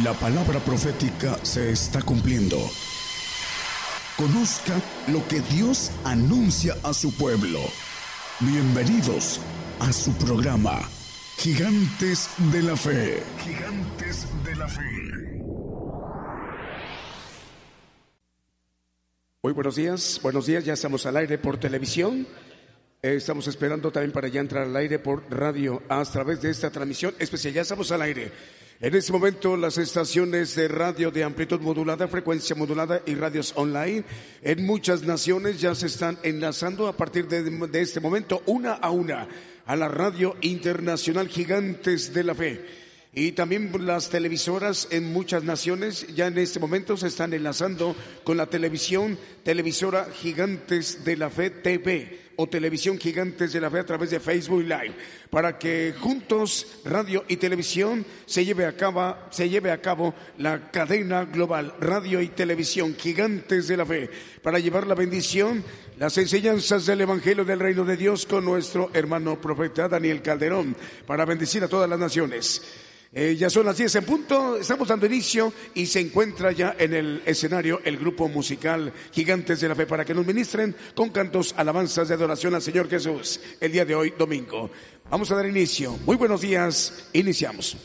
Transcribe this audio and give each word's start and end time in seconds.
La 0.00 0.14
palabra 0.14 0.58
profética 0.58 1.38
se 1.42 1.70
está 1.70 2.00
cumpliendo. 2.00 2.56
Conozca 4.16 4.80
lo 5.08 5.28
que 5.28 5.40
Dios 5.42 5.90
anuncia 6.02 6.74
a 6.82 6.94
su 6.94 7.14
pueblo. 7.14 7.60
Bienvenidos 8.40 9.38
a 9.80 9.92
su 9.92 10.14
programa, 10.14 10.80
Gigantes 11.36 12.30
de 12.50 12.62
la 12.62 12.74
Fe. 12.74 13.22
Gigantes 13.44 14.26
de 14.42 14.56
la 14.56 14.66
Fe. 14.66 14.82
Muy 19.42 19.52
buenos 19.52 19.76
días, 19.76 20.20
buenos 20.22 20.46
días, 20.46 20.64
ya 20.64 20.72
estamos 20.72 21.04
al 21.04 21.18
aire 21.18 21.36
por 21.36 21.58
televisión. 21.58 22.26
Eh, 23.02 23.16
estamos 23.16 23.46
esperando 23.46 23.92
también 23.92 24.12
para 24.12 24.28
ya 24.28 24.40
entrar 24.40 24.62
al 24.62 24.76
aire 24.76 25.00
por 25.00 25.30
radio 25.30 25.82
a 25.90 26.02
través 26.04 26.40
de 26.40 26.50
esta 26.50 26.70
transmisión 26.70 27.14
especial. 27.18 27.52
Ya 27.52 27.60
estamos 27.60 27.92
al 27.92 28.00
aire. 28.00 28.32
En 28.82 28.96
este 28.96 29.12
momento 29.12 29.56
las 29.56 29.78
estaciones 29.78 30.56
de 30.56 30.66
radio 30.66 31.12
de 31.12 31.22
amplitud 31.22 31.60
modulada, 31.60 32.08
frecuencia 32.08 32.56
modulada 32.56 33.00
y 33.06 33.14
radios 33.14 33.52
online 33.54 34.02
en 34.42 34.66
muchas 34.66 35.02
naciones 35.02 35.60
ya 35.60 35.76
se 35.76 35.86
están 35.86 36.18
enlazando 36.24 36.88
a 36.88 36.96
partir 36.96 37.28
de, 37.28 37.44
de 37.44 37.80
este 37.80 38.00
momento 38.00 38.42
una 38.44 38.72
a 38.72 38.90
una 38.90 39.28
a 39.66 39.76
la 39.76 39.86
radio 39.86 40.34
internacional 40.40 41.28
Gigantes 41.28 42.12
de 42.12 42.24
la 42.24 42.34
Fe. 42.34 42.60
Y 43.14 43.30
también 43.32 43.70
las 43.86 44.10
televisoras 44.10 44.88
en 44.90 45.12
muchas 45.12 45.44
naciones 45.44 46.04
ya 46.16 46.26
en 46.26 46.38
este 46.38 46.58
momento 46.58 46.96
se 46.96 47.06
están 47.06 47.32
enlazando 47.34 47.94
con 48.24 48.36
la 48.36 48.46
televisión, 48.46 49.16
televisora 49.44 50.08
Gigantes 50.12 51.04
de 51.04 51.16
la 51.18 51.30
Fe 51.30 51.50
TV 51.50 52.21
o 52.36 52.48
Televisión 52.48 52.98
Gigantes 52.98 53.52
de 53.52 53.60
la 53.60 53.70
Fe 53.70 53.80
a 53.80 53.86
través 53.86 54.10
de 54.10 54.20
Facebook 54.20 54.62
Live, 54.62 54.94
para 55.30 55.58
que 55.58 55.94
juntos, 55.98 56.80
radio 56.84 57.24
y 57.28 57.36
televisión, 57.36 58.04
se 58.26 58.44
lleve 58.44 58.66
a 58.66 58.76
cabo, 58.76 59.16
se 59.30 59.48
lleve 59.48 59.70
a 59.70 59.80
cabo 59.80 60.14
la 60.38 60.70
cadena 60.70 61.24
global, 61.24 61.74
radio 61.80 62.20
y 62.20 62.28
televisión 62.28 62.96
Gigantes 62.98 63.68
de 63.68 63.76
la 63.76 63.86
Fe, 63.86 64.10
para 64.42 64.58
llevar 64.58 64.86
la 64.86 64.94
bendición, 64.94 65.64
las 65.98 66.16
enseñanzas 66.18 66.86
del 66.86 67.02
Evangelio 67.02 67.44
del 67.44 67.60
Reino 67.60 67.84
de 67.84 67.96
Dios 67.96 68.26
con 68.26 68.44
nuestro 68.44 68.90
hermano 68.94 69.40
profeta 69.40 69.88
Daniel 69.88 70.22
Calderón, 70.22 70.76
para 71.06 71.24
bendecir 71.24 71.62
a 71.64 71.68
todas 71.68 71.88
las 71.88 71.98
naciones. 71.98 72.62
Eh, 73.14 73.36
ya 73.36 73.50
son 73.50 73.66
las 73.66 73.76
10 73.76 73.96
en 73.96 74.04
punto, 74.04 74.56
estamos 74.56 74.88
dando 74.88 75.04
inicio 75.04 75.52
y 75.74 75.84
se 75.84 76.00
encuentra 76.00 76.50
ya 76.50 76.74
en 76.78 76.94
el 76.94 77.22
escenario 77.26 77.82
el 77.84 77.98
grupo 77.98 78.26
musical 78.26 78.90
Gigantes 79.12 79.60
de 79.60 79.68
la 79.68 79.74
Fe 79.74 79.84
para 79.84 80.06
que 80.06 80.14
nos 80.14 80.26
ministren 80.26 80.74
con 80.94 81.10
cantos, 81.10 81.54
alabanzas 81.58 82.08
de 82.08 82.14
adoración 82.14 82.54
al 82.54 82.62
Señor 82.62 82.88
Jesús 82.88 83.38
el 83.60 83.70
día 83.70 83.84
de 83.84 83.94
hoy, 83.94 84.14
domingo. 84.18 84.70
Vamos 85.10 85.30
a 85.30 85.36
dar 85.36 85.46
inicio. 85.46 85.98
Muy 86.06 86.16
buenos 86.16 86.40
días, 86.40 87.10
iniciamos. 87.12 87.76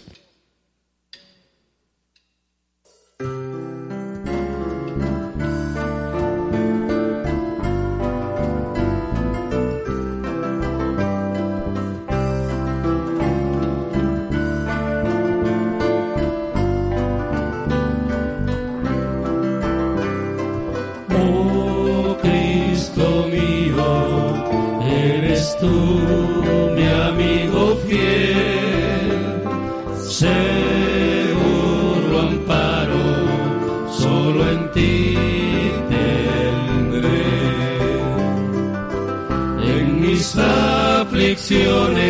Aflicciones, 41.38 42.02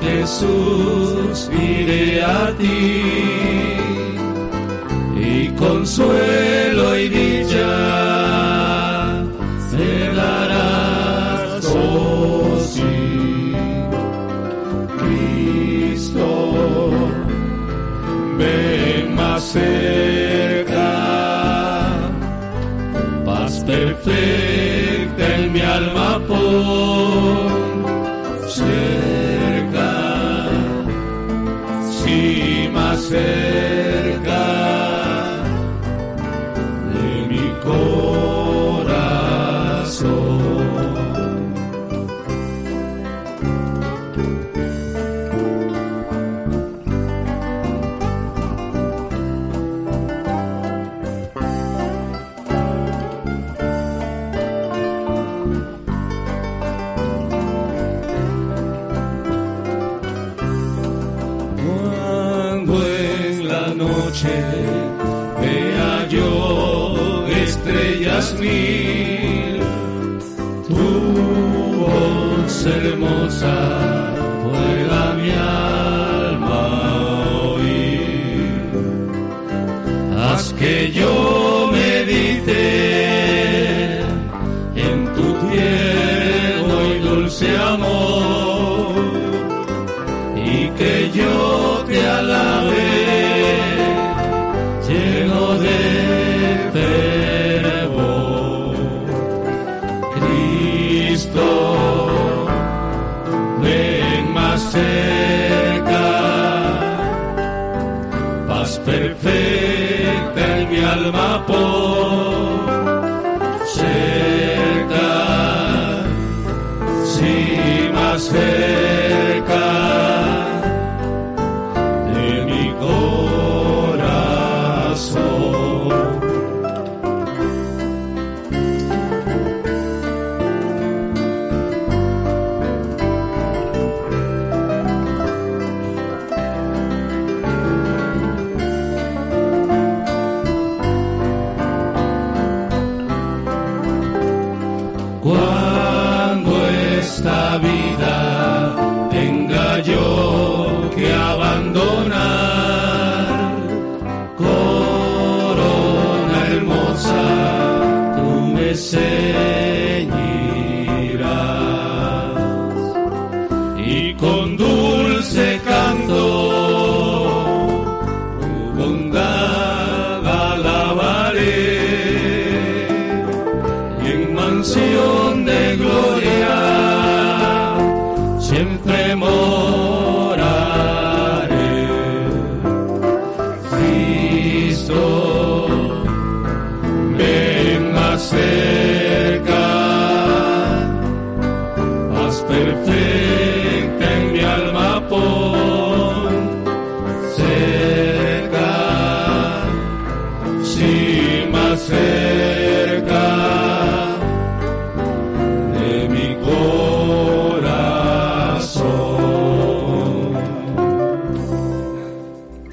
Jesús 0.00 1.50
iré 1.52 2.22
a 2.22 2.52
ti. 2.56 3.02
Y 5.18 5.48
consuelo 5.58 6.96
y 6.96 7.08
dicha 7.08 8.05
cerca, 28.48 29.90
sí 32.02 32.68
más 32.72 33.00
cerca 33.00 33.45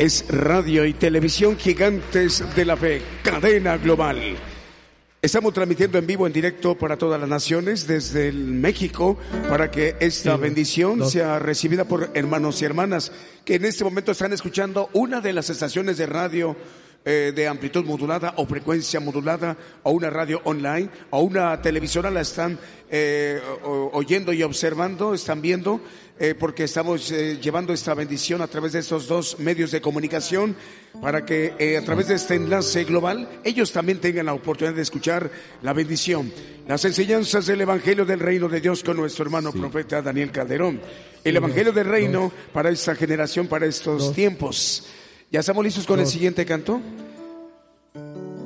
Es 0.04 0.26
radio 0.28 0.84
y 0.84 0.92
televisión 0.92 1.58
gigantes 1.58 2.44
de 2.58 2.66
la 2.66 2.76
fe, 2.76 3.02
cadena 3.24 3.78
global. 3.78 4.36
Estamos 5.22 5.54
transmitiendo 5.54 5.98
en 5.98 6.06
vivo, 6.06 6.28
en 6.28 6.34
directo 6.34 6.78
para 6.78 6.98
todas 6.98 7.18
las 7.22 7.30
naciones 7.30 7.88
desde 7.88 8.28
el 8.28 8.36
México 8.36 9.18
para 9.48 9.72
que 9.72 9.96
esta 10.02 10.36
bendición 10.36 11.10
sea 11.10 11.40
recibida 11.40 11.86
por 11.86 12.12
hermanos 12.16 12.62
y 12.62 12.66
hermanas 12.66 13.14
que 13.46 13.56
en 13.56 13.64
este 13.64 13.86
momento 13.86 14.12
están 14.12 14.34
escuchando 14.34 14.90
una 14.92 15.22
de 15.22 15.32
las 15.32 15.50
estaciones 15.50 15.98
de 15.98 16.06
radio 16.06 16.58
eh, 17.06 17.34
de 17.36 17.50
amplitud 17.50 17.84
modulada 17.84 18.34
o 18.38 18.46
frecuencia 18.46 19.02
modulada 19.02 19.58
o 19.84 19.92
una 19.92 20.10
radio 20.10 20.40
online 20.46 20.90
o 21.10 21.20
una 21.20 21.62
televisora 21.62 22.10
la 22.10 22.22
están 22.22 22.58
eh, 22.90 23.42
oyendo 23.92 24.32
y 24.32 24.42
observando, 24.42 25.14
están 25.14 25.42
viendo 25.42 25.82
eh, 26.18 26.34
porque 26.34 26.64
estamos 26.64 27.10
llevando 27.10 27.74
esta 27.74 27.94
bendición 27.94 28.42
a 28.42 28.48
través 28.48 28.72
de 28.72 28.80
estos 28.80 29.10
dos 29.10 29.38
medios 29.40 29.72
de 29.72 29.82
comunicación 29.82 30.56
para 31.02 31.26
que 31.26 31.78
a 31.78 31.84
través 31.84 32.08
de 32.08 32.16
este 32.16 32.36
enlace 32.36 32.86
global 32.86 33.28
ellos 33.44 33.74
también 33.74 34.00
tengan 34.00 34.28
la 34.28 34.34
oportunidad 34.34 34.76
de 34.76 34.84
escuchar 34.84 35.30
la 35.62 35.74
bendición, 35.74 36.32
las 36.70 36.86
enseñanzas 36.86 37.46
del 37.48 37.60
Evangelio 37.60 38.06
del 38.06 38.22
Reino 38.22 38.48
de 38.48 38.62
Dios 38.62 38.82
con 38.82 38.96
nuestro 38.96 39.26
hermano 39.26 39.52
profeta 39.52 40.02
Daniel 40.02 40.32
Calderón. 40.32 40.80
El 41.22 41.36
Evangelio 41.36 41.74
del 41.74 41.88
Reino 41.88 42.32
para 42.54 42.70
esta 42.70 42.96
generación, 42.96 43.48
para 43.48 43.66
estos 43.66 44.14
tiempos. 44.14 44.88
¿Ya 45.34 45.40
estamos 45.40 45.66
listos 45.66 45.88
con 45.88 46.00
el 46.00 46.06
siguiente 46.06 46.46
canto? 46.46 46.80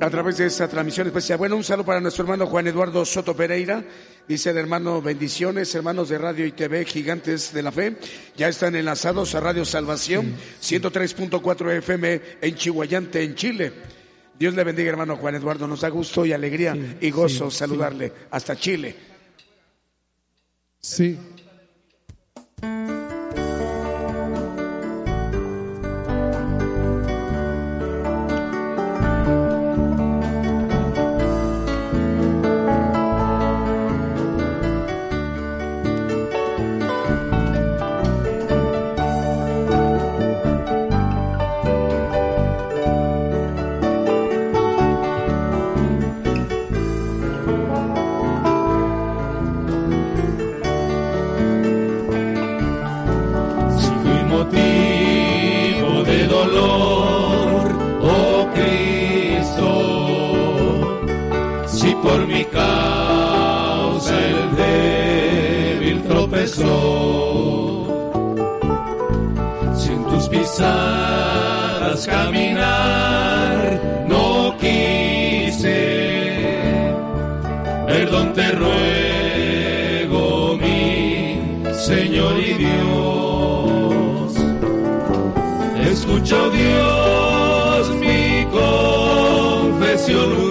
A 0.00 0.08
través 0.08 0.38
de 0.38 0.46
esta 0.46 0.68
transmisión 0.68 1.06
especial. 1.06 1.36
Bueno, 1.36 1.54
un 1.54 1.62
saludo 1.62 1.84
para 1.84 2.00
nuestro 2.00 2.24
hermano 2.24 2.46
Juan 2.46 2.66
Eduardo 2.66 3.04
Soto 3.04 3.36
Pereira. 3.36 3.84
Dice 4.26 4.48
el 4.48 4.56
hermano, 4.56 5.02
bendiciones, 5.02 5.74
hermanos 5.74 6.08
de 6.08 6.16
Radio 6.16 6.46
y 6.46 6.52
TV, 6.52 6.86
gigantes 6.86 7.52
de 7.52 7.62
la 7.62 7.72
fe. 7.72 7.98
Ya 8.38 8.48
están 8.48 8.74
enlazados 8.74 9.34
a 9.34 9.40
Radio 9.40 9.66
Salvación, 9.66 10.34
103.4 10.62 11.76
FM 11.76 12.22
en 12.40 12.54
Chihuayante, 12.54 13.22
en 13.22 13.34
Chile. 13.34 13.70
Dios 14.38 14.54
le 14.54 14.64
bendiga, 14.64 14.88
hermano 14.88 15.18
Juan 15.18 15.34
Eduardo. 15.34 15.68
Nos 15.68 15.82
da 15.82 15.90
gusto 15.90 16.24
y 16.24 16.32
alegría 16.32 16.72
Sí, 16.72 16.96
y 17.02 17.10
gozo 17.10 17.50
sí, 17.50 17.58
saludarle 17.58 18.10
hasta 18.30 18.56
Chile. 18.56 18.96
Sí. 20.80 21.18
Por 62.08 62.26
mi 62.26 62.44
causa 62.46 64.14
el 64.32 64.56
débil 64.56 66.02
tropezó, 66.04 67.86
si 69.76 69.92
en 69.92 70.04
tus 70.06 70.28
pisadas 70.28 72.06
caminar 72.06 73.58
no 74.08 74.56
quise, 74.58 75.80
perdón 77.86 78.32
te 78.32 78.52
ruego, 78.62 80.24
mi 80.62 81.42
Señor 81.74 82.34
y 82.40 82.54
Dios. 82.64 84.32
Escucha, 85.92 86.40
Dios, 86.48 87.82
mi 88.02 88.46
confesión 88.60 90.47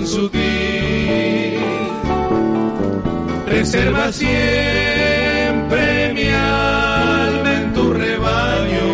tentación 0.00 0.06
sutil. 0.06 1.60
Preserva 3.46 4.12
siempre 4.12 5.82
mi 6.14 6.28
alma 6.28 7.54
en 7.54 7.72
tu 7.74 7.92
rebaño 7.92 8.90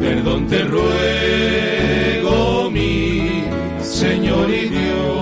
perdón 0.00 0.46
te 0.46 0.64
ruego, 0.64 2.36
mi 2.70 3.44
Señor 3.82 4.50
y 4.50 4.68
Dios. 4.68 5.17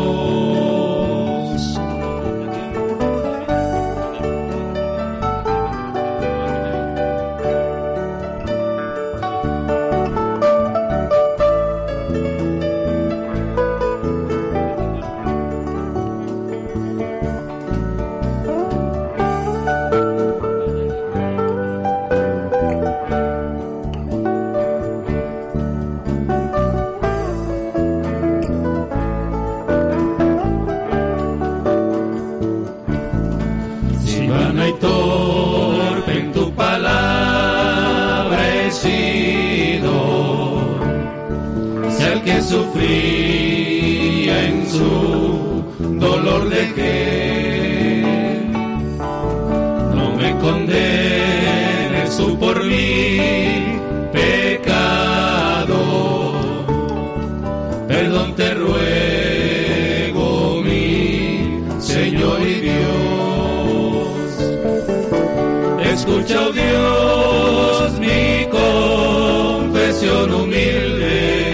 Escucha, 66.19 66.47
oh 66.47 66.53
Dios, 66.53 68.01
mi 68.01 68.47
confesión 68.51 70.33
humilde 70.33 71.53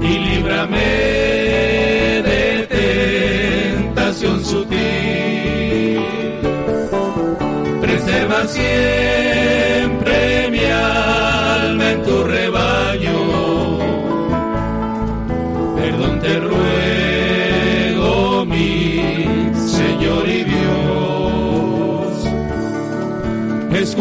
y 0.00 0.18
líbrame 0.18 0.78
de 2.22 2.66
tentación 3.82 4.44
sutil. 4.44 6.00
Preserva 7.80 8.46
siempre 8.46 9.65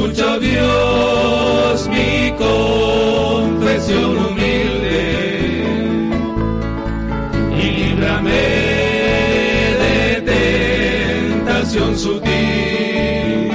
Escucha 0.06 0.38
Dios 0.38 1.90
mi 1.90 2.32
confesión 2.38 4.18
humilde 4.18 5.66
y 7.60 7.72
líbrame 7.72 8.44
de 9.82 10.22
tentación 10.22 11.98
sutil. 11.98 13.50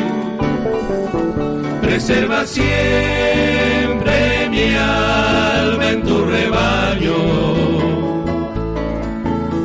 Preserva 1.82 2.44
siempre 2.44 4.48
mi 4.50 4.74
alma 4.74 5.88
en 5.88 6.02
tu 6.02 6.24
rebaño. 6.24 7.14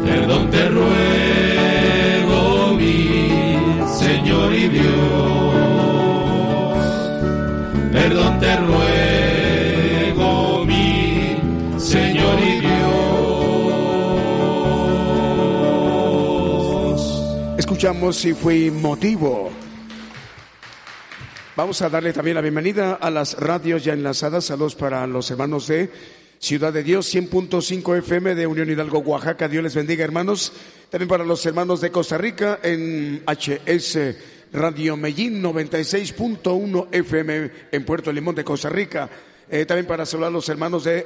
Perdón 0.05 0.51
te 0.51 0.69
ruego, 0.69 2.75
mi 2.77 3.57
Señor 3.87 4.53
y 4.53 4.67
Dios 4.67 5.44
perdón 8.07 8.39
te 8.39 8.55
ruego, 10.17 10.63
mi 10.63 11.37
Señor 11.79 12.39
y 12.39 12.59
Dios. 12.59 12.85
Escuchamos 17.57 18.15
si 18.15 18.35
fui 18.35 18.69
motivo. 18.69 19.49
Vamos 21.55 21.81
a 21.81 21.89
darle 21.89 22.13
también 22.13 22.35
la 22.35 22.41
bienvenida 22.41 22.93
a 22.93 23.09
las 23.09 23.39
radios 23.39 23.83
ya 23.83 23.93
enlazadas. 23.93 24.45
Saludos 24.45 24.75
para 24.75 25.07
los 25.07 25.31
hermanos 25.31 25.65
de 25.65 25.89
Ciudad 26.37 26.71
de 26.71 26.83
Dios, 26.83 27.11
100.5 27.11 27.97
FM 27.97 28.35
de 28.35 28.45
Unión 28.45 28.69
Hidalgo, 28.69 28.99
Oaxaca. 28.99 29.47
Dios 29.47 29.63
les 29.63 29.73
bendiga, 29.73 30.03
hermanos. 30.03 30.53
También 30.91 31.09
para 31.09 31.25
los 31.25 31.43
hermanos 31.47 31.81
de 31.81 31.89
Costa 31.89 32.19
Rica 32.19 32.59
en 32.61 33.23
HS 33.25 34.34
Radio 34.55 34.95
Medellín, 34.95 35.43
96.1 35.43 36.87
FM 36.91 37.51
en 37.71 37.85
Puerto 37.85 38.11
Limón 38.11 38.35
de 38.35 38.43
Costa 38.43 38.69
Rica. 38.69 39.09
Eh, 39.49 39.65
también 39.65 39.85
para 39.85 40.05
saludar 40.05 40.29
a 40.29 40.33
los 40.33 40.49
hermanos 40.49 40.85
de 40.85 41.05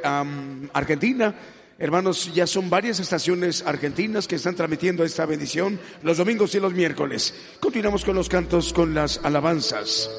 Argentina. 0.74 1.36
Hermanos, 1.78 2.32
ya 2.34 2.46
son 2.46 2.70
varias 2.70 3.00
estaciones 3.00 3.64
argentinas 3.66 4.28
que 4.28 4.36
están 4.36 4.56
transmitiendo 4.56 5.04
esta 5.04 5.26
bendición 5.26 5.80
los 6.04 6.18
domingos 6.18 6.54
y 6.56 6.60
los 6.60 6.74
miércoles. 6.74 7.34
Continuamos 7.60 8.06
con 8.06 8.16
los 8.16 8.30
cantos, 8.30 8.74
con 8.74 8.94
las 8.94 9.20
alabanzas. 9.24 10.10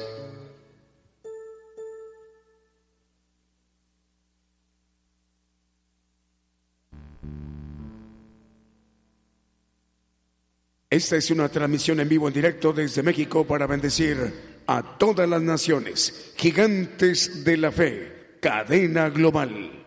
Esta 10.91 11.15
es 11.15 11.31
una 11.31 11.47
transmisión 11.47 12.01
en 12.01 12.09
vivo 12.09 12.27
en 12.27 12.33
directo 12.33 12.73
desde 12.73 13.01
México 13.01 13.47
para 13.47 13.65
bendecir 13.65 14.17
a 14.67 14.97
todas 14.97 15.27
las 15.27 15.41
naciones, 15.41 16.33
gigantes 16.35 17.45
de 17.45 17.55
la 17.55 17.71
fe, 17.71 18.35
cadena 18.41 19.09
global. 19.09 19.80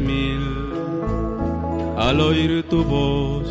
Mil. 0.00 0.40
Al 1.96 2.20
oír 2.20 2.64
tu 2.68 2.82
voz 2.82 3.46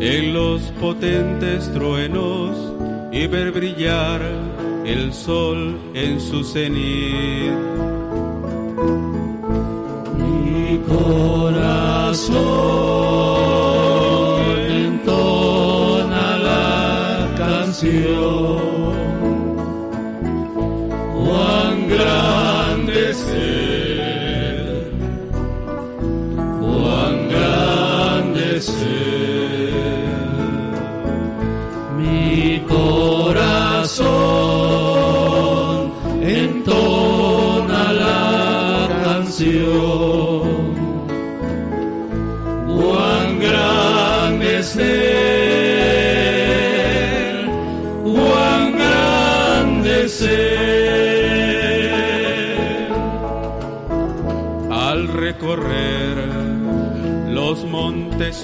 en 0.00 0.34
los 0.34 0.60
potentes 0.82 1.72
truenos 1.72 2.54
y 3.10 3.26
ver 3.26 3.50
brillar 3.50 4.20
el 4.84 5.14
sol 5.14 5.78
en 5.94 6.20
su 6.20 6.44
cenit. 6.44 7.54
Mi 10.18 10.78
corazón 10.86 12.83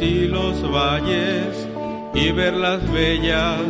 y 0.01 0.27
los 0.27 0.63
valles 0.71 1.69
y 2.15 2.33
ver 2.33 2.55
las 2.55 2.81
bellas 2.91 3.61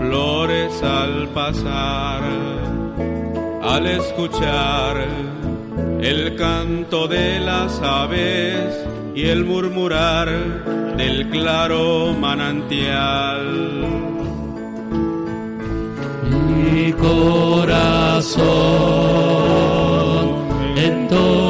flores 0.00 0.82
al 0.82 1.28
pasar, 1.28 2.22
al 3.62 3.86
escuchar 3.86 5.06
el 6.00 6.34
canto 6.36 7.06
de 7.08 7.38
las 7.40 7.80
aves 7.80 8.84
y 9.14 9.26
el 9.26 9.44
murmurar 9.44 10.28
del 10.96 11.28
claro 11.30 12.14
manantial. 12.18 13.86
Mi 16.30 16.92
corazón 16.92 18.36
entona 20.76 21.45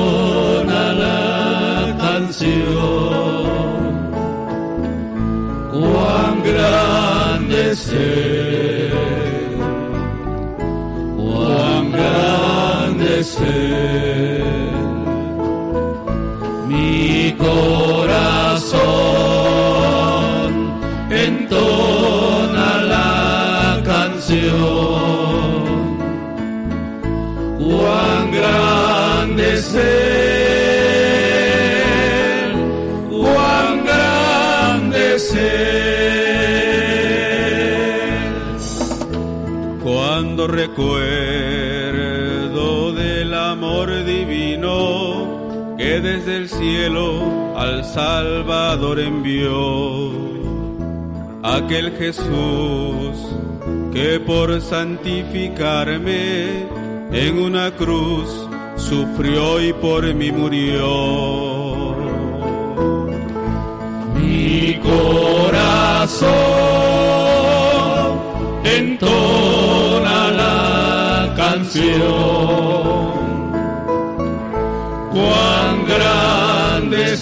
grande 6.56 7.76
ser, 7.76 8.92
cuán 11.16 11.92
grande 11.92 13.24
ser. 13.24 14.44
Mi 16.68 17.34
corazón 17.38 18.80
entona 21.10 22.68
la 22.94 23.82
canción, 23.92 24.56
cuán 27.58 28.24
grande 28.38 29.48
ser, 29.58 30.96
cuán 33.10 33.84
grande 33.84 35.04
recuerdo 40.46 40.92
del 42.92 43.34
amor 43.34 44.04
divino 44.04 45.74
que 45.78 46.00
desde 46.00 46.36
el 46.36 46.48
cielo 46.48 47.56
al 47.56 47.84
Salvador 47.84 49.00
envió. 49.00 50.12
Aquel 51.42 51.90
Jesús 51.96 53.34
que 53.92 54.20
por 54.20 54.60
santificarme 54.60 56.66
en 57.12 57.38
una 57.38 57.70
cruz 57.70 58.48
sufrió 58.76 59.60
y 59.60 59.72
por 59.72 60.12
mí 60.14 60.32
murió. 60.32 61.94
Mi 64.14 64.80
corazón 64.82 66.26
entona 68.64 69.36
la 69.36 69.45
canción. 71.66 71.96
Cuán 75.10 75.84
grande 75.86 77.16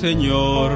Señor 0.00 0.72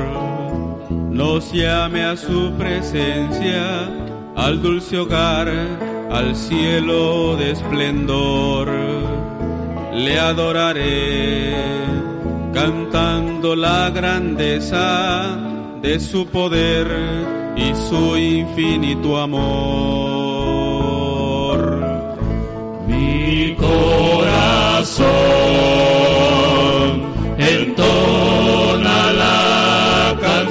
nos 1.10 1.52
llame 1.52 2.04
a 2.04 2.16
su 2.16 2.52
presencia, 2.56 3.90
al 4.34 4.62
dulce 4.62 4.96
hogar, 4.98 5.46
al 6.10 6.34
cielo 6.34 7.36
de 7.36 7.50
esplendor. 7.50 8.70
Le 9.92 10.18
adoraré 10.18 11.54
cantando 12.54 13.54
la 13.54 13.90
grandeza 13.90 15.36
de 15.82 16.00
su 16.00 16.26
poder 16.26 16.86
y 17.58 17.74
su 17.74 18.16
infinito 18.16 19.20
amor. 19.20 20.00
Mi 22.88 23.54
corazón 23.54 25.04
entona 27.36 28.39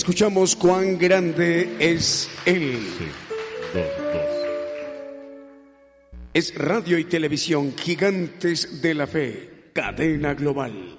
Escuchamos 0.00 0.56
cuán 0.56 0.96
grande 0.96 1.76
es 1.78 2.30
Él. 2.46 2.80
Es 6.32 6.54
radio 6.54 6.96
y 6.96 7.04
televisión 7.04 7.74
gigantes 7.76 8.80
de 8.80 8.94
la 8.94 9.06
fe, 9.06 9.70
cadena 9.74 10.32
global. 10.32 10.98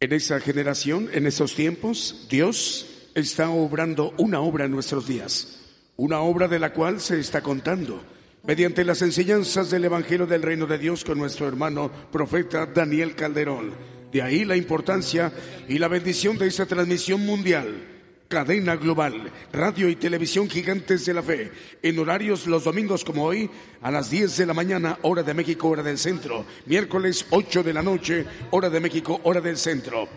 En 0.00 0.12
esa 0.12 0.40
generación, 0.40 1.08
en 1.12 1.28
esos 1.28 1.54
tiempos, 1.54 2.26
Dios 2.28 3.12
está 3.14 3.48
obrando 3.48 4.12
una 4.18 4.40
obra 4.40 4.64
en 4.64 4.72
nuestros 4.72 5.06
días, 5.06 5.60
una 5.96 6.18
obra 6.18 6.48
de 6.48 6.58
la 6.58 6.72
cual 6.72 7.00
se 7.00 7.20
está 7.20 7.42
contando 7.42 8.02
mediante 8.42 8.84
las 8.84 9.02
enseñanzas 9.02 9.70
del 9.70 9.84
Evangelio 9.84 10.26
del 10.26 10.42
Reino 10.42 10.66
de 10.66 10.78
Dios 10.78 11.04
con 11.04 11.18
nuestro 11.18 11.46
hermano 11.46 11.90
profeta 12.10 12.66
Daniel 12.66 13.14
Calderón. 13.14 13.74
De 14.12 14.22
ahí 14.22 14.44
la 14.44 14.56
importancia 14.56 15.32
y 15.68 15.78
la 15.78 15.88
bendición 15.88 16.36
de 16.38 16.48
esta 16.48 16.66
transmisión 16.66 17.24
mundial. 17.24 17.86
Cadena 18.28 18.76
global, 18.76 19.32
radio 19.52 19.88
y 19.88 19.96
televisión 19.96 20.48
gigantes 20.48 21.04
de 21.04 21.14
la 21.14 21.22
fe, 21.22 21.50
en 21.82 21.98
horarios 21.98 22.46
los 22.46 22.62
domingos 22.62 23.04
como 23.04 23.24
hoy, 23.24 23.50
a 23.82 23.90
las 23.90 24.08
10 24.08 24.36
de 24.36 24.46
la 24.46 24.54
mañana, 24.54 24.98
hora 25.02 25.24
de 25.24 25.34
México, 25.34 25.68
hora 25.68 25.82
del 25.82 25.98
centro, 25.98 26.44
miércoles 26.66 27.26
8 27.30 27.64
de 27.64 27.72
la 27.72 27.82
noche, 27.82 28.24
hora 28.52 28.70
de 28.70 28.78
México, 28.78 29.20
hora 29.24 29.40
del 29.40 29.56
centro. 29.56 30.08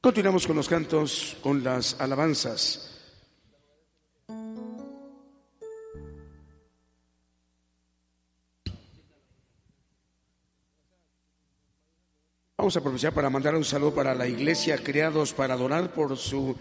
Continuamos 0.00 0.46
con 0.46 0.56
los 0.56 0.68
cantos, 0.68 1.36
con 1.42 1.62
las 1.62 2.00
alabanzas. 2.00 2.91
Vamos 12.62 12.76
a 12.76 12.78
aprovechar 12.78 13.12
para 13.12 13.28
mandar 13.28 13.56
un 13.56 13.64
saludo 13.64 13.92
para 13.92 14.14
la 14.14 14.28
iglesia 14.28 14.78
Creados 14.78 15.32
para 15.32 15.56
Donar 15.56 15.92
por 15.92 16.16
su, 16.16 16.54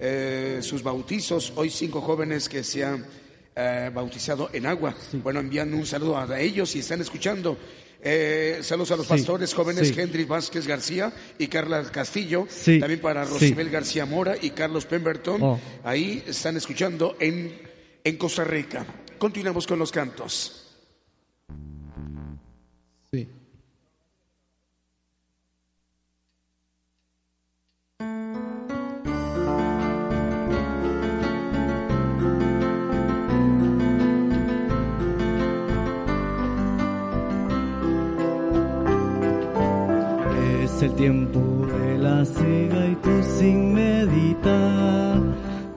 eh, 0.00 0.60
sus 0.62 0.82
bautizos. 0.82 1.52
Hoy 1.56 1.68
cinco 1.68 2.00
jóvenes 2.00 2.48
que 2.48 2.64
se 2.64 2.82
han 2.82 3.04
eh, 3.54 3.90
bautizado 3.92 4.48
en 4.54 4.64
agua. 4.64 4.94
Bueno, 5.22 5.40
envían 5.40 5.74
un 5.74 5.84
saludo 5.84 6.16
a 6.16 6.40
ellos 6.40 6.74
y 6.76 6.78
están 6.78 7.02
escuchando. 7.02 7.58
Eh, 8.02 8.60
saludos 8.62 8.92
a 8.92 8.96
los 8.96 9.04
Sí, 9.06 9.12
pastores 9.12 9.52
jóvenes 9.52 9.88
sí. 9.88 9.94
Henry 10.00 10.24
Vázquez 10.24 10.66
García 10.66 11.12
y 11.38 11.46
Carla 11.48 11.82
Castillo. 11.92 12.46
Sí, 12.48 12.80
También 12.80 13.02
para. 13.02 13.26
Rosibel 13.26 13.68
García 13.68 14.06
Mora 14.06 14.36
y 14.40 14.48
Carlos 14.48 14.86
Pemberton. 14.86 15.42
Oh. 15.42 15.60
Ahí 15.84 16.24
están 16.26 16.56
escuchando 16.56 17.18
en, 17.20 17.52
en 18.02 18.16
Costa 18.16 18.44
Rica. 18.44 18.86
Continuamos 19.18 19.66
con 19.66 19.78
los 19.78 19.92
cantos. 19.92 20.63
El 40.84 40.92
tiempo 40.94 41.40
de 41.66 41.98
la 41.98 42.24
siega 42.24 42.86
y 42.86 42.94
tú 42.96 43.22
sin 43.22 43.72
meditar, 43.72 45.18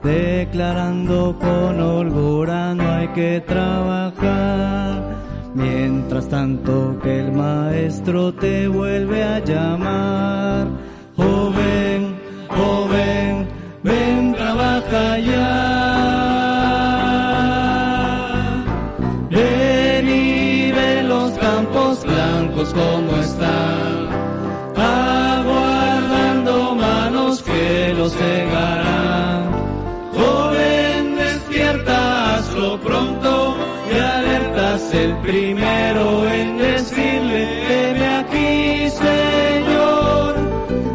declarando 0.02 1.36
con 1.38 1.80
holgura 1.80 2.74
no 2.74 2.90
hay 2.92 3.08
que 3.08 3.42
trabajar. 3.46 5.16
Mientras 5.54 6.28
tanto 6.28 6.98
que 7.02 7.20
el 7.20 7.32
maestro 7.32 8.34
te 8.34 8.68
vuelve 8.68 9.24
a 9.24 9.38
llamar, 9.38 10.66
joven, 11.16 12.16
joven, 12.48 13.48
ven, 13.82 14.34
trabaja 14.34 15.18
ya. 15.18 15.78
Ven 19.30 20.08
y 20.08 20.72
ve 20.72 21.02
los 21.02 21.32
campos 21.38 22.04
blancos 22.04 22.74
como 22.74 23.16
están, 23.16 23.87
hazlo 32.68 32.80
pronto 32.80 33.56
y 33.90 33.98
alertas 33.98 34.92
el 34.92 35.16
primero 35.18 36.28
en 36.28 36.58
decirle, 36.58 37.42
heme 37.68 38.06
aquí, 38.06 38.90
Señor. 38.90 40.34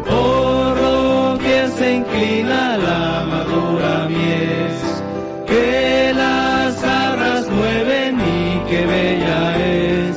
Por 0.06 1.38
que 1.38 1.68
se 1.76 1.94
inclina 1.94 2.76
la 2.76 3.24
madura 3.28 4.06
mies, 4.08 5.02
que 5.46 6.12
las 6.14 6.84
arras 6.84 7.48
mueven 7.50 8.20
y 8.20 8.70
que 8.70 8.86
bella 8.86 9.56
es. 9.56 10.16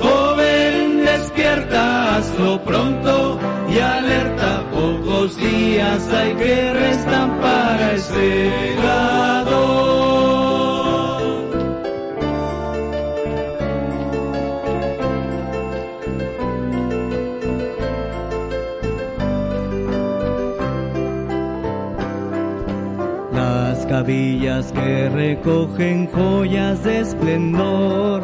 Joven, 0.00 1.04
despierta, 1.04 2.16
hazlo 2.16 2.62
pronto 2.64 3.38
y 3.70 3.78
alerta, 3.78 4.62
pocos 4.72 5.36
días 5.36 6.08
hay 6.14 6.34
que 6.34 6.72
restan 6.72 7.38
para 7.40 7.92
este 7.92 8.74
lado. 8.82 9.77
Que 24.08 25.10
recogen 25.10 26.08
joyas 26.10 26.82
de 26.82 27.00
esplendor 27.00 28.22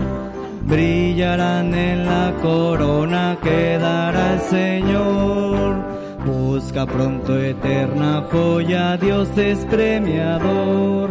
brillarán 0.63 1.75
en 1.75 2.07
la 2.07 2.33
corona 2.41 3.37
que 3.43 3.77
dará 3.77 4.33
el 4.33 4.41
Señor. 4.41 5.77
Busca 6.25 6.87
pronto 6.87 7.39
eterna 7.39 8.25
joya, 8.33 8.97
Dios 8.97 9.29
es 9.37 9.59
premiador. 9.67 11.11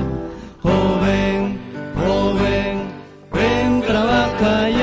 Joven, 0.64 1.60
joven, 1.96 2.82
ven, 3.32 3.82
trabaja. 3.84 4.83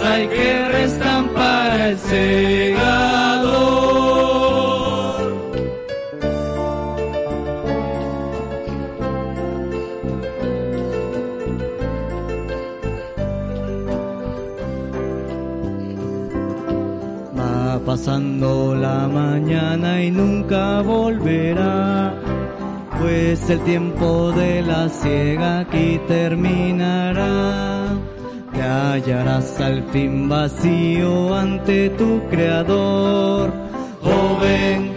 Hay 0.00 0.28
que 0.28 0.68
restan 0.68 1.28
para 1.28 1.88
el 1.90 1.98
segador. 1.98 3.12
Va 17.38 17.80
pasando 17.84 18.74
la 18.74 19.08
mañana 19.08 20.02
y 20.02 20.10
nunca 20.10 20.80
volverá 20.82 22.14
pues 23.02 23.50
el 23.50 23.60
tiempo 23.64 24.30
de 24.32 24.62
la 24.62 24.88
ciega 24.88 25.60
aquí 25.60 26.00
terminará. 26.06 27.71
Hallarás 28.82 29.60
al 29.60 29.84
fin 29.92 30.28
vacío 30.28 31.34
ante 31.34 31.88
tu 31.90 32.20
creador. 32.28 33.52
Joven, 34.02 34.02
joven, 34.02 34.91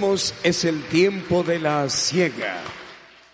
Es 0.00 0.64
el 0.64 0.82
tiempo 0.84 1.42
de 1.42 1.58
la 1.58 1.86
ciega. 1.90 2.56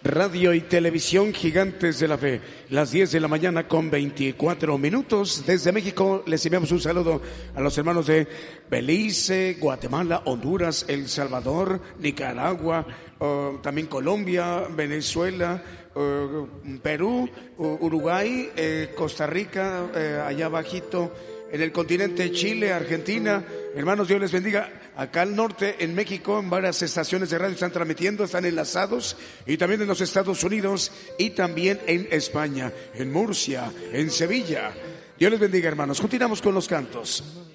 Radio 0.02 0.52
y 0.52 0.62
televisión 0.62 1.33
gigantes 1.33 2.00
de 2.00 2.09
la 2.09 2.18
fe. 2.18 2.40
Las 2.70 2.90
10 2.90 3.12
de 3.12 3.20
la 3.20 3.29
mañana 3.29 3.68
con 3.68 3.88
24 3.88 4.76
minutos. 4.76 5.44
Desde 5.46 5.70
México 5.70 6.24
les 6.26 6.44
enviamos 6.44 6.72
un 6.72 6.81
saludo 6.81 7.22
a 7.55 7.61
los 7.61 7.79
hermanos 7.79 8.09
de 8.09 8.26
Belice, 8.68 9.59
Guatemala, 9.61 10.22
Honduras, 10.24 10.85
El 10.88 11.09
Salvador, 11.09 11.81
Nicaragua, 12.00 12.85
uh, 13.20 13.59
también 13.59 13.87
Colombia, 13.87 14.64
Venezuela, 14.68 15.62
uh, 15.94 16.48
Perú, 16.83 17.31
uh, 17.59 17.79
Uruguay, 17.81 18.50
eh, 18.57 18.92
Costa 18.96 19.29
Rica, 19.29 19.87
eh, 19.94 20.20
allá 20.26 20.48
bajito 20.48 21.12
en 21.50 21.61
el 21.61 21.72
continente 21.72 22.32
Chile, 22.32 22.72
Argentina. 22.72 23.44
Hermanos, 23.74 24.09
Dios 24.09 24.20
les 24.20 24.32
bendiga. 24.32 24.72
Acá 24.96 25.22
al 25.22 25.37
norte, 25.37 25.76
en 25.80 25.94
México, 25.94 26.38
en 26.38 26.48
varias 26.48 26.80
estaciones 26.82 27.30
de 27.30 27.38
radio 27.38 27.54
están 27.54 27.72
transmitiendo, 27.72 28.24
están 28.24 28.44
enlazados. 28.44 29.16
Y 29.46 29.56
también 29.56 29.82
en 29.82 29.88
los 29.88 30.00
Estados 30.00 30.42
Unidos 30.44 30.90
y 31.18 31.30
también 31.30 31.80
en 31.87 32.09
España, 32.11 32.72
en 32.94 33.12
Murcia, 33.12 33.70
en 33.92 34.11
Sevilla. 34.11 34.72
Dios 35.18 35.30
les 35.30 35.40
bendiga, 35.40 35.68
hermanos. 35.68 36.00
Continuamos 36.00 36.42
con 36.42 36.54
los 36.54 36.68
cantos. 36.68 37.45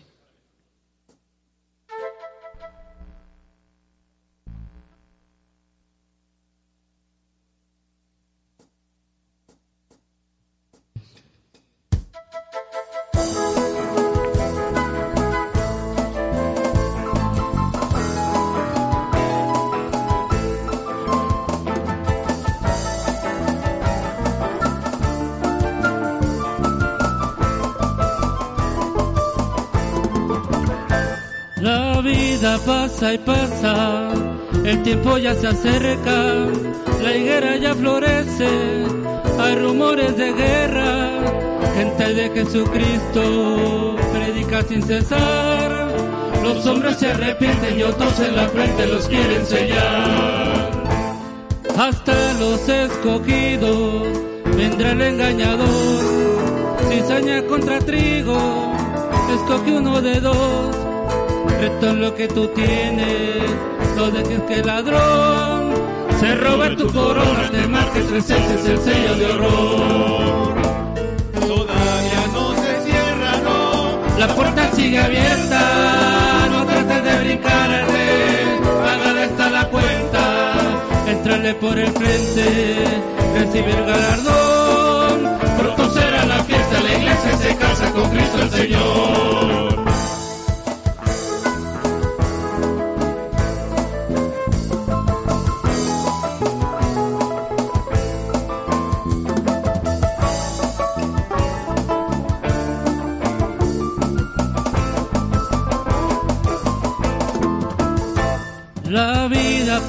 Y 33.10 33.18
pasa, 33.18 34.12
el 34.64 34.84
tiempo 34.84 35.18
ya 35.18 35.34
se 35.34 35.48
acerca, 35.48 36.46
la 37.02 37.18
higuera 37.18 37.58
ya 37.58 37.74
florece, 37.74 38.48
hay 39.40 39.56
rumores 39.56 40.16
de 40.18 40.32
guerra, 40.32 41.10
gente 41.76 42.14
de 42.14 42.30
Jesucristo 42.30 43.96
predica 44.14 44.62
sin 44.62 44.84
cesar, 44.84 45.90
los 46.44 46.64
hombres 46.68 46.98
se 46.98 47.12
arrepienten 47.12 47.80
y 47.80 47.84
otros 47.84 48.20
en 48.20 48.36
la 48.36 48.48
frente 48.50 48.86
los 48.86 49.08
quieren 49.08 49.46
sellar. 49.48 50.72
Hasta 51.76 52.34
los 52.34 52.70
escogidos 52.70 54.04
vendrá 54.56 54.92
el 54.92 55.02
engañador, 55.02 55.68
cizaña 56.88 57.42
contra 57.48 57.80
trigo, 57.80 58.38
escoge 59.34 59.72
uno 59.72 60.02
de 60.02 60.20
dos 60.20 60.81
reto 61.62 61.94
lo 61.94 62.16
que 62.16 62.28
tú 62.28 62.48
tienes, 62.56 63.46
no 63.96 64.10
dejes 64.10 64.42
que 64.48 64.56
el 64.56 64.66
ladrón 64.66 65.74
se 66.20 66.36
robe 66.36 66.76
tu 66.76 66.92
corona, 66.92 67.52
te 67.52 67.68
marques 67.68 68.04
presentes 68.06 68.66
el 68.66 68.78
sello 68.80 69.16
de 69.16 69.26
horror. 69.28 70.56
Todavía 71.48 72.22
no 72.34 72.46
se 72.64 72.72
cierra, 72.86 73.32
no. 73.44 74.18
La 74.18 74.28
puerta 74.36 74.72
sigue 74.74 75.00
abierta, 75.00 76.48
no 76.52 76.66
trates 76.66 77.04
de 77.04 77.24
brincarte, 77.26 78.06
pagada 78.84 79.26
está 79.26 79.50
la 79.52 79.70
cuenta, 79.70 80.24
entrale 81.10 81.54
por 81.56 81.78
el 81.78 81.92
frente, 81.92 82.76
recibir 83.38 83.84
galardón, 83.86 85.38
pronto 85.60 85.94
será 85.94 86.26
la 86.26 86.44
fiesta, 86.44 86.82
la 86.82 86.94
iglesia 86.98 87.38
se 87.38 87.56
casa 87.56 87.92
con 87.92 88.10
Cristo 88.10 88.42
el 88.42 88.50
Señor. 88.50 89.91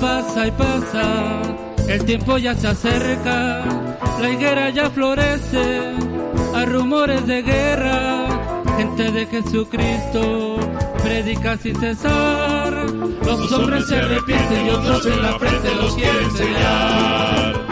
Pasa 0.01 0.47
y 0.47 0.51
pasa, 0.53 1.43
el 1.89 2.05
tiempo 2.05 2.39
ya 2.39 2.55
se 2.55 2.69
acerca, 2.69 3.65
la 4.21 4.31
higuera 4.31 4.71
ya 4.71 4.91
florece, 4.91 5.93
hay 6.55 6.67
rumores 6.67 7.27
de 7.27 7.43
guerra, 7.43 8.63
gente 8.77 9.11
de 9.11 9.27
Jesucristo 9.27 10.59
predica 11.03 11.57
sin 11.59 11.79
cesar, 11.79 12.73
los 13.25 13.53
hombres 13.53 13.87
se 13.87 13.97
arrepienten 13.97 14.67
y 14.67 14.71
otros 14.71 15.07
en 15.07 15.23
la 15.23 15.39
frente 15.39 15.75
los 15.75 15.95
quieren 15.95 16.31
sellar. 16.33 17.63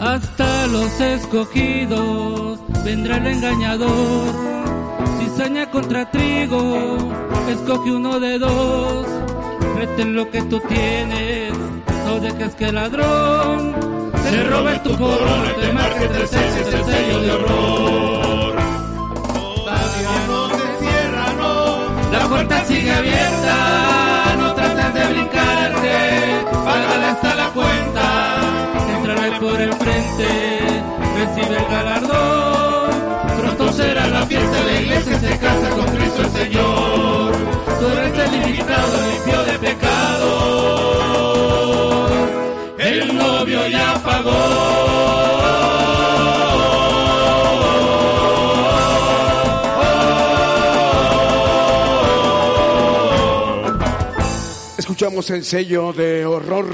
Hasta 0.00 0.66
los 0.66 1.00
escogidos 1.00 2.58
vendrá 2.84 3.16
el 3.16 3.26
engañador, 3.26 4.34
cizaña 5.18 5.70
contra 5.70 6.10
trigo, 6.10 6.98
escoge 7.48 7.90
uno 7.90 8.20
de 8.20 8.38
dos, 8.38 9.06
Meten 9.86 10.16
lo 10.16 10.30
que 10.30 10.40
tú 10.40 10.58
tienes, 10.60 11.52
no 12.06 12.18
dejes 12.18 12.54
que 12.54 12.64
el 12.68 12.74
ladrón 12.74 13.74
se 14.22 14.44
robe 14.44 14.78
tu 14.78 14.96
corona 14.96 15.54
te 15.60 15.72
marque 15.74 16.08
tres 16.08 16.32
el 16.32 16.84
sello 16.86 17.20
de 17.20 17.32
horror. 17.32 18.54
Todavía 19.34 20.14
no 20.26 20.48
se 20.48 20.66
cierra, 20.80 21.26
no. 21.36 22.12
La 22.12 22.28
puerta 22.30 22.64
sigue 22.64 22.92
abierta, 22.94 24.36
no 24.38 24.54
trates 24.54 24.94
de 24.94 25.12
brincarte, 25.12 25.96
págale 26.64 27.04
hasta 27.04 27.34
la 27.34 27.48
cuenta, 27.50 28.06
entrará 28.96 29.38
por 29.38 29.60
el 29.60 29.72
frente, 29.74 30.28
recibe 31.18 31.58
el 31.58 31.66
galardón. 31.66 32.90
Pronto 33.38 33.72
será 33.74 34.06
la 34.06 34.24
fiesta, 34.24 34.64
la 34.64 34.80
iglesia 34.80 35.20
se 35.20 35.38
casa 35.38 35.68
con 35.76 35.84
Cristo 35.94 36.22
el 36.22 36.30
Señor. 36.30 37.03
Tú 37.84 37.90
eres 37.90 38.18
el 38.18 38.30
limitado, 38.40 38.96
limpio 39.10 39.44
de 39.44 39.58
pecado. 39.58 40.28
El 42.78 43.14
novio 43.14 43.68
ya 43.68 44.02
pagó. 44.02 44.30
Escuchamos 54.78 55.28
el 55.28 55.44
sello 55.44 55.92
de 55.92 56.24
horror. 56.24 56.68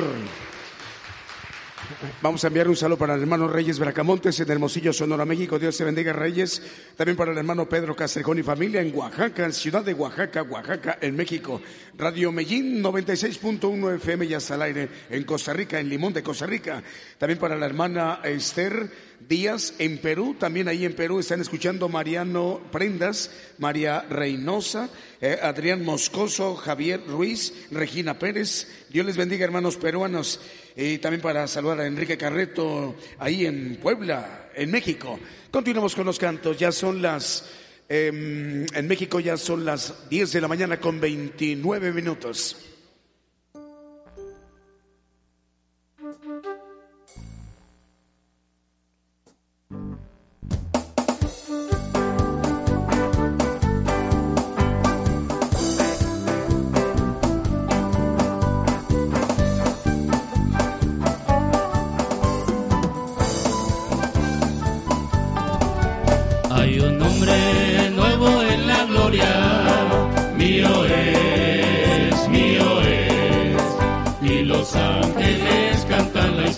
Vamos 2.23 2.43
a 2.45 2.47
enviar 2.47 2.67
un 2.67 2.77
saludo 2.77 2.97
para 2.97 3.15
el 3.15 3.21
hermano 3.21 3.47
Reyes 3.47 3.79
Bracamontes 3.79 4.41
en 4.41 4.51
Hermosillo, 4.51 4.91
Sonora, 4.91 5.27
México. 5.27 5.59
Dios 5.59 5.77
te 5.77 5.85
bendiga, 5.85 6.15
Reyes. 6.15 6.63
También 6.97 7.15
para 7.15 7.33
el 7.33 7.39
hermano 7.39 7.69
Pedro 7.69 7.95
Castrejón 7.95 8.39
y 8.39 8.43
familia 8.43 8.81
en 8.81 8.97
Oaxaca, 8.97 9.53
ciudad 9.53 9.85
de 9.85 9.93
Oaxaca, 9.93 10.43
Oaxaca, 10.43 10.99
en 11.03 11.15
México. 11.15 11.61
Radio 11.99 12.33
Mellín 12.33 12.83
96.1 12.83 13.97
FM 13.97 14.27
ya 14.27 14.39
está 14.39 14.55
al 14.55 14.63
aire 14.63 14.89
en 15.11 15.25
Costa 15.25 15.53
Rica, 15.53 15.79
en 15.79 15.91
Limón 15.91 16.15
de 16.15 16.23
Costa 16.23 16.47
Rica. 16.47 16.83
También 17.19 17.39
para 17.39 17.57
la 17.57 17.67
hermana 17.67 18.21
Esther 18.25 18.91
Díaz 19.29 19.75
en 19.79 19.99
Perú. 19.99 20.37
También 20.39 20.69
ahí 20.69 20.87
en 20.87 20.95
Perú 20.95 21.21
están 21.21 21.43
escuchando 21.43 21.89
Mariano 21.91 22.61
Prendas, 22.73 23.31
María 23.59 24.07
Reynosa, 24.09 24.89
eh, 25.21 25.39
Adrián 25.43 25.85
Moscoso, 25.85 26.57
Javier 26.57 27.03
Ruiz, 27.07 27.53
Regina 27.71 28.19
Pérez. 28.19 28.67
Dios 28.89 29.05
les 29.05 29.19
bendiga, 29.19 29.45
hermanos 29.45 29.77
peruanos. 29.77 30.41
Y 30.77 30.99
también 30.99 31.21
para 31.21 31.47
saludar 31.47 31.81
a 31.81 31.87
Enrique 31.87 32.17
Carreto 32.17 32.97
ahí 33.19 33.47
en 33.47 33.77
Puebla, 33.77 34.51
en 34.55 34.71
México. 34.71 35.19
Continuamos 35.51 35.95
con 35.95 36.07
los 36.07 36.19
cantos. 36.19 36.57
Ya 36.59 36.73
son 36.73 37.03
las, 37.03 37.51
em, 37.89 38.67
en 38.73 38.89
México 38.89 39.21
ya 39.21 39.37
son 39.37 39.65
las 39.65 40.09
10 40.09 40.33
de 40.33 40.41
la 40.41 40.49
mañana 40.49 40.79
con 40.79 41.01
29 41.01 41.93
minutos. 41.93 42.70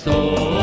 Cantan 0.04 0.61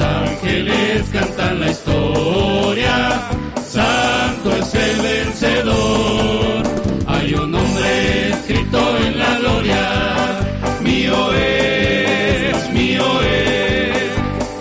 ángeles 0.00 1.08
cantan 1.12 1.60
la 1.60 1.70
historia, 1.70 3.20
santo 3.66 4.56
es 4.56 4.74
el 4.74 5.00
vencedor. 5.00 6.62
Hay 7.06 7.34
un 7.34 7.50
nombre 7.50 8.30
escrito 8.30 8.78
en 8.98 9.18
la 9.18 9.38
gloria, 9.38 10.40
mío 10.82 11.32
es, 11.34 12.72
mío 12.72 13.22
es, 13.22 14.10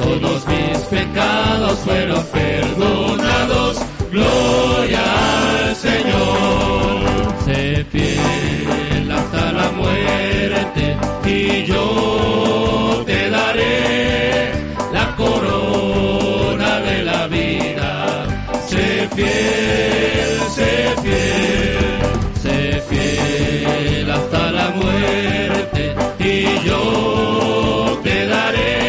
todos 0.03 0.47
mis 0.47 0.77
pecados 0.89 1.79
fueron 1.79 2.25
perdonados, 2.27 3.77
gloria 4.11 5.03
al 5.67 5.75
Señor. 5.75 6.97
Sé 7.45 7.85
fiel 7.91 9.11
hasta 9.11 9.51
la 9.51 9.71
muerte 9.71 10.97
y 11.25 11.65
yo 11.65 13.03
te 13.05 13.29
daré 13.29 14.06
corona 15.17 16.79
de 16.81 17.03
la 17.03 17.27
vida. 17.27 18.25
Sé 18.69 19.09
fiel, 19.15 20.31
sé 20.57 20.71
fiel, 21.03 21.85
sé 22.43 22.81
fiel 22.89 24.11
hasta 24.11 24.51
la 24.51 24.69
muerte 24.69 25.95
y 26.19 26.67
yo 26.67 27.99
te 28.03 28.27
daré 28.27 28.86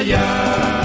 allá. 0.00 0.79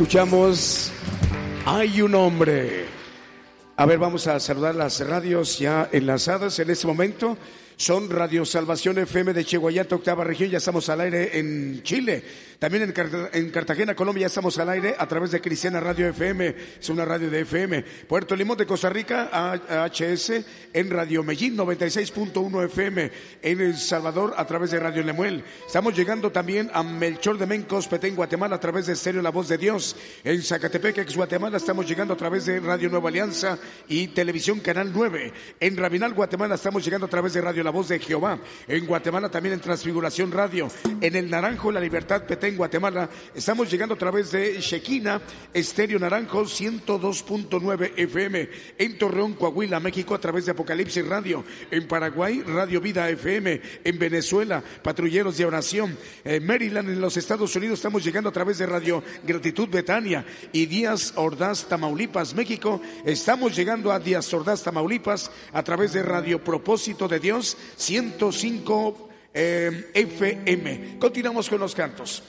Escuchamos 0.00 0.90
Hay 1.66 2.00
un 2.00 2.14
hombre. 2.14 2.86
A 3.76 3.84
ver, 3.84 3.98
vamos 3.98 4.26
a 4.28 4.40
saludar 4.40 4.74
las 4.74 5.06
radios 5.06 5.58
ya 5.58 5.90
enlazadas 5.92 6.58
en 6.58 6.70
este 6.70 6.86
momento. 6.86 7.36
Son 7.80 8.10
Radio 8.10 8.44
Salvación 8.44 8.98
FM 8.98 9.32
de 9.32 9.42
Chihuayante, 9.42 9.94
octava 9.94 10.22
región. 10.22 10.50
Ya 10.50 10.58
estamos 10.58 10.86
al 10.90 11.00
aire 11.00 11.38
en 11.38 11.82
Chile. 11.82 12.22
También 12.58 12.82
en, 12.82 12.92
Carta- 12.92 13.30
en 13.32 13.48
Cartagena, 13.48 13.94
Colombia, 13.94 14.20
ya 14.20 14.26
estamos 14.26 14.58
al 14.58 14.68
aire 14.68 14.94
a 14.98 15.08
través 15.08 15.30
de 15.30 15.40
Cristiana 15.40 15.80
Radio 15.80 16.06
FM. 16.08 16.54
Es 16.78 16.90
una 16.90 17.06
radio 17.06 17.30
de 17.30 17.40
FM. 17.40 17.82
Puerto 18.06 18.36
Limón 18.36 18.58
de 18.58 18.66
Costa 18.66 18.90
Rica, 18.90 19.30
AHS, 19.32 20.32
en 20.74 20.90
Radio 20.90 21.24
Medellín, 21.24 21.56
96.1 21.56 22.66
FM. 22.66 23.10
En 23.40 23.60
El 23.62 23.74
Salvador, 23.78 24.34
a 24.36 24.46
través 24.46 24.72
de 24.72 24.78
Radio 24.78 25.02
Lemuel. 25.02 25.42
Estamos 25.66 25.96
llegando 25.96 26.30
también 26.30 26.70
a 26.74 26.82
Melchor 26.82 27.38
de 27.38 27.46
Mencos, 27.46 27.88
Petén, 27.88 28.14
Guatemala, 28.14 28.56
a 28.56 28.60
través 28.60 28.84
de 28.88 28.92
Estéreo 28.92 29.22
La 29.22 29.30
Voz 29.30 29.48
de 29.48 29.56
Dios. 29.56 29.96
En 30.22 30.42
Zacatepec, 30.42 30.98
ex 30.98 31.16
Guatemala, 31.16 31.56
estamos 31.56 31.88
llegando 31.88 32.12
a 32.12 32.16
través 32.18 32.44
de 32.44 32.60
Radio 32.60 32.90
Nueva 32.90 33.08
Alianza 33.08 33.58
y 33.88 34.08
Televisión 34.08 34.60
Canal 34.60 34.92
9. 34.94 35.32
En 35.60 35.78
Rabinal, 35.78 36.12
Guatemala, 36.12 36.56
estamos 36.56 36.84
llegando 36.84 37.06
a 37.06 37.10
través 37.10 37.32
de 37.32 37.40
Radio 37.40 37.64
La 37.64 37.69
Voz 37.70 37.88
de 37.88 37.98
Jehová. 37.98 38.38
En 38.68 38.86
Guatemala 38.86 39.30
también 39.30 39.54
en 39.54 39.60
Transfiguración 39.60 40.30
Radio. 40.30 40.68
En 41.00 41.16
El 41.16 41.30
Naranjo, 41.30 41.72
La 41.72 41.80
Libertad, 41.80 42.24
Petén, 42.24 42.56
Guatemala, 42.56 43.08
estamos 43.34 43.70
llegando 43.70 43.94
a 43.94 43.98
través 43.98 44.32
de 44.32 44.60
Shekina, 44.60 45.20
Estéreo 45.52 45.98
Naranjo 45.98 46.42
102.9 46.42 47.92
FM. 47.96 48.48
En 48.78 48.98
Torreón, 48.98 49.34
Coahuila, 49.34 49.80
México, 49.80 50.14
a 50.14 50.20
través 50.20 50.46
de 50.46 50.52
Apocalipsis 50.52 51.06
Radio. 51.06 51.44
En 51.70 51.86
Paraguay, 51.86 52.42
Radio 52.42 52.80
Vida 52.80 53.08
FM. 53.08 53.60
En 53.84 53.98
Venezuela, 53.98 54.62
Patrulleros 54.82 55.36
de 55.36 55.44
Oración. 55.44 55.96
En 56.24 56.44
Maryland, 56.46 56.88
en 56.90 57.00
los 57.00 57.16
Estados 57.16 57.54
Unidos, 57.56 57.78
estamos 57.78 58.04
llegando 58.04 58.28
a 58.28 58.32
través 58.32 58.58
de 58.58 58.66
Radio 58.66 59.02
Gratitud 59.24 59.68
Betania. 59.68 60.24
Y 60.52 60.66
Díaz 60.66 61.12
Ordaz, 61.16 61.66
Tamaulipas, 61.66 62.34
México, 62.34 62.80
estamos 63.04 63.56
llegando 63.56 63.92
a 63.92 63.98
Díaz 63.98 64.32
Ordaz, 64.32 64.62
Tamaulipas, 64.62 65.30
a 65.52 65.62
través 65.62 65.92
de 65.92 66.02
Radio 66.02 66.42
Propósito 66.42 67.08
de 67.08 67.20
Dios 67.20 67.49
105 67.76 69.08
eh, 69.32 69.90
FM. 69.94 70.98
Continuamos 70.98 71.48
con 71.48 71.60
los 71.60 71.74
cantos. 71.74 72.22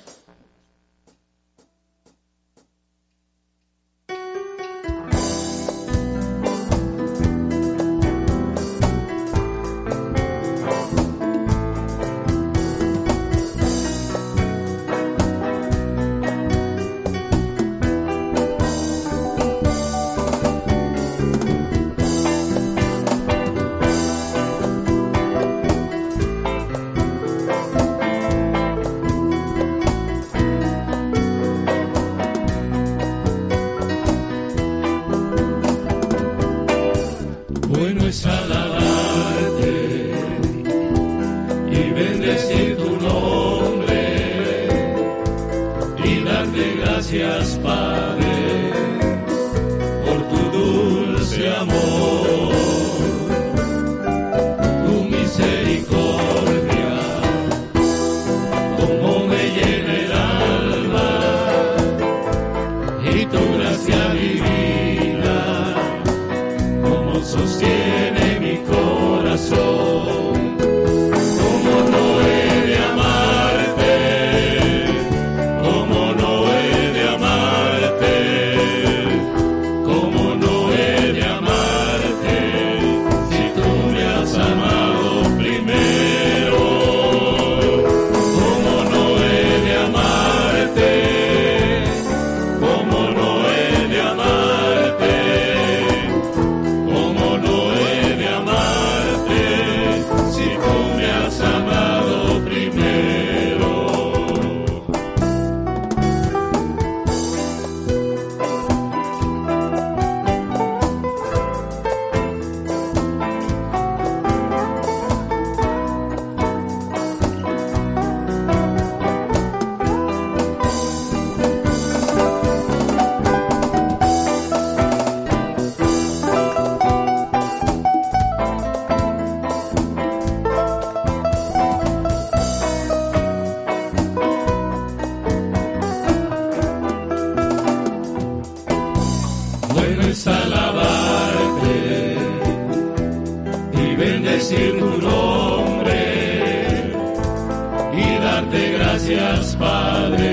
Padre, 149.32 150.30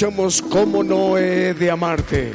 Escuchamos 0.00 0.40
Cómo 0.40 0.82
no 0.82 1.18
he 1.18 1.52
de 1.52 1.70
amarte. 1.70 2.32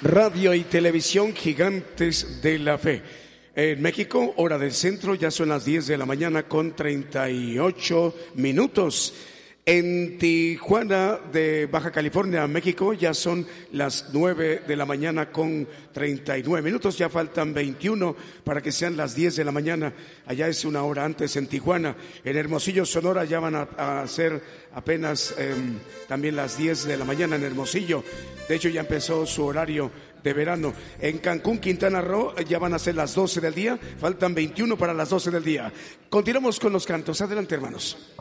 Radio 0.00 0.54
y 0.54 0.62
televisión 0.62 1.34
gigantes 1.34 2.40
de 2.40 2.56
la 2.60 2.78
fe. 2.78 3.02
En 3.56 3.82
México, 3.82 4.32
hora 4.36 4.58
del 4.58 4.72
centro, 4.72 5.16
ya 5.16 5.32
son 5.32 5.48
las 5.48 5.64
10 5.64 5.88
de 5.88 5.98
la 5.98 6.06
mañana 6.06 6.44
con 6.44 6.76
38 6.76 8.14
minutos. 8.36 9.12
En 9.70 10.16
Tijuana 10.16 11.18
de 11.30 11.66
Baja 11.66 11.90
California, 11.90 12.46
México, 12.46 12.94
ya 12.94 13.12
son 13.12 13.46
las 13.72 14.06
9 14.14 14.62
de 14.66 14.76
la 14.76 14.86
mañana 14.86 15.30
con 15.30 15.68
39 15.92 16.64
minutos, 16.64 16.96
ya 16.96 17.10
faltan 17.10 17.52
21 17.52 18.16
para 18.44 18.62
que 18.62 18.72
sean 18.72 18.96
las 18.96 19.14
10 19.14 19.36
de 19.36 19.44
la 19.44 19.52
mañana. 19.52 19.92
Allá 20.24 20.48
es 20.48 20.64
una 20.64 20.84
hora 20.84 21.04
antes 21.04 21.36
en 21.36 21.48
Tijuana. 21.48 21.94
En 22.24 22.38
Hermosillo, 22.38 22.86
Sonora, 22.86 23.26
ya 23.26 23.40
van 23.40 23.56
a, 23.56 24.06
ser 24.06 24.42
apenas 24.78 25.34
em, 25.36 25.78
también 26.06 26.36
las 26.36 26.56
10 26.56 26.84
de 26.84 26.96
la 26.96 27.04
mañana 27.04 27.34
en 27.34 27.42
Hermosillo. 27.42 28.04
De 28.48 28.54
hecho, 28.54 28.68
ya 28.68 28.80
empezó 28.80 29.26
su 29.26 29.44
horario 29.44 29.90
de 30.22 30.32
verano. 30.32 30.72
En 31.00 31.18
Cancún, 31.18 31.58
Quintana 31.58 32.00
Roo, 32.00 32.34
ya 32.48 32.60
van 32.60 32.74
a 32.74 32.78
ser 32.78 32.94
las 32.94 33.12
12 33.14 33.40
del 33.40 33.54
día. 33.54 33.78
Faltan 33.98 34.34
21 34.34 34.78
para 34.78 34.94
las 34.94 35.10
12 35.10 35.32
del 35.32 35.44
día. 35.44 35.72
Continuamos 36.08 36.60
con 36.60 36.72
los 36.72 36.86
cantos. 36.86 37.20
Adelante, 37.20 37.56
hermanos. 37.56 38.14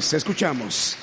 Escuchamos. 0.00 0.96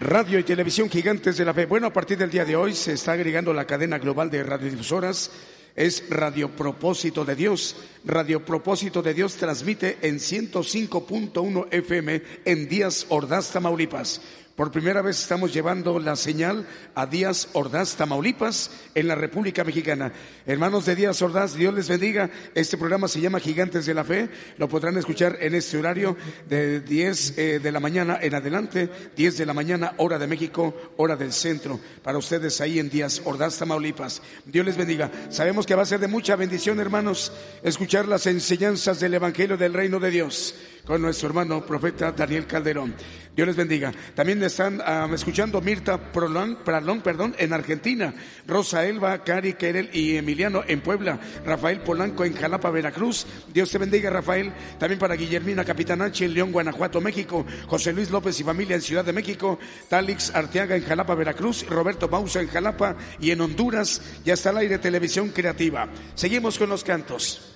Radio 0.00 0.38
y 0.38 0.42
Televisión 0.42 0.88
Gigantes 0.88 1.36
de 1.36 1.44
la 1.44 1.52
Fe. 1.52 1.66
Bueno, 1.66 1.88
a 1.88 1.92
partir 1.92 2.16
del 2.16 2.30
día 2.30 2.44
de 2.46 2.56
hoy 2.56 2.74
se 2.74 2.94
está 2.94 3.12
agregando 3.12 3.52
la 3.52 3.66
cadena 3.66 3.98
global 3.98 4.30
de 4.30 4.42
radiodifusoras. 4.42 5.30
Es 5.76 6.04
Radio 6.08 6.50
Propósito 6.50 7.24
de 7.26 7.36
Dios. 7.36 7.76
Radio 8.04 8.42
Propósito 8.44 9.02
de 9.02 9.12
Dios 9.12 9.34
transmite 9.34 9.98
en 10.00 10.16
105.1 10.16 11.68
FM 11.70 12.22
en 12.46 12.68
Díaz 12.68 13.06
Ordaz, 13.10 13.52
Tamaulipas. 13.52 14.22
Por 14.58 14.72
primera 14.72 15.02
vez 15.02 15.20
estamos 15.20 15.54
llevando 15.54 16.00
la 16.00 16.16
señal 16.16 16.66
a 16.96 17.06
Díaz 17.06 17.46
Ordaz, 17.52 17.94
Tamaulipas, 17.94 18.72
en 18.92 19.06
la 19.06 19.14
República 19.14 19.62
Mexicana. 19.62 20.12
Hermanos 20.46 20.84
de 20.84 20.96
Díaz 20.96 21.22
Ordaz, 21.22 21.54
Dios 21.54 21.72
les 21.72 21.88
bendiga. 21.88 22.28
Este 22.56 22.76
programa 22.76 23.06
se 23.06 23.20
llama 23.20 23.38
Gigantes 23.38 23.86
de 23.86 23.94
la 23.94 24.02
Fe. 24.02 24.28
Lo 24.56 24.68
podrán 24.68 24.96
escuchar 24.96 25.38
en 25.40 25.54
este 25.54 25.78
horario 25.78 26.16
de 26.48 26.80
10 26.80 27.38
eh, 27.38 27.60
de 27.60 27.70
la 27.70 27.78
mañana 27.78 28.18
en 28.20 28.34
adelante, 28.34 28.90
10 29.14 29.38
de 29.38 29.46
la 29.46 29.54
mañana, 29.54 29.94
hora 29.98 30.18
de 30.18 30.26
México, 30.26 30.74
hora 30.96 31.14
del 31.14 31.32
centro. 31.32 31.78
Para 32.02 32.18
ustedes 32.18 32.60
ahí 32.60 32.80
en 32.80 32.90
Díaz 32.90 33.22
Ordaz, 33.24 33.58
Tamaulipas. 33.58 34.22
Dios 34.44 34.66
les 34.66 34.76
bendiga. 34.76 35.08
Sabemos 35.30 35.66
que 35.66 35.76
va 35.76 35.82
a 35.82 35.86
ser 35.86 36.00
de 36.00 36.08
mucha 36.08 36.34
bendición, 36.34 36.80
hermanos, 36.80 37.30
escuchar 37.62 38.08
las 38.08 38.26
enseñanzas 38.26 38.98
del 38.98 39.14
Evangelio 39.14 39.56
del 39.56 39.72
Reino 39.72 40.00
de 40.00 40.10
Dios 40.10 40.56
con 40.88 41.02
nuestro 41.02 41.28
hermano 41.28 41.60
profeta 41.66 42.12
Daniel 42.12 42.46
Calderón. 42.46 42.94
Dios 43.36 43.46
les 43.46 43.56
bendiga. 43.56 43.92
También 44.14 44.42
están 44.42 44.80
ah, 44.82 45.06
escuchando 45.12 45.60
Mirta 45.60 45.98
Pralón, 46.12 46.56
perdón, 46.64 47.36
en 47.38 47.52
Argentina, 47.52 48.14
Rosa 48.46 48.86
Elba, 48.86 49.22
Cari 49.22 49.52
Querel 49.52 49.90
y 49.92 50.16
Emiliano 50.16 50.62
en 50.66 50.80
Puebla, 50.80 51.20
Rafael 51.44 51.82
Polanco 51.82 52.24
en 52.24 52.34
Jalapa, 52.34 52.70
Veracruz. 52.70 53.26
Dios 53.52 53.70
te 53.70 53.76
bendiga, 53.76 54.08
Rafael. 54.08 54.50
También 54.78 54.98
para 54.98 55.14
Guillermina 55.14 55.62
Capitanache 55.62 56.24
en 56.24 56.32
León, 56.32 56.52
Guanajuato, 56.52 57.02
México, 57.02 57.44
José 57.66 57.92
Luis 57.92 58.10
López 58.10 58.40
y 58.40 58.44
familia 58.44 58.74
en 58.74 58.82
Ciudad 58.82 59.04
de 59.04 59.12
México, 59.12 59.58
Talix 59.90 60.34
Arteaga 60.34 60.74
en 60.74 60.84
Jalapa, 60.84 61.14
Veracruz, 61.14 61.66
Roberto 61.68 62.08
Bausa 62.08 62.40
en 62.40 62.48
Jalapa 62.48 62.96
y 63.20 63.30
en 63.30 63.42
Honduras. 63.42 64.00
Ya 64.24 64.32
está 64.32 64.50
al 64.50 64.56
aire 64.56 64.78
Televisión 64.78 65.28
Creativa. 65.28 65.86
Seguimos 66.14 66.58
con 66.58 66.70
los 66.70 66.82
cantos. 66.82 67.47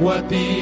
what 0.00 0.26
the 0.30 0.59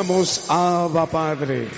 escuchamos 0.00 0.44
Abba 0.48 1.04
Padre. 1.04 1.68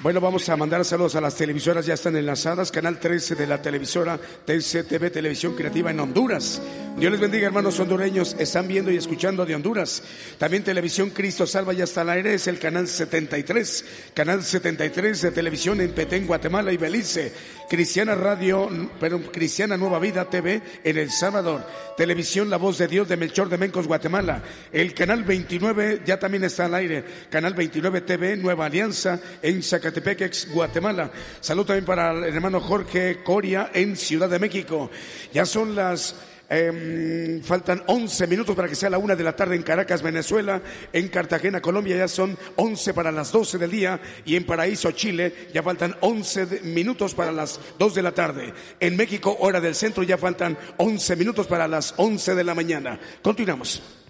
Bueno, 0.00 0.20
vamos 0.20 0.48
a 0.48 0.56
mandar 0.56 0.84
saludos 0.84 1.16
a 1.16 1.20
las 1.20 1.34
televisoras, 1.34 1.86
ya 1.86 1.94
están 1.94 2.14
enlazadas. 2.16 2.70
Canal 2.70 3.00
13 3.00 3.34
de 3.34 3.46
la 3.48 3.60
televisora 3.60 4.16
TCTV, 4.18 5.10
Televisión 5.10 5.54
Creativa 5.54 5.90
en 5.90 5.98
Honduras. 5.98 6.62
Dios 6.96 7.10
les 7.10 7.20
bendiga, 7.20 7.46
hermanos 7.46 7.80
hondureños. 7.80 8.36
Están 8.38 8.68
viendo 8.68 8.92
y 8.92 8.96
escuchando 8.96 9.44
de 9.44 9.54
Honduras. 9.54 10.02
También 10.38 10.62
Televisión 10.62 11.10
Cristo 11.10 11.46
Salva 11.46 11.72
ya 11.72 11.84
está 11.84 12.02
al 12.02 12.10
aire, 12.10 12.34
es 12.34 12.46
el 12.46 12.58
canal 12.58 12.86
73. 12.86 13.84
Canal 14.14 14.44
73 14.44 15.22
de 15.22 15.30
televisión 15.32 15.80
en 15.80 15.92
Petén, 15.92 16.26
Guatemala 16.26 16.70
y 16.72 16.76
Belice. 16.76 17.32
Cristiana 17.68 18.14
Radio, 18.14 18.68
pero 19.00 19.20
Cristiana 19.32 19.76
Nueva 19.76 19.98
Vida 19.98 20.28
TV 20.28 20.60
en 20.84 20.98
El 20.98 21.10
Salvador. 21.10 21.66
Televisión 21.96 22.50
La 22.50 22.58
Voz 22.58 22.78
de 22.78 22.86
Dios 22.86 23.08
de 23.08 23.16
Melchor 23.16 23.48
de 23.48 23.58
Mencos, 23.58 23.88
Guatemala. 23.88 24.42
El 24.70 24.94
canal 24.94 25.24
29 25.24 26.02
ya 26.04 26.18
también 26.18 26.44
está 26.44 26.66
al 26.66 26.74
aire. 26.74 27.04
Canal 27.30 27.54
29 27.54 28.02
TV 28.02 28.36
Nueva 28.36 28.66
Alianza 28.66 29.18
en 29.40 29.60
Tepequex, 29.62 30.50
Guatemala. 30.52 31.10
Salud 31.40 31.64
también 31.64 31.86
para 31.86 32.12
el 32.12 32.34
hermano 32.34 32.60
Jorge 32.60 33.22
Coria 33.24 33.70
en 33.72 33.96
Ciudad 33.96 34.28
de 34.28 34.38
México. 34.38 34.90
Ya 35.32 35.46
son 35.46 35.74
las 35.74 36.14
em, 36.52 37.42
faltan 37.42 37.82
11 37.86 38.26
minutos 38.26 38.54
para 38.54 38.68
que 38.68 38.74
sea 38.74 38.90
la 38.90 38.98
una 38.98 39.16
de 39.16 39.24
la 39.24 39.34
tarde 39.34 39.56
en 39.56 39.62
Caracas, 39.62 40.02
Venezuela. 40.02 40.60
En 40.92 41.08
Cartagena, 41.08 41.60
Colombia, 41.60 41.96
ya 41.96 42.08
son 42.08 42.36
11 42.56 42.94
para 42.94 43.10
las 43.10 43.32
12 43.32 43.58
del 43.58 43.70
día. 43.70 44.00
Y 44.24 44.36
en 44.36 44.44
Paraíso, 44.44 44.90
Chile, 44.92 45.48
ya 45.54 45.62
faltan 45.62 45.96
11 46.00 46.60
minutos 46.64 47.14
para 47.14 47.32
las 47.32 47.58
2 47.78 47.94
de 47.94 48.02
la 48.02 48.12
tarde. 48.12 48.52
En 48.80 48.96
México, 48.96 49.36
hora 49.40 49.60
del 49.60 49.74
centro, 49.74 50.02
ya 50.02 50.18
faltan 50.18 50.58
11 50.76 51.16
minutos 51.16 51.46
para 51.46 51.66
las 51.66 51.94
11 51.96 52.34
de 52.34 52.44
la 52.44 52.54
mañana. 52.54 53.00
Continuamos. 53.22 54.01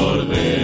Cordero. 0.00 0.59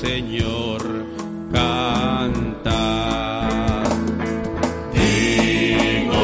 Señor, 0.00 0.82
canta. 1.50 2.82
Digno, 4.92 6.22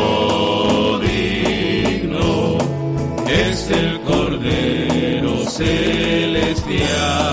digno 0.99 2.59
es 3.27 3.71
el 3.71 4.01
Cordero 4.03 5.47
Celestial. 5.49 7.32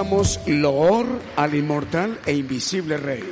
Escuchamos 0.00 0.40
Loor 0.46 1.06
al 1.36 1.54
inmortal 1.54 2.18
e 2.24 2.32
invisible 2.32 2.96
Rey. 2.96 3.22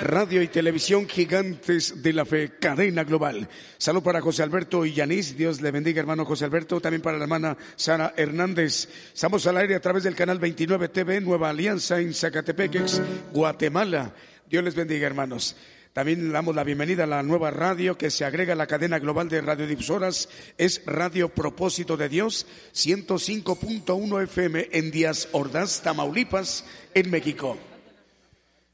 Radio 0.00 0.40
y 0.40 0.48
televisión 0.48 1.06
gigantes 1.06 2.02
de 2.02 2.14
la 2.14 2.24
fe, 2.24 2.52
cadena 2.58 3.04
global. 3.04 3.46
Salud 3.76 4.02
para 4.02 4.22
José 4.22 4.42
Alberto 4.42 4.86
y 4.86 4.94
Yanis. 4.94 5.36
Dios 5.36 5.60
le 5.60 5.70
bendiga, 5.70 6.00
hermano 6.00 6.24
José 6.24 6.46
Alberto. 6.46 6.80
También 6.80 7.02
para 7.02 7.18
la 7.18 7.24
hermana 7.24 7.58
Sara 7.76 8.14
Hernández. 8.16 8.88
Estamos 9.12 9.46
al 9.46 9.58
aire 9.58 9.74
a 9.74 9.80
través 9.80 10.02
del 10.02 10.14
canal 10.14 10.38
29 10.38 10.88
TV, 10.88 11.20
Nueva 11.20 11.50
Alianza 11.50 12.00
en 12.00 12.14
Zacatepeques, 12.14 13.02
Guatemala. 13.34 14.14
Dios 14.48 14.64
les 14.64 14.74
bendiga, 14.74 15.06
hermanos. 15.06 15.54
También 15.92 16.30
damos 16.30 16.54
la 16.54 16.62
bienvenida 16.62 17.02
a 17.02 17.08
la 17.08 17.22
nueva 17.24 17.50
radio 17.50 17.98
que 17.98 18.10
se 18.10 18.24
agrega 18.24 18.52
a 18.52 18.56
la 18.56 18.68
cadena 18.68 19.00
global 19.00 19.28
de 19.28 19.40
radiodifusoras. 19.40 20.28
Es 20.56 20.82
Radio 20.86 21.30
Propósito 21.30 21.96
de 21.96 22.08
Dios, 22.08 22.46
105.1 22.72 24.22
FM 24.22 24.68
en 24.70 24.92
Díaz 24.92 25.28
Ordaz, 25.32 25.82
Tamaulipas, 25.82 26.64
en 26.94 27.10
México. 27.10 27.58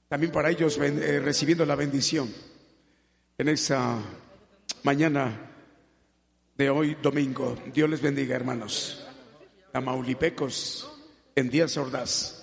También 0.08 0.30
para 0.30 0.50
ellos 0.50 0.78
eh, 0.78 1.20
recibiendo 1.20 1.64
la 1.64 1.74
bendición 1.74 2.32
en 3.38 3.48
esta 3.48 3.98
mañana 4.82 5.52
de 6.54 6.68
hoy, 6.68 6.98
domingo. 7.02 7.56
Dios 7.72 7.88
les 7.88 8.02
bendiga, 8.02 8.36
hermanos. 8.36 9.06
Tamaulipecos, 9.72 10.90
en 11.34 11.48
Díaz 11.48 11.78
Ordaz. 11.78 12.35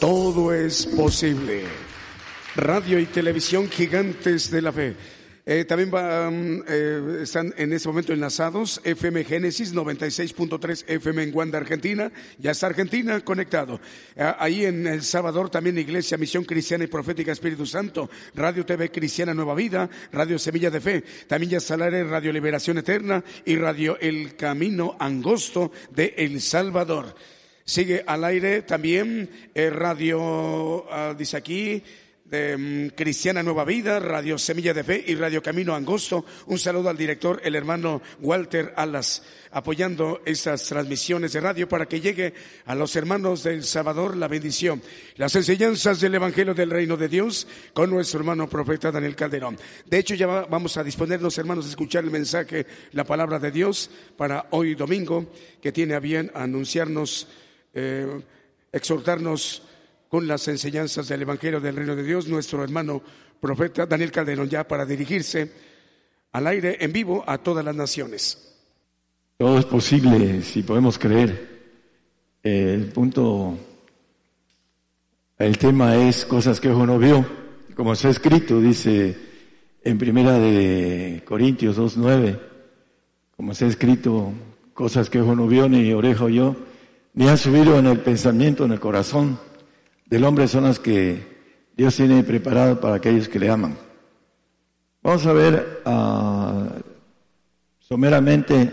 Todo 0.00 0.52
es 0.52 0.84
posible. 0.84 1.62
Radio 2.56 2.98
y 2.98 3.06
televisión 3.06 3.70
gigantes 3.70 4.50
de 4.50 4.60
la 4.62 4.72
fe. 4.72 4.96
Eh, 5.46 5.64
también 5.64 5.92
van, 5.92 6.64
eh, 6.66 7.20
están 7.22 7.54
en 7.56 7.72
este 7.72 7.88
momento 7.88 8.12
enlazados 8.12 8.80
FM 8.82 9.22
Génesis 9.24 9.72
96.3 9.72 10.84
FM 10.88 11.22
en 11.22 11.30
Guanda, 11.30 11.58
Argentina. 11.58 12.10
Ya 12.38 12.50
está 12.50 12.66
Argentina 12.66 13.20
conectado. 13.20 13.80
Eh, 14.16 14.32
ahí 14.38 14.64
en 14.64 14.88
El 14.88 15.02
Salvador 15.02 15.50
también 15.50 15.78
Iglesia 15.78 16.18
Misión 16.18 16.44
Cristiana 16.44 16.82
y 16.82 16.88
Profética 16.88 17.30
Espíritu 17.30 17.64
Santo. 17.64 18.10
Radio 18.34 18.66
TV 18.66 18.90
Cristiana 18.90 19.32
Nueva 19.32 19.54
Vida. 19.54 19.88
Radio 20.10 20.36
Semilla 20.36 20.70
de 20.70 20.80
Fe. 20.80 21.04
También 21.28 21.50
ya 21.50 21.58
está 21.58 21.76
Radio 21.76 22.32
Liberación 22.32 22.78
Eterna 22.78 23.22
y 23.44 23.54
Radio 23.54 23.96
El 24.00 24.34
Camino 24.34 24.96
Angosto 24.98 25.70
de 25.94 26.14
El 26.16 26.40
Salvador. 26.40 27.14
Sigue 27.64 28.04
al 28.06 28.24
aire 28.24 28.62
también 28.62 29.30
eh, 29.54 29.70
Radio, 29.70 30.86
ah, 30.90 31.14
dice 31.16 31.36
aquí, 31.36 31.82
de 32.32 32.56
mm, 32.56 32.96
Cristiana 32.96 33.42
Nueva 33.42 33.66
Vida, 33.66 34.00
Radio 34.00 34.38
Semilla 34.38 34.72
de 34.72 34.82
Fe 34.82 35.04
y 35.06 35.14
Radio 35.14 35.42
Camino 35.42 35.74
Angosto. 35.74 36.24
Un 36.46 36.58
saludo 36.58 36.88
al 36.88 36.96
director, 36.96 37.42
el 37.44 37.54
hermano 37.54 38.00
Walter 38.20 38.72
Alas, 38.74 39.22
apoyando 39.50 40.22
estas 40.24 40.66
transmisiones 40.66 41.34
de 41.34 41.40
radio 41.40 41.68
para 41.68 41.84
que 41.84 42.00
llegue 42.00 42.32
a 42.64 42.74
los 42.74 42.96
hermanos 42.96 43.42
del 43.42 43.64
Salvador 43.64 44.16
la 44.16 44.28
bendición, 44.28 44.80
las 45.16 45.36
enseñanzas 45.36 46.00
del 46.00 46.14
Evangelio 46.14 46.54
del 46.54 46.70
Reino 46.70 46.96
de 46.96 47.08
Dios 47.08 47.46
con 47.74 47.90
nuestro 47.90 48.20
hermano 48.20 48.48
profeta 48.48 48.90
Daniel 48.90 49.14
Calderón. 49.14 49.58
De 49.84 49.98
hecho, 49.98 50.14
ya 50.14 50.26
vamos 50.26 50.78
a 50.78 50.84
disponernos, 50.84 51.36
hermanos, 51.36 51.66
a 51.66 51.68
escuchar 51.68 52.02
el 52.02 52.10
mensaje, 52.10 52.66
la 52.92 53.04
palabra 53.04 53.38
de 53.38 53.50
Dios 53.50 53.90
para 54.16 54.46
hoy 54.52 54.74
domingo, 54.74 55.30
que 55.60 55.70
tiene 55.70 55.92
a 55.92 56.00
bien 56.00 56.30
anunciarnos, 56.34 57.28
eh, 57.72 58.20
exhortarnos 58.72 59.62
con 60.08 60.26
las 60.26 60.46
enseñanzas 60.48 61.08
del 61.08 61.22
Evangelio 61.22 61.60
del 61.60 61.76
Reino 61.76 61.96
de 61.96 62.02
Dios, 62.02 62.28
nuestro 62.28 62.62
hermano 62.62 63.02
profeta 63.40 63.86
Daniel 63.86 64.12
Calderón, 64.12 64.48
ya 64.48 64.66
para 64.66 64.84
dirigirse 64.84 65.50
al 66.32 66.46
aire 66.46 66.76
en 66.80 66.92
vivo 66.92 67.24
a 67.26 67.38
todas 67.38 67.64
las 67.64 67.74
naciones. 67.74 68.56
Todo 69.38 69.58
es 69.58 69.64
posible 69.64 70.42
si 70.42 70.62
podemos 70.62 70.98
creer. 70.98 71.50
El 72.42 72.86
punto, 72.86 73.56
el 75.38 75.58
tema 75.58 75.96
es 75.96 76.24
cosas 76.24 76.60
que 76.60 76.68
ojo 76.68 76.86
no 76.86 76.98
vio, 76.98 77.24
como 77.74 77.92
ha 77.92 77.94
escrito, 77.94 78.60
dice 78.60 79.16
en 79.82 79.98
primera 79.98 80.38
de 80.38 81.22
Corintios 81.24 81.78
2.9, 81.78 82.38
como 83.36 83.52
ha 83.52 83.54
escrito, 83.54 84.32
cosas 84.74 85.10
que 85.10 85.20
ojo 85.20 85.34
no 85.34 85.46
vio, 85.46 85.68
ni 85.68 85.92
oreja 85.92 86.24
oyó, 86.24 86.56
ni 87.14 87.28
ha 87.28 87.36
subido 87.36 87.78
en 87.78 87.86
el 87.86 88.00
pensamiento, 88.00 88.64
en 88.64 88.72
el 88.72 88.80
corazón 88.80 89.38
del 90.06 90.24
hombre 90.24 90.48
son 90.48 90.64
las 90.64 90.78
que 90.78 91.26
Dios 91.76 91.96
tiene 91.96 92.22
preparado 92.22 92.80
para 92.80 92.96
aquellos 92.96 93.28
que 93.28 93.38
le 93.38 93.48
aman. 93.48 93.76
Vamos 95.02 95.26
a 95.26 95.32
ver 95.32 95.82
uh, 95.84 96.66
someramente 97.80 98.70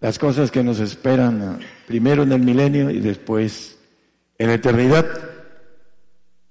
las 0.00 0.18
cosas 0.18 0.50
que 0.50 0.62
nos 0.62 0.80
esperan 0.80 1.42
ah, 1.42 1.58
primero 1.86 2.24
en 2.24 2.32
el 2.32 2.40
milenio 2.40 2.90
y 2.90 3.00
después 3.00 3.78
en 4.38 4.48
la 4.48 4.54
eternidad. 4.54 5.06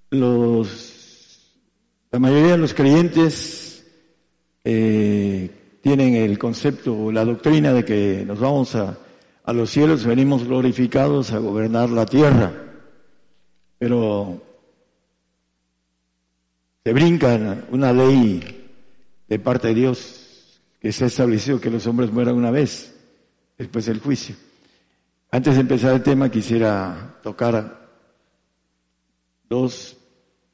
Los, 0.10 1.54
la 2.12 2.20
mayoría 2.20 2.54
de 2.54 2.58
los 2.58 2.74
creyentes 2.74 3.86
eh, 4.64 5.78
tienen 5.82 6.16
el 6.16 6.40
concepto 6.40 7.12
la 7.12 7.26
doctrina 7.26 7.74
de 7.74 7.86
que 7.86 8.24
nos 8.26 8.40
vamos 8.40 8.76
a, 8.76 8.98
a 9.46 9.54
los 9.54 9.70
cielos, 9.70 10.06
venimos 10.06 10.44
glorificados 10.44 11.32
a 11.32 11.38
gobernar 11.38 11.90
la 11.90 12.06
tierra. 12.06 12.52
Pero 13.78 14.42
se 16.84 16.94
brinca 16.94 17.64
una 17.70 17.94
ley 17.94 18.68
de 19.28 19.40
parte 19.40 19.68
de 19.68 19.76
Dios 19.76 20.60
que 20.80 20.92
se 20.92 21.04
ha 21.04 21.08
establecido 21.08 21.62
que 21.62 21.70
los 21.70 21.86
hombres 21.86 22.12
mueran 22.12 22.36
una 22.36 22.50
vez 22.50 22.96
después 23.58 23.86
del 23.86 24.00
juicio. 24.00 24.36
Antes 25.30 25.56
de 25.56 25.62
empezar 25.62 25.94
el 25.94 26.04
tema 26.04 26.30
quisiera 26.30 27.20
tocar 27.22 27.88
dos 29.48 29.96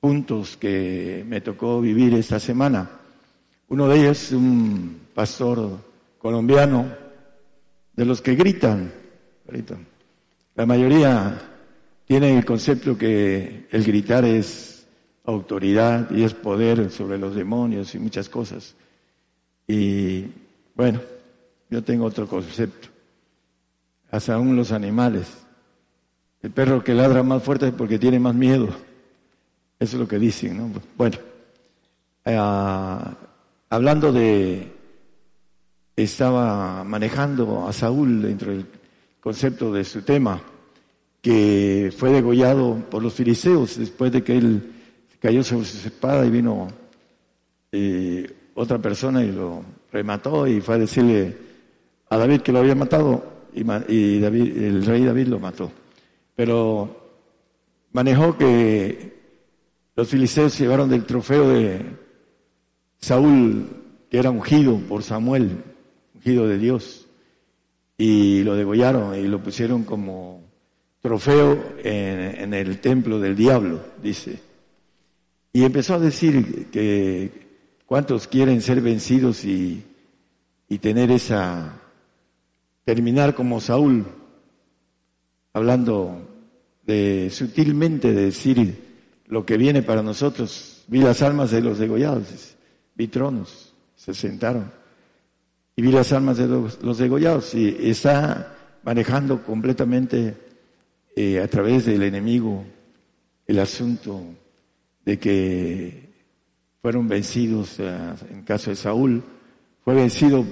puntos 0.01 0.57
que 0.57 1.23
me 1.27 1.39
tocó 1.39 1.79
vivir 1.79 2.13
esta 2.15 2.39
semana. 2.39 2.89
Uno 3.69 3.87
de 3.87 3.99
ellos 3.99 4.23
es 4.23 4.31
un 4.33 4.99
pastor 5.13 5.77
colombiano 6.17 7.10
de 8.01 8.05
los 8.07 8.19
que 8.19 8.33
gritan, 8.33 8.91
gritan. 9.45 9.85
La 10.55 10.65
mayoría 10.65 11.39
tienen 12.07 12.35
el 12.35 12.43
concepto 12.43 12.97
que 12.97 13.67
el 13.69 13.83
gritar 13.83 14.25
es 14.25 14.87
autoridad 15.23 16.09
y 16.09 16.23
es 16.23 16.33
poder 16.33 16.89
sobre 16.89 17.19
los 17.19 17.35
demonios 17.35 17.93
y 17.93 17.99
muchas 17.99 18.27
cosas. 18.27 18.73
Y 19.67 20.25
bueno, 20.73 20.99
yo 21.69 21.83
tengo 21.83 22.05
otro 22.05 22.25
concepto. 22.27 22.87
Hasta 24.09 24.33
aún 24.33 24.55
los 24.55 24.71
animales. 24.71 25.27
El 26.41 26.49
perro 26.49 26.83
que 26.83 26.95
ladra 26.95 27.21
más 27.21 27.43
fuerte 27.43 27.67
es 27.67 27.73
porque 27.75 27.99
tiene 27.99 28.19
más 28.19 28.33
miedo. 28.33 28.69
Eso 29.79 29.97
es 29.97 30.01
lo 30.01 30.07
que 30.07 30.17
dicen, 30.17 30.57
¿no? 30.57 30.71
Bueno, 30.97 31.17
eh, 32.25 32.35
hablando 33.69 34.11
de, 34.11 34.80
estaba 36.03 36.83
manejando 36.83 37.67
a 37.67 37.73
Saúl 37.73 38.21
dentro 38.21 38.51
del 38.51 38.65
concepto 39.19 39.73
de 39.73 39.83
su 39.83 40.01
tema 40.01 40.41
que 41.21 41.93
fue 41.95 42.11
degollado 42.11 42.75
por 42.89 43.03
los 43.03 43.13
filisteos 43.13 43.77
después 43.77 44.11
de 44.11 44.23
que 44.23 44.37
él 44.37 44.71
cayó 45.19 45.43
sobre 45.43 45.65
su 45.65 45.87
espada 45.87 46.25
y 46.25 46.31
vino 46.31 46.67
eh, 47.71 48.29
otra 48.55 48.79
persona 48.79 49.23
y 49.23 49.31
lo 49.31 49.63
remató 49.91 50.47
y 50.47 50.61
fue 50.61 50.75
a 50.75 50.79
decirle 50.79 51.37
a 52.09 52.17
David 52.17 52.41
que 52.41 52.51
lo 52.51 52.59
había 52.59 52.75
matado 52.75 53.23
y, 53.53 53.61
y 53.93 54.19
David, 54.19 54.63
el 54.63 54.85
rey 54.85 55.05
David 55.05 55.27
lo 55.27 55.39
mató. 55.39 55.71
Pero 56.35 57.01
manejó 57.91 58.37
que 58.37 59.21
los 59.95 60.07
filisteos 60.07 60.57
llevaron 60.57 60.89
del 60.89 61.05
trofeo 61.05 61.49
de 61.49 61.81
Saúl, 62.97 63.67
que 64.09 64.17
era 64.17 64.31
ungido 64.31 64.77
por 64.89 65.03
Samuel, 65.03 65.63
de 66.21 66.57
Dios, 66.57 67.07
y 67.97 68.43
lo 68.43 68.55
degollaron 68.55 69.15
y 69.15 69.27
lo 69.27 69.41
pusieron 69.43 69.83
como 69.83 70.43
trofeo 71.01 71.75
en, 71.83 72.53
el 72.53 72.79
templo 72.79 73.19
del 73.19 73.35
diablo, 73.35 73.83
dice. 74.01 74.39
Y 75.53 75.63
empezó 75.63 75.95
a 75.95 75.99
decir 75.99 76.67
que 76.71 77.31
cuántos 77.85 78.27
quieren 78.27 78.61
ser 78.61 78.81
vencidos 78.81 79.43
y, 79.43 79.83
y 80.69 80.77
tener 80.77 81.11
esa, 81.11 81.81
terminar 82.85 83.35
como 83.35 83.59
Saúl, 83.59 84.05
hablando 85.53 86.27
de 86.85 87.29
sutilmente 87.31 88.13
de 88.13 88.25
decir 88.25 88.91
lo 89.27 89.45
que 89.45 89.57
viene 89.57 89.83
para 89.83 90.01
nosotros. 90.01 90.83
Vi 90.87 90.99
las 90.99 91.21
almas 91.21 91.51
de 91.51 91.61
los 91.61 91.77
degollados, 91.77 92.55
vi 92.95 93.07
tronos, 93.07 93.73
se 93.95 94.13
sentaron. 94.13 94.80
Y 95.81 95.83
vi 95.83 95.91
las 95.91 96.13
almas 96.13 96.37
de 96.37 96.45
los, 96.45 96.83
los 96.83 96.99
degollados 96.99 97.55
y 97.55 97.75
está 97.89 98.55
manejando 98.83 99.41
completamente 99.41 100.37
eh, 101.15 101.39
a 101.39 101.47
través 101.47 101.87
del 101.87 102.03
enemigo 102.03 102.63
el 103.47 103.57
asunto 103.57 104.21
de 105.03 105.17
que 105.17 106.13
fueron 106.83 107.07
vencidos, 107.07 107.79
eh, 107.79 107.97
en 108.29 108.43
caso 108.43 108.69
de 108.69 108.75
Saúl, 108.75 109.23
fue 109.83 109.95
vencido 109.95 110.45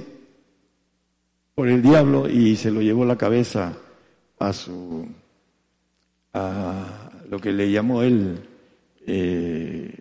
por 1.54 1.68
el 1.68 1.84
diablo 1.84 2.28
y 2.28 2.56
se 2.56 2.72
lo 2.72 2.82
llevó 2.82 3.06
la 3.06 3.16
cabeza 3.16 3.78
a 4.40 4.52
su, 4.52 5.08
a 6.34 7.12
lo 7.30 7.38
que 7.38 7.52
le 7.52 7.72
llamó 7.72 8.02
él 8.02 8.40
eh, 9.06 9.94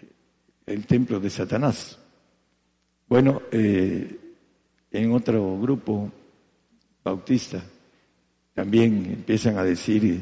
el 0.65 0.87
templo 0.87 1.21
de 1.21 1.29
Satanás. 1.29 1.99
Bueno, 3.11 3.43
en 4.91 5.13
otro 5.13 5.59
grupo 5.61 6.11
bautista 7.05 7.63
también 8.55 9.07
empiezan 9.07 9.57
a 9.57 9.65
decir 9.65 10.21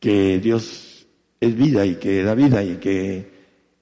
que 0.00 0.38
Dios 0.38 1.06
es 1.40 1.54
vida 1.54 1.84
y 1.84 1.96
que 1.96 2.22
da 2.22 2.34
vida 2.34 2.62
y 2.64 2.76
que 2.76 3.30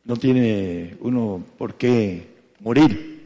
no 0.04 0.16
tiene 0.16 0.96
uno 1.00 1.44
por 1.56 1.74
qué 1.74 2.34
morir. 2.60 3.16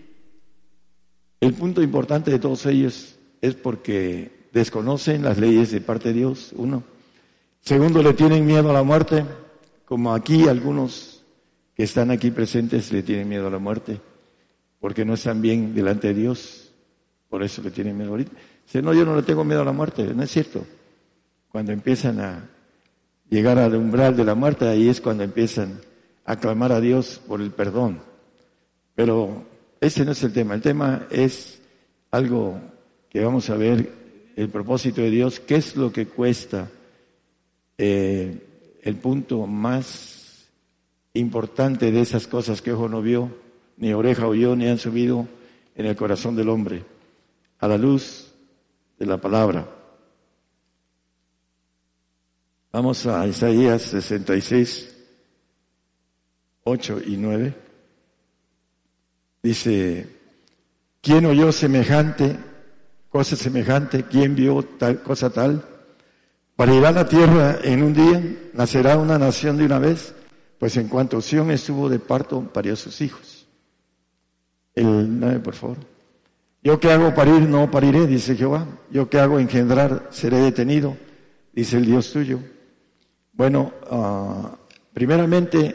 El 1.40 1.54
punto 1.54 1.82
importante 1.82 2.30
de 2.30 2.38
todos 2.38 2.66
ellos 2.66 3.16
es 3.40 3.54
porque 3.54 4.48
desconocen 4.52 5.22
las 5.22 5.38
leyes 5.38 5.70
de 5.70 5.80
parte 5.80 6.10
de 6.10 6.18
Dios, 6.18 6.52
uno. 6.56 6.82
Segundo, 7.62 8.02
le 8.02 8.12
tienen 8.12 8.44
miedo 8.44 8.70
a 8.70 8.74
la 8.74 8.82
muerte, 8.82 9.24
como 9.86 10.12
aquí 10.14 10.48
algunos 10.48 11.22
que 11.74 11.84
están 11.84 12.10
aquí 12.10 12.30
presentes 12.30 12.92
le 12.92 13.02
tienen 13.02 13.28
miedo 13.28 13.46
a 13.46 13.50
la 13.50 13.58
muerte, 13.58 13.98
porque 14.78 15.06
no 15.06 15.14
están 15.14 15.40
bien 15.40 15.74
delante 15.74 16.08
de 16.08 16.20
Dios, 16.20 16.59
por 17.30 17.44
eso 17.44 17.62
le 17.62 17.70
tienen 17.70 17.96
miedo 17.96 18.10
ahorita. 18.10 18.32
Dice, 18.66 18.82
no, 18.82 18.92
yo 18.92 19.06
no 19.06 19.14
le 19.14 19.22
tengo 19.22 19.44
miedo 19.44 19.62
a 19.62 19.64
la 19.64 19.72
muerte, 19.72 20.02
no 20.14 20.22
es 20.22 20.30
cierto. 20.30 20.66
Cuando 21.50 21.72
empiezan 21.72 22.20
a 22.20 22.50
llegar 23.30 23.58
al 23.58 23.76
umbral 23.76 24.16
de 24.16 24.24
la 24.24 24.34
muerte, 24.34 24.66
ahí 24.66 24.88
es 24.88 25.00
cuando 25.00 25.22
empiezan 25.22 25.80
a 26.24 26.36
clamar 26.36 26.72
a 26.72 26.80
Dios 26.80 27.20
por 27.26 27.40
el 27.40 27.52
perdón. 27.52 28.00
Pero 28.96 29.44
ese 29.80 30.04
no 30.04 30.12
es 30.12 30.22
el 30.24 30.32
tema, 30.32 30.54
el 30.54 30.60
tema 30.60 31.06
es 31.10 31.62
algo 32.10 32.60
que 33.08 33.24
vamos 33.24 33.48
a 33.48 33.56
ver, 33.56 33.90
el 34.36 34.48
propósito 34.48 35.00
de 35.00 35.10
Dios, 35.10 35.40
qué 35.40 35.56
es 35.56 35.76
lo 35.76 35.92
que 35.92 36.06
cuesta 36.06 36.68
eh, 37.78 38.78
el 38.82 38.96
punto 38.96 39.46
más 39.46 40.48
importante 41.14 41.92
de 41.92 42.00
esas 42.00 42.26
cosas 42.26 42.60
que 42.60 42.72
ojo 42.72 42.88
no 42.88 43.02
vio, 43.02 43.30
ni 43.76 43.92
oreja 43.92 44.26
oyó, 44.26 44.56
ni 44.56 44.66
han 44.66 44.78
subido 44.78 45.28
en 45.74 45.86
el 45.86 45.96
corazón 45.96 46.36
del 46.36 46.48
hombre, 46.48 46.84
a 47.60 47.68
la 47.68 47.78
luz 47.78 48.34
de 48.98 49.06
la 49.06 49.18
palabra. 49.18 49.68
Vamos 52.72 53.06
a 53.06 53.26
Isaías 53.26 53.82
66. 53.82 54.96
8 56.64 57.00
y 57.06 57.16
9. 57.16 57.54
Dice, 59.42 60.06
¿quién 61.00 61.24
oyó 61.26 61.52
semejante, 61.52 62.36
cosa 63.08 63.36
semejante? 63.36 64.04
¿Quién 64.04 64.36
vio 64.36 64.62
tal 64.62 65.02
cosa 65.02 65.30
tal? 65.30 65.64
Parirá 66.56 66.92
la 66.92 67.08
tierra 67.08 67.58
en 67.62 67.82
un 67.82 67.94
día, 67.94 68.50
nacerá 68.52 68.98
una 68.98 69.18
nación 69.18 69.56
de 69.56 69.64
una 69.64 69.78
vez, 69.78 70.14
pues 70.58 70.76
en 70.76 70.88
cuanto 70.88 71.22
Sión 71.22 71.50
estuvo 71.50 71.88
de 71.88 71.98
parto, 71.98 72.42
parió 72.52 72.76
sus 72.76 73.00
hijos. 73.00 73.46
El 74.74 75.18
9, 75.18 75.40
por 75.40 75.54
favor. 75.54 75.89
Yo 76.62 76.78
que 76.78 76.90
hago 76.90 77.14
parir, 77.14 77.48
no 77.48 77.70
pariré, 77.70 78.06
dice 78.06 78.36
Jehová. 78.36 78.66
Yo 78.90 79.08
que 79.08 79.18
hago 79.18 79.38
engendrar, 79.38 80.08
seré 80.10 80.38
detenido, 80.38 80.96
dice 81.52 81.78
el 81.78 81.86
Dios 81.86 82.12
tuyo. 82.12 82.40
Bueno, 83.32 83.72
uh, 83.90 84.48
primeramente, 84.92 85.74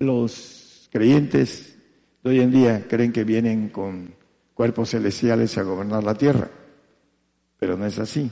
los 0.00 0.88
creyentes 0.90 1.76
de 2.24 2.30
hoy 2.30 2.40
en 2.40 2.50
día 2.50 2.86
creen 2.88 3.12
que 3.12 3.22
vienen 3.22 3.68
con 3.68 4.14
cuerpos 4.54 4.90
celestiales 4.90 5.56
a 5.56 5.62
gobernar 5.62 6.02
la 6.02 6.14
tierra, 6.14 6.50
pero 7.58 7.76
no 7.76 7.86
es 7.86 7.98
así. 8.00 8.28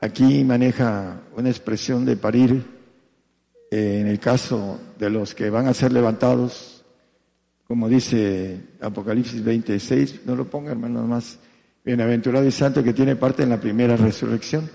Aquí 0.00 0.42
maneja 0.44 1.20
una 1.36 1.50
expresión 1.50 2.06
de 2.06 2.16
parir 2.16 2.64
eh, 3.70 3.98
en 4.00 4.06
el 4.06 4.18
caso 4.18 4.80
de 4.98 5.10
los 5.10 5.34
que 5.34 5.50
van 5.50 5.66
a 5.66 5.74
ser 5.74 5.92
levantados, 5.92 6.73
como 7.66 7.88
dice 7.88 8.60
Apocalipsis 8.80 9.42
26, 9.42 10.20
no 10.26 10.36
lo 10.36 10.44
ponga 10.46 10.72
hermano 10.72 11.06
más, 11.06 11.38
bienaventurado 11.84 12.46
y 12.46 12.50
santo 12.50 12.82
que 12.82 12.92
tiene 12.92 13.16
parte 13.16 13.42
en 13.42 13.50
la 13.50 13.60
primera 13.60 13.96
resurrección, 13.96 14.70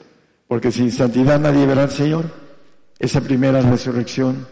porque 0.48 0.72
sin 0.72 0.92
santidad 0.92 1.40
nadie 1.40 1.66
verá 1.66 1.84
al 1.84 1.92
Señor. 1.92 2.26
Esa 2.98 3.22
primera 3.22 3.62
resurrección 3.62 4.48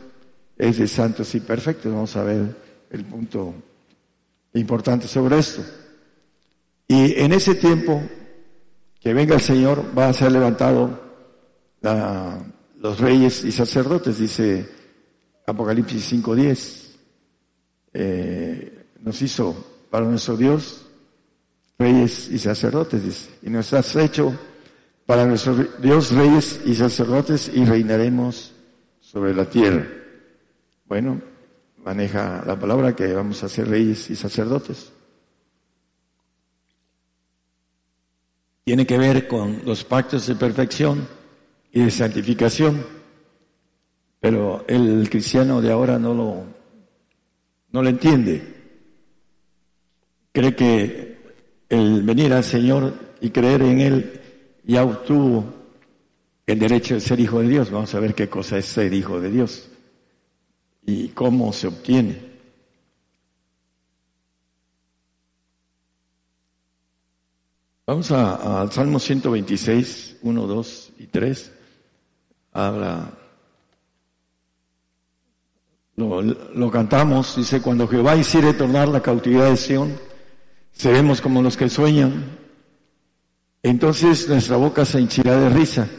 es 0.58 0.78
de 0.78 0.88
santos 0.88 1.34
y 1.36 1.40
perfectos. 1.40 1.92
Vamos 1.92 2.16
a 2.16 2.24
ver 2.24 2.56
el 2.90 3.04
punto 3.06 3.54
importante 4.54 5.08
sobre 5.08 5.40
esto. 5.40 5.64
Y 6.88 7.20
en 7.20 7.34
ese 7.34 7.56
tiempo 7.56 8.02
que 9.00 9.14
venga 9.14 9.36
el 9.36 9.42
Señor 9.42 9.84
va 9.98 10.10
a 10.10 10.14
ser 10.14 10.32
levantado 10.32 11.02
los 12.80 13.00
reyes 13.00 13.44
y 13.44 13.52
sacerdotes, 13.52 14.20
dice 14.20 14.68
Apocalipsis 15.46 16.14
5.10. 16.14 16.87
Eh, 18.00 18.86
nos 19.02 19.20
hizo 19.24 19.56
para 19.90 20.06
nuestro 20.06 20.38
Dios 20.38 20.86
reyes 21.80 22.30
y 22.30 22.38
sacerdotes. 22.38 23.28
Y 23.42 23.50
nos 23.50 23.74
has 23.74 23.96
hecho 23.96 24.38
para 25.08 25.26
nuestro 25.26 25.56
Dios 25.82 26.12
reyes 26.12 26.62
y 26.64 26.76
sacerdotes 26.76 27.50
y 27.52 27.66
reinaremos 27.66 28.54
sobre 29.00 29.34
la 29.34 29.50
tierra. 29.50 29.88
Bueno, 30.86 31.20
maneja 31.84 32.44
la 32.46 32.60
palabra 32.60 32.96
que 32.96 33.12
vamos 33.14 33.42
a 33.42 33.50
ser 33.50 33.68
reyes 33.68 34.12
y 34.12 34.16
sacerdotes. 34.16 34.92
Tiene 38.64 38.86
que 38.86 39.00
ver 39.00 39.28
con 39.28 39.64
los 39.66 39.84
pactos 39.84 40.28
de 40.28 40.36
perfección 40.36 41.08
y 41.72 41.82
de 41.82 41.90
santificación, 41.90 42.86
pero 44.20 44.66
el 44.68 45.10
cristiano 45.10 45.64
de 45.64 45.72
ahora 45.72 45.98
no 45.98 46.14
lo, 46.14 46.57
no 47.78 47.84
lo 47.84 47.90
entiende. 47.90 48.42
Cree 50.32 50.56
que 50.56 51.18
el 51.70 52.02
venir 52.02 52.34
al 52.34 52.44
Señor 52.44 52.92
y 53.22 53.30
creer 53.30 53.62
en 53.62 53.82
Él 53.82 54.22
ya 54.64 54.84
obtuvo 54.84 55.46
el 56.48 56.58
derecho 56.58 56.96
de 56.96 57.02
ser 57.02 57.20
hijo 57.20 57.40
de 57.40 57.50
Dios. 57.50 57.70
Vamos 57.70 57.94
a 57.94 58.00
ver 58.00 58.16
qué 58.16 58.28
cosa 58.28 58.58
es 58.58 58.66
ser 58.66 58.92
hijo 58.96 59.22
de 59.22 59.30
Dios 59.30 59.70
y 60.88 61.10
cómo 61.10 61.54
se 61.54 61.68
obtiene. 61.68 62.20
Vamos 67.86 68.12
al 68.12 68.72
Salmo 68.72 68.98
126, 68.98 70.18
1, 70.24 70.48
2 70.48 70.94
y 70.98 71.06
3. 71.06 71.52
Habla, 72.54 73.14
lo, 75.98 76.22
lo 76.22 76.72
cantamos, 76.72 77.36
dice, 77.36 77.62
cuando 77.62 77.88
Jehová 77.88 78.16
hiciere 78.16 78.54
tornar 78.54 78.88
la 78.88 79.02
cautividad 79.02 79.50
de 79.50 79.58
Sión, 79.58 79.98
seremos 80.72 81.20
como 81.20 81.42
los 81.42 81.58
que 81.58 81.70
sueñan. 81.70 82.38
Entonces 83.64 84.30
nuestra 84.30 84.56
boca 84.58 84.86
se 84.86 85.02
hinchirá 85.02 85.36
de 85.38 85.50
risa 85.50 85.90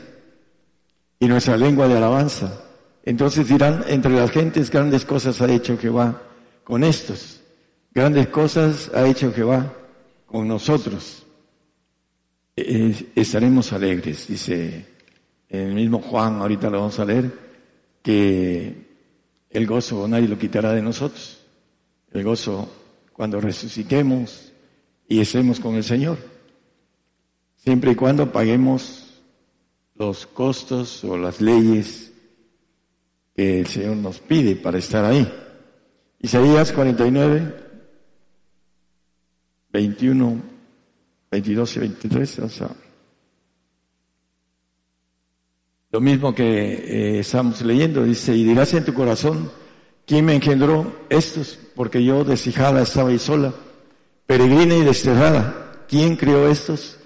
y 1.19 1.27
nuestra 1.27 1.57
lengua 1.57 1.89
de 1.89 1.97
alabanza. 1.97 2.65
Entonces 3.05 3.49
dirán, 3.49 3.85
entre 3.89 4.13
las 4.13 4.31
gentes 4.31 4.71
grandes 4.71 5.05
cosas 5.05 5.41
ha 5.41 5.51
hecho 5.51 5.77
Jehová 5.77 6.23
con 6.63 6.85
estos. 6.85 7.41
Grandes 7.93 8.29
cosas 8.29 8.91
ha 8.95 9.07
hecho 9.07 9.33
Jehová 9.33 9.75
con 10.27 10.47
nosotros. 10.47 11.27
estaremos 12.55 13.73
alegres, 13.73 14.29
dice 14.29 14.87
el 15.49 15.75
mismo 15.75 16.01
Juan, 16.01 16.41
ahorita 16.41 16.71
lo 16.71 16.79
vamos 16.79 16.99
a 17.01 17.05
leer, 17.05 17.33
que 18.03 18.88
el 19.51 19.67
gozo 19.67 20.07
nadie 20.09 20.29
lo 20.29 20.39
quitará 20.39 20.73
de 20.73 20.83
nosotros. 20.83 21.39
El 22.13 22.25
gozo 22.25 22.69
cuando 23.13 23.41
resucitemos 23.41 24.53
y 25.09 25.21
estemos 25.21 25.61
con 25.61 25.75
el 25.75 25.85
Señor. 25.85 26.19
Siempre 27.57 27.93
y 27.93 27.95
cuando 27.95 28.31
paguemos 28.31 29.21
los 29.95 30.27
costos 30.27 31.03
o 31.05 31.17
las 31.17 31.41
leyes 31.41 32.13
que 33.35 33.61
el 33.61 33.67
Señor 33.67 33.97
nos 33.97 34.21
pide 34.21 34.57
para 34.57 34.79
estar 34.79 35.05
ahí. 35.05 35.27
Isaías 36.21 36.73
49, 36.73 37.55
21, 39.73 40.43
22 41.31 41.77
y 41.77 41.79
23. 41.81 42.39
O 42.41 42.49
sea, 42.49 42.71
lo 45.91 46.01
mismo 46.01 46.35
que 46.35 46.45
eh, 46.45 47.19
estamos 47.21 47.63
leyendo, 47.63 48.05
dice, 48.05 48.35
y 48.35 48.45
dirás 48.45 48.75
en 48.75 48.85
tu 48.85 48.93
corazón, 48.93 49.51
¿quién 50.07 50.27
me 50.27 50.35
engendró 50.35 50.95
estos? 51.09 51.59
Porque 51.75 52.05
yo 52.05 52.25
deshijada 52.25 52.83
estaba 52.83 53.09
ahí 53.09 53.19
sola, 53.19 53.55
peregrina 54.27 54.77
y 54.77 54.83
desterrada. 54.83 55.85
¿Quién 55.89 56.17
crió 56.17 56.49
estos? 56.49 56.99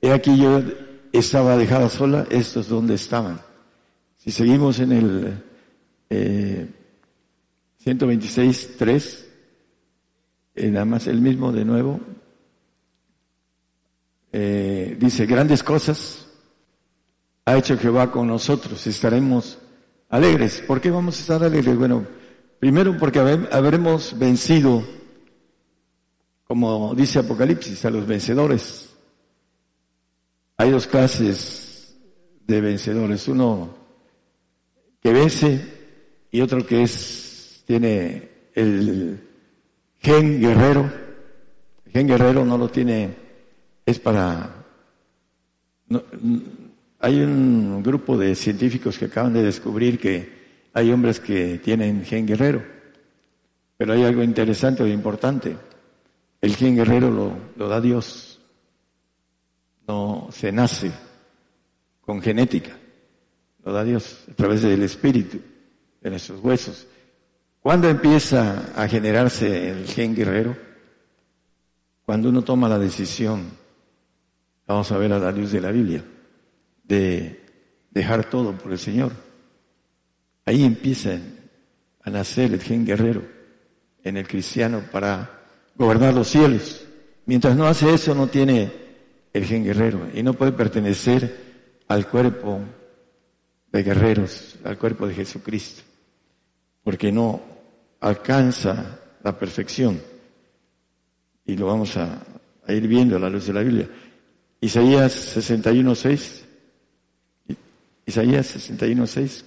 He 0.00 0.12
aquí 0.12 0.38
yo 0.38 0.62
estaba 1.12 1.56
dejada 1.56 1.88
sola, 1.88 2.26
estos 2.30 2.68
dónde 2.68 2.94
estaban. 2.94 3.40
Si 4.16 4.30
seguimos 4.30 4.78
en 4.78 4.92
el 4.92 5.42
eh, 6.10 6.68
126, 7.78 8.76
3, 8.78 9.28
eh, 10.54 10.70
nada 10.70 10.84
más 10.84 11.08
el 11.08 11.20
mismo 11.20 11.50
de 11.50 11.64
nuevo, 11.64 12.00
eh, 14.30 14.96
dice, 15.00 15.26
grandes 15.26 15.64
cosas 15.64 16.27
ha 17.48 17.56
hecho 17.56 17.78
Jehová 17.78 18.10
con 18.10 18.26
nosotros, 18.26 18.86
estaremos 18.86 19.58
alegres. 20.10 20.62
¿Por 20.66 20.82
qué 20.82 20.90
vamos 20.90 21.16
a 21.16 21.20
estar 21.20 21.42
alegres? 21.42 21.78
Bueno, 21.78 22.06
primero 22.60 22.94
porque 22.98 23.20
habremos 23.20 24.18
vencido, 24.18 24.84
como 26.44 26.94
dice 26.94 27.20
Apocalipsis, 27.20 27.82
a 27.86 27.90
los 27.90 28.06
vencedores. 28.06 28.90
Hay 30.58 30.70
dos 30.70 30.86
clases 30.86 31.96
de 32.46 32.60
vencedores, 32.60 33.26
uno 33.28 33.74
que 35.00 35.12
vence 35.14 36.26
y 36.30 36.42
otro 36.42 36.66
que 36.66 36.82
es, 36.82 37.62
tiene 37.66 38.28
el 38.54 39.26
gen 40.00 40.38
guerrero. 40.38 40.92
El 41.86 41.92
gen 41.92 42.08
guerrero 42.08 42.44
no 42.44 42.58
lo 42.58 42.68
tiene, 42.68 43.16
es 43.86 43.98
para, 43.98 44.66
hay 47.00 47.20
un 47.20 47.82
grupo 47.82 48.16
de 48.16 48.34
científicos 48.34 48.98
que 48.98 49.06
acaban 49.06 49.32
de 49.32 49.42
descubrir 49.42 49.98
que 49.98 50.38
hay 50.72 50.90
hombres 50.90 51.20
que 51.20 51.58
tienen 51.58 52.04
gen 52.04 52.26
guerrero, 52.26 52.64
pero 53.76 53.92
hay 53.92 54.04
algo 54.04 54.22
interesante 54.22 54.82
e 54.82 54.90
importante. 54.90 55.56
El 56.40 56.56
gen 56.56 56.76
guerrero 56.76 57.10
lo, 57.10 57.32
lo 57.56 57.68
da 57.68 57.80
Dios, 57.80 58.40
no 59.86 60.28
se 60.30 60.52
nace 60.52 60.92
con 62.00 62.20
genética, 62.20 62.76
lo 63.64 63.72
da 63.72 63.84
Dios 63.84 64.24
a 64.30 64.34
través 64.34 64.62
del 64.62 64.82
Espíritu 64.82 65.40
de 66.00 66.10
nuestros 66.10 66.40
huesos. 66.40 66.86
¿Cuándo 67.60 67.88
empieza 67.88 68.72
a 68.76 68.88
generarse 68.88 69.70
el 69.70 69.86
gen 69.86 70.14
guerrero? 70.14 70.56
Cuando 72.04 72.28
uno 72.28 72.42
toma 72.42 72.68
la 72.68 72.78
decisión, 72.78 73.50
vamos 74.66 74.90
a 74.90 74.98
ver 74.98 75.12
a 75.12 75.18
la 75.18 75.30
luz 75.32 75.52
de 75.52 75.60
la 75.60 75.70
Biblia, 75.70 76.02
de 76.88 77.44
dejar 77.90 78.28
todo 78.28 78.56
por 78.56 78.72
el 78.72 78.78
Señor. 78.78 79.12
Ahí 80.44 80.64
empieza 80.64 81.18
a 82.02 82.10
nacer 82.10 82.52
el 82.52 82.62
gen 82.62 82.84
guerrero 82.84 83.22
en 84.02 84.16
el 84.16 84.26
cristiano 84.26 84.82
para 84.90 85.42
gobernar 85.76 86.14
los 86.14 86.28
cielos. 86.28 86.84
Mientras 87.26 87.54
no 87.54 87.66
hace 87.66 87.92
eso, 87.92 88.14
no 88.14 88.26
tiene 88.26 88.72
el 89.32 89.44
gen 89.44 89.62
guerrero 89.62 90.08
y 90.14 90.22
no 90.22 90.32
puede 90.32 90.52
pertenecer 90.52 91.46
al 91.86 92.08
cuerpo 92.08 92.60
de 93.70 93.82
guerreros, 93.82 94.56
al 94.64 94.78
cuerpo 94.78 95.06
de 95.06 95.14
Jesucristo 95.14 95.82
porque 96.88 97.12
no 97.12 97.42
alcanza 98.00 98.98
la 99.22 99.38
perfección. 99.38 100.00
Y 101.44 101.54
lo 101.54 101.66
vamos 101.66 101.98
a, 101.98 102.24
ir 102.66 102.88
viendo 102.88 103.16
a 103.16 103.18
la 103.18 103.28
luz 103.28 103.46
de 103.46 103.52
la 103.52 103.60
Biblia. 103.60 103.86
Isaías 104.58 105.36
61.6. 105.36 106.44
Isaías 108.08 108.56
61.6. 108.56 109.44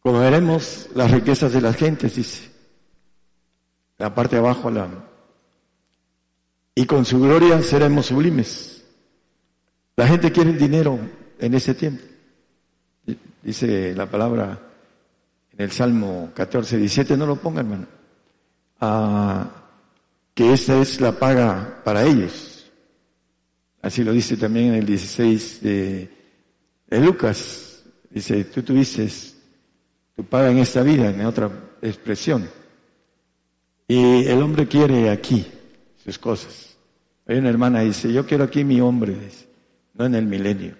Comeremos 0.00 0.88
las 0.94 1.10
riquezas 1.10 1.52
de 1.52 1.60
las 1.60 1.76
gentes, 1.76 2.16
dice. 2.16 2.50
La 3.98 4.14
parte 4.14 4.36
de 4.36 4.40
abajo, 4.40 4.70
la, 4.70 4.88
y 6.74 6.86
con 6.86 7.04
su 7.04 7.20
gloria 7.20 7.60
seremos 7.60 8.06
sublimes. 8.06 8.82
La 9.96 10.06
gente 10.06 10.32
quiere 10.32 10.50
el 10.50 10.58
dinero 10.58 10.98
en 11.38 11.54
ese 11.54 11.74
tiempo. 11.74 12.02
Dice 13.42 13.94
la 13.94 14.06
palabra 14.06 14.58
en 15.52 15.60
el 15.60 15.72
Salmo 15.72 16.30
14, 16.34 16.78
17, 16.78 17.16
no 17.16 17.26
lo 17.26 17.36
ponga 17.36 17.60
hermano, 17.60 17.86
ah, 18.80 19.50
que 20.32 20.52
esta 20.52 20.80
es 20.80 21.00
la 21.00 21.12
paga 21.12 21.82
para 21.84 22.04
ellos. 22.04 22.70
Así 23.82 24.02
lo 24.04 24.12
dice 24.12 24.36
también 24.36 24.68
en 24.68 24.74
el 24.74 24.86
16 24.86 25.60
de, 25.60 26.17
de 26.88 27.00
Lucas. 27.00 27.84
Dice, 28.10 28.44
tú 28.44 28.62
tuviste 28.62 29.08
tu 30.16 30.24
paga 30.24 30.50
en 30.50 30.58
esta 30.58 30.82
vida, 30.82 31.10
en 31.10 31.24
otra 31.26 31.50
expresión. 31.82 32.48
Y 33.86 34.26
el 34.26 34.42
hombre 34.42 34.66
quiere 34.66 35.10
aquí 35.10 35.46
sus 36.02 36.18
cosas. 36.18 36.76
Hay 37.26 37.38
una 37.38 37.50
hermana 37.50 37.80
dice, 37.80 38.12
yo 38.12 38.26
quiero 38.26 38.44
aquí 38.44 38.64
mi 38.64 38.80
hombre, 38.80 39.16
no 39.94 40.06
en 40.06 40.14
el 40.14 40.26
milenio. 40.26 40.74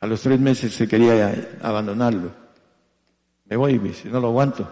A 0.00 0.06
los 0.06 0.20
tres 0.22 0.40
meses 0.40 0.74
se 0.74 0.88
quería 0.88 1.56
abandonarlo. 1.60 2.32
Me 3.44 3.56
voy, 3.56 3.78
dice, 3.78 4.08
no 4.08 4.18
lo 4.18 4.28
aguanto. 4.28 4.68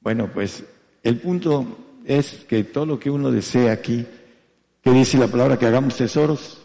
Bueno, 0.00 0.30
pues 0.32 0.64
el 1.02 1.18
punto 1.18 1.66
es 2.04 2.44
que 2.48 2.64
todo 2.64 2.86
lo 2.86 2.98
que 2.98 3.10
uno 3.10 3.30
desea 3.30 3.72
aquí, 3.72 4.06
que 4.80 4.90
dice 4.90 5.18
la 5.18 5.26
palabra 5.28 5.58
que 5.58 5.66
hagamos 5.66 5.96
tesoros, 5.96 6.63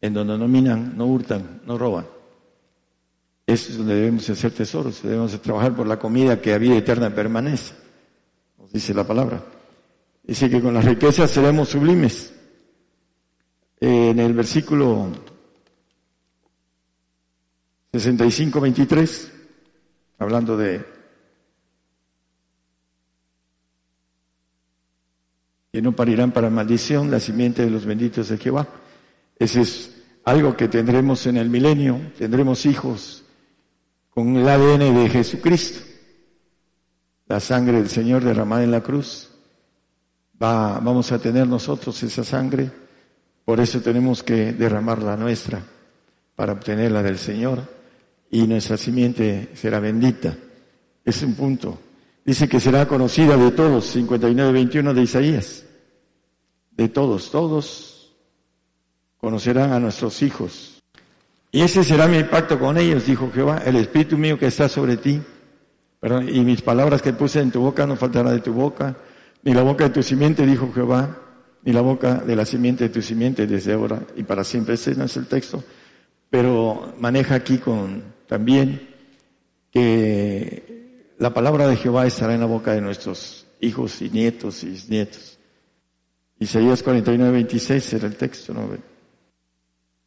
en 0.00 0.14
donde 0.14 0.38
no 0.38 0.48
minan, 0.48 0.96
no 0.96 1.06
hurtan, 1.06 1.62
no 1.66 1.78
roban. 1.78 2.06
Eso 3.46 3.70
es 3.70 3.78
donde 3.78 3.94
debemos 3.94 4.28
hacer 4.28 4.52
tesoros, 4.52 5.02
debemos 5.02 5.40
trabajar 5.40 5.74
por 5.74 5.86
la 5.86 5.98
comida 5.98 6.40
que 6.40 6.52
a 6.52 6.58
vida 6.58 6.76
eterna 6.76 7.14
permanece, 7.14 7.74
nos 8.58 8.72
dice 8.72 8.92
la 8.92 9.06
palabra. 9.06 9.42
Dice 10.22 10.50
que 10.50 10.60
con 10.60 10.74
las 10.74 10.84
riquezas 10.84 11.30
seremos 11.30 11.70
sublimes. 11.70 12.34
En 13.80 14.18
el 14.18 14.34
versículo 14.34 15.08
65, 17.92 18.60
23, 18.60 19.32
hablando 20.18 20.56
de 20.56 20.84
que 25.72 25.80
no 25.80 25.92
parirán 25.92 26.32
para 26.32 26.50
maldición 26.50 27.10
la 27.10 27.20
simiente 27.20 27.64
de 27.64 27.70
los 27.70 27.86
benditos 27.86 28.28
de 28.28 28.36
Jehová. 28.36 28.68
Ese 29.38 29.60
es 29.60 29.90
algo 30.24 30.56
que 30.56 30.68
tendremos 30.68 31.26
en 31.26 31.36
el 31.36 31.48
milenio, 31.48 32.12
tendremos 32.18 32.66
hijos 32.66 33.24
con 34.10 34.36
el 34.36 34.48
ADN 34.48 34.94
de 34.94 35.08
Jesucristo, 35.08 35.80
la 37.26 37.40
sangre 37.40 37.78
del 37.78 37.88
Señor 37.88 38.24
derramada 38.24 38.64
en 38.64 38.70
la 38.70 38.82
cruz. 38.82 39.30
Va, 40.42 40.80
vamos 40.80 41.12
a 41.12 41.18
tener 41.18 41.46
nosotros 41.46 42.02
esa 42.02 42.24
sangre, 42.24 42.70
por 43.44 43.60
eso 43.60 43.80
tenemos 43.80 44.22
que 44.22 44.52
derramar 44.52 45.02
la 45.02 45.16
nuestra 45.16 45.62
para 46.34 46.52
obtener 46.52 46.92
la 46.92 47.02
del 47.02 47.18
Señor 47.18 47.62
y 48.30 48.46
nuestra 48.46 48.76
simiente 48.76 49.50
será 49.54 49.80
bendita. 49.80 50.36
Es 51.04 51.22
un 51.22 51.34
punto. 51.34 51.78
Dice 52.24 52.48
que 52.48 52.60
será 52.60 52.86
conocida 52.86 53.36
de 53.36 53.52
todos, 53.52 53.96
59-21 53.96 54.92
de 54.92 55.02
Isaías. 55.02 55.64
De 56.70 56.88
todos, 56.90 57.30
todos 57.30 57.87
conocerán 59.18 59.72
a 59.72 59.80
nuestros 59.80 60.22
hijos. 60.22 60.82
Y 61.50 61.62
ese 61.62 61.82
será 61.82 62.06
mi 62.06 62.22
pacto 62.24 62.58
con 62.58 62.76
ellos, 62.76 63.06
dijo 63.06 63.30
Jehová, 63.32 63.62
el 63.64 63.76
Espíritu 63.76 64.18
mío 64.18 64.38
que 64.38 64.46
está 64.46 64.68
sobre 64.68 64.96
ti. 64.96 65.20
y 66.02 66.40
mis 66.40 66.62
palabras 66.62 67.02
que 67.02 67.12
puse 67.12 67.40
en 67.40 67.50
tu 67.50 67.60
boca 67.60 67.86
no 67.86 67.96
faltará 67.96 68.30
de 68.30 68.40
tu 68.40 68.52
boca, 68.52 68.96
ni 69.42 69.52
la 69.52 69.62
boca 69.62 69.84
de 69.84 69.90
tu 69.90 70.02
simiente, 70.02 70.46
dijo 70.46 70.70
Jehová, 70.72 71.18
ni 71.64 71.72
la 71.72 71.80
boca 71.80 72.16
de 72.16 72.36
la 72.36 72.44
simiente 72.44 72.84
de 72.84 72.90
tu 72.90 73.02
simiente 73.02 73.46
desde 73.46 73.72
ahora 73.72 74.02
y 74.16 74.22
para 74.22 74.44
siempre. 74.44 74.74
Ese 74.74 74.94
no 74.94 75.04
es 75.04 75.16
el 75.16 75.26
texto, 75.26 75.64
pero 76.30 76.94
maneja 76.98 77.34
aquí 77.34 77.58
con 77.58 78.02
también 78.26 78.88
que 79.70 81.12
la 81.18 81.34
palabra 81.34 81.66
de 81.66 81.76
Jehová 81.76 82.06
estará 82.06 82.34
en 82.34 82.40
la 82.40 82.46
boca 82.46 82.72
de 82.72 82.80
nuestros 82.80 83.46
hijos 83.60 84.00
y 84.02 84.10
nietos 84.10 84.62
y 84.62 84.78
nietos. 84.88 85.38
Isaías 86.38 86.82
49, 86.82 87.32
26 87.32 87.92
era 87.94 88.06
el 88.06 88.16
texto, 88.16 88.54
¿no? 88.54 88.70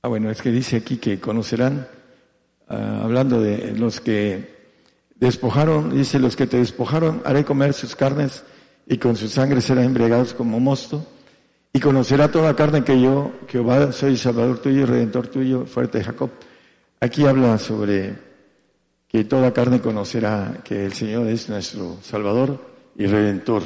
Ah, 0.03 0.07
bueno, 0.07 0.31
es 0.31 0.41
que 0.41 0.51
dice 0.51 0.77
aquí 0.77 0.97
que 0.97 1.19
conocerán, 1.19 1.87
ah, 2.67 3.01
hablando 3.03 3.39
de 3.39 3.73
los 3.77 4.01
que 4.01 4.61
despojaron, 5.15 5.95
dice, 5.95 6.17
los 6.17 6.35
que 6.35 6.47
te 6.47 6.57
despojaron, 6.57 7.21
haré 7.23 7.45
comer 7.45 7.73
sus 7.73 7.95
carnes 7.95 8.43
y 8.87 8.97
con 8.97 9.15
su 9.15 9.27
sangre 9.27 9.61
serán 9.61 9.85
embriagados 9.85 10.33
como 10.33 10.59
mosto. 10.59 11.05
Y 11.71 11.79
conocerá 11.79 12.31
toda 12.31 12.55
carne 12.55 12.83
que 12.83 12.99
yo, 12.99 13.31
Jehová, 13.47 13.91
soy 13.91 14.17
Salvador 14.17 14.59
tuyo 14.59 14.87
Redentor 14.87 15.27
tuyo, 15.27 15.65
fuerte 15.67 16.03
Jacob. 16.03 16.31
Aquí 16.99 17.25
habla 17.25 17.59
sobre 17.59 18.15
que 19.07 19.23
toda 19.23 19.53
carne 19.53 19.81
conocerá 19.81 20.61
que 20.63 20.83
el 20.83 20.93
Señor 20.93 21.27
es 21.27 21.47
nuestro 21.47 21.97
Salvador 22.01 22.59
y 22.95 23.05
Redentor, 23.05 23.63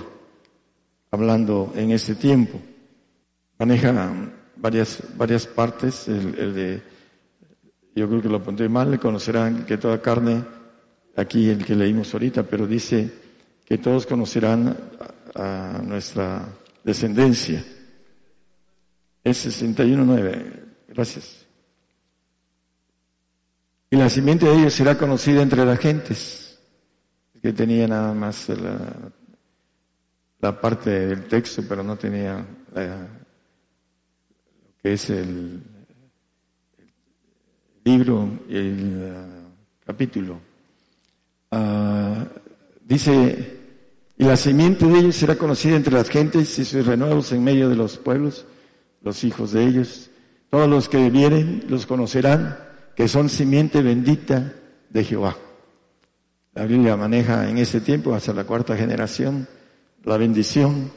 hablando 1.11 1.71
en 1.75 1.91
este 1.91 2.15
tiempo. 2.15 2.59
Maneja 3.57 4.11
varias, 4.57 5.03
varias 5.17 5.47
partes, 5.47 6.07
el, 6.07 6.53
de, 6.53 6.81
yo 7.95 8.07
creo 8.07 8.21
que 8.21 8.29
lo 8.29 8.37
apunté 8.37 8.67
mal, 8.69 8.99
conocerán 8.99 9.65
que 9.65 9.77
toda 9.77 10.01
carne, 10.01 10.43
aquí 11.15 11.49
el 11.49 11.65
que 11.65 11.75
leímos 11.75 12.13
ahorita, 12.13 12.43
pero 12.43 12.67
dice 12.67 13.11
que 13.65 13.77
todos 13.77 14.05
conocerán 14.05 14.77
a, 15.33 15.81
nuestra 15.83 16.47
descendencia. 16.83 17.63
Es 19.23 19.61
61.9. 19.61 20.63
Gracias. 20.89 21.45
Y 23.89 23.97
la 23.97 24.09
simiente 24.09 24.45
de 24.45 24.55
ellos 24.55 24.73
será 24.73 24.97
conocida 24.97 25.41
entre 25.41 25.65
las 25.65 25.79
gentes, 25.79 26.59
que 27.41 27.53
tenía 27.53 27.87
nada 27.87 28.13
más 28.13 28.49
la, 28.49 29.11
parte 30.61 31.07
del 31.07 31.23
texto, 31.27 31.63
pero 31.67 31.81
no 31.81 31.95
tenía 31.95 32.45
que 32.73 32.91
es 34.93 35.09
el, 35.09 35.61
libro 37.83 38.27
el 38.49 39.13
capítulo. 39.85 40.39
Ah, 41.51 42.25
dice, 42.83 43.59
y 44.17 44.23
la 44.23 44.35
simiente 44.35 44.85
de 44.85 44.99
ellos 44.99 45.15
será 45.15 45.35
conocida 45.35 45.75
entre 45.75 45.93
las 45.93 46.09
gentes 46.09 46.57
y 46.57 46.65
sus 46.65 46.85
renuevos 46.85 47.31
en 47.31 47.43
medio 47.43 47.69
de 47.69 47.75
los 47.75 47.97
pueblos, 47.97 48.45
los 49.01 49.23
hijos 49.23 49.51
de 49.51 49.65
ellos. 49.65 50.09
Todos 50.49 50.69
los 50.69 50.89
que 50.89 51.09
vienen 51.09 51.65
los 51.69 51.85
conocerán 51.85 52.57
que 52.95 53.07
son 53.07 53.29
simiente 53.29 53.81
bendita 53.81 54.53
de 54.89 55.03
Jehová. 55.03 55.35
La 56.53 56.65
Biblia 56.65 56.95
maneja 56.95 57.49
en 57.49 57.57
ese 57.57 57.81
tiempo 57.81 58.13
hasta 58.13 58.33
la 58.33 58.45
cuarta 58.45 58.77
generación 58.77 59.47
la 60.05 60.17
bendición 60.17 60.91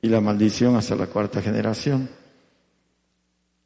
y 0.00 0.08
la 0.08 0.20
maldición 0.20 0.76
hasta 0.76 0.96
la 0.96 1.06
cuarta 1.06 1.40
generación. 1.40 2.08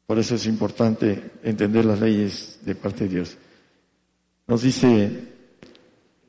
Por 0.07 0.17
eso 0.17 0.33
es 0.35 0.47
importante 0.47 1.31
entender 1.43 1.85
las 1.85 1.99
leyes 1.99 2.59
de 2.63 2.73
parte 2.73 3.03
de 3.03 3.15
Dios. 3.15 3.37
Nos 4.47 4.63
dice 4.63 5.11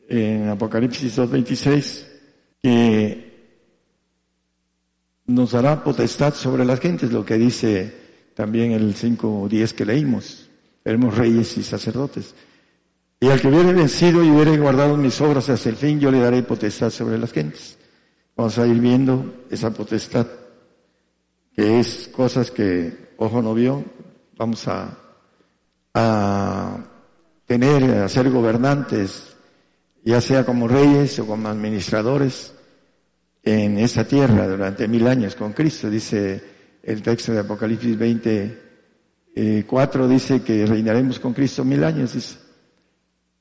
en 0.09 0.49
Apocalipsis 0.49 1.17
2.26 1.17 2.05
que 2.61 3.29
nos 5.27 5.53
dará 5.53 5.83
potestad 5.83 6.35
sobre 6.35 6.67
las 6.67 6.81
gentes, 6.81 7.13
lo 7.13 7.25
que 7.25 7.39
dice 7.39 7.95
también 8.35 8.73
el 8.73 8.95
5.10 8.95 9.73
que 9.73 9.87
leímos 9.87 10.49
seremos 10.89 11.19
reyes 11.19 11.59
y 11.59 11.63
sacerdotes. 11.63 12.35
Y 13.21 13.29
al 13.29 13.39
que 13.39 13.49
hubiere 13.49 13.75
vencido 13.75 14.25
y 14.25 14.31
hubiere 14.31 14.57
guardado 14.57 14.97
mis 14.97 15.21
obras 15.21 15.51
hasta 15.51 15.69
el 15.69 15.77
fin, 15.77 16.01
yo 16.01 16.11
le 16.11 16.19
daré 16.19 16.43
potestad 16.43 16.89
sobre 16.89 17.19
las 17.19 17.31
gentes. 17.31 17.77
Vamos 18.35 18.59
a 18.59 18.67
ir 18.67 18.81
viendo 18.81 19.45
esa 19.51 19.71
potestad, 19.71 20.27
que 21.55 21.79
es 21.79 22.09
cosas 22.09 22.51
que 22.51 23.08
ojo 23.19 23.43
no 23.43 23.53
vio, 23.53 23.85
vamos 24.37 24.67
a, 24.69 24.97
a 25.93 26.79
tener, 27.45 27.85
a 28.03 28.09
ser 28.09 28.31
gobernantes, 28.31 29.37
ya 30.05 30.21
sea 30.21 30.47
como 30.47 30.69
reyes 30.69 31.19
o 31.19 31.27
como 31.27 31.49
administradores 31.49 32.55
en 33.43 33.79
esta 33.79 34.05
tierra 34.05 34.47
durante 34.47 34.87
mil 34.89 35.07
años 35.07 35.35
con 35.35 35.53
Cristo, 35.53 35.91
dice 35.91 36.43
el 36.83 37.03
texto 37.03 37.33
de 37.33 37.41
Apocalipsis 37.41 37.99
20, 37.99 38.63
eh, 39.35 39.67
dice 40.09 40.43
que 40.43 40.65
reinaremos 40.65 41.19
con 41.19 41.35
Cristo 41.35 41.65
mil 41.65 41.85
años, 41.85 42.15
dice. 42.15 42.39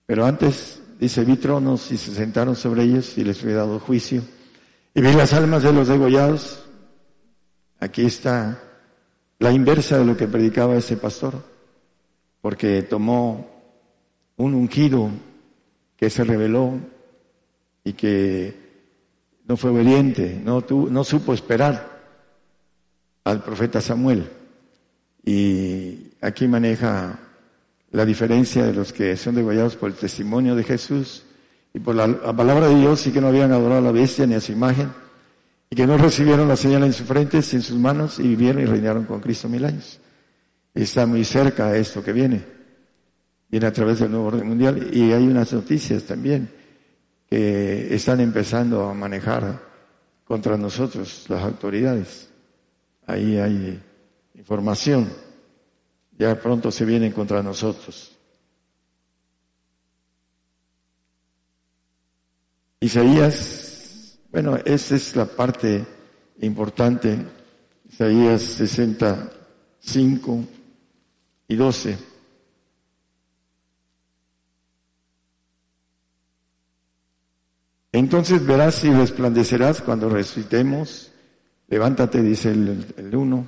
Pero 0.06 0.26
antes 0.26 0.82
dice, 1.00 1.24
vi 1.24 1.38
tronos 1.38 1.92
y 1.92 1.98
se 1.98 2.14
sentaron 2.14 2.56
sobre 2.56 2.84
ellos 2.84 3.18
y 3.18 3.24
les 3.24 3.40
fue 3.40 3.54
dado 3.54 3.80
juicio. 3.80 4.24
Y 4.94 5.02
vi 5.02 5.14
las 5.14 5.34
almas 5.34 5.64
de 5.64 5.74
los 5.74 5.88
degollados. 5.88 6.64
Aquí 7.80 8.06
está 8.06 8.67
la 9.40 9.52
inversa 9.52 9.98
de 10.00 10.06
lo 10.06 10.18
que 10.18 10.28
predicaba 10.28 10.76
ese 10.76 10.98
pastor, 10.98 11.36
porque 12.42 12.84
tomó 12.84 13.48
un 14.38 14.54
ungido 14.54 15.10
que 15.96 16.10
se 16.10 16.24
reveló 16.24 16.80
y 17.84 17.94
que 17.94 18.56
no 19.46 19.58
fue 19.58 19.72
obediente, 19.72 20.40
no, 20.44 20.64
no 20.70 21.04
supo 21.04 21.34
esperar 21.34 21.98
al 23.24 23.44
profeta 23.44 23.82
Samuel. 23.82 24.30
Y 25.24 26.12
aquí 26.22 26.48
maneja 26.48 27.20
la 27.92 28.06
diferencia 28.06 28.66
de 28.66 28.74
los 28.74 28.94
que 28.94 29.16
son 29.18 29.36
degollados 29.36 29.76
por 29.76 29.90
el 29.90 29.96
testimonio 29.96 30.56
de 30.56 30.64
Jesús 30.64 31.24
y 31.74 31.80
por 31.80 31.96
la, 31.96 32.08
palabra 32.36 32.68
de 32.68 32.76
Dios 32.76 33.06
y 33.08 33.12
que 33.12 33.22
no 33.22 33.28
habían 33.28 33.52
adorado 33.52 33.80
a 33.80 33.84
la 33.84 33.92
bestia 33.92 34.26
ni 34.26 34.36
a 34.36 34.42
su 34.42 34.52
imagen 34.52 34.92
y 35.70 35.76
que 35.76 35.86
no 35.86 35.98
recibieron 35.98 36.48
la 36.48 36.56
señal 36.56 36.84
en 36.84 36.94
sus 36.94 37.06
frentes 37.06 37.54
en 37.54 37.62
sus 37.62 37.78
manos 37.78 38.20
y 38.20 38.24
vivieron 38.24 38.62
y 38.62 38.66
reinaron 38.66 39.06
con 39.06 39.20
Cristo 39.20 39.50
mil 39.50 39.66
años. 39.66 40.00
Está 40.74 41.06
muy 41.06 41.24
cerca 41.26 41.72
de 41.72 41.80
esto 41.80 42.04
que 42.04 42.14
viene. 42.14 42.44
Viene 43.50 43.66
a 43.66 43.74
través 43.74 44.00
del 44.00 44.12
nuevo 44.12 44.28
orden 44.28 44.48
mundial 44.48 44.90
y 44.94 45.12
hay 45.12 45.28
unas 45.28 45.52
noticias 45.54 46.04
también 46.04 46.50
que 47.30 47.94
están 47.94 48.20
empezando 48.20 48.88
a 48.88 48.94
manejar 48.94 49.62
contra 50.26 50.58
nosotros 50.58 51.26
las 51.30 51.44
autoridades. 51.44 52.30
Ahí 53.06 53.38
hay 53.38 53.82
información. 54.36 55.10
Ya 56.18 56.40
pronto 56.40 56.72
se 56.72 56.86
vienen 56.86 57.12
contra 57.12 57.42
nosotros. 57.44 58.14
Isaías, 62.80 63.67
bueno, 64.40 64.60
esa 64.66 64.96
es 64.96 65.16
la 65.16 65.26
parte 65.26 65.84
importante. 66.42 67.18
Isaías 67.90 68.44
65 68.44 70.44
y 71.48 71.56
12. 71.56 71.98
Entonces 77.94 78.46
verás 78.46 78.84
y 78.84 78.92
resplandecerás 78.92 79.82
cuando 79.82 80.08
resucitemos. 80.08 81.12
Levántate, 81.68 82.22
dice 82.22 82.52
el, 82.52 83.16
uno, 83.16 83.48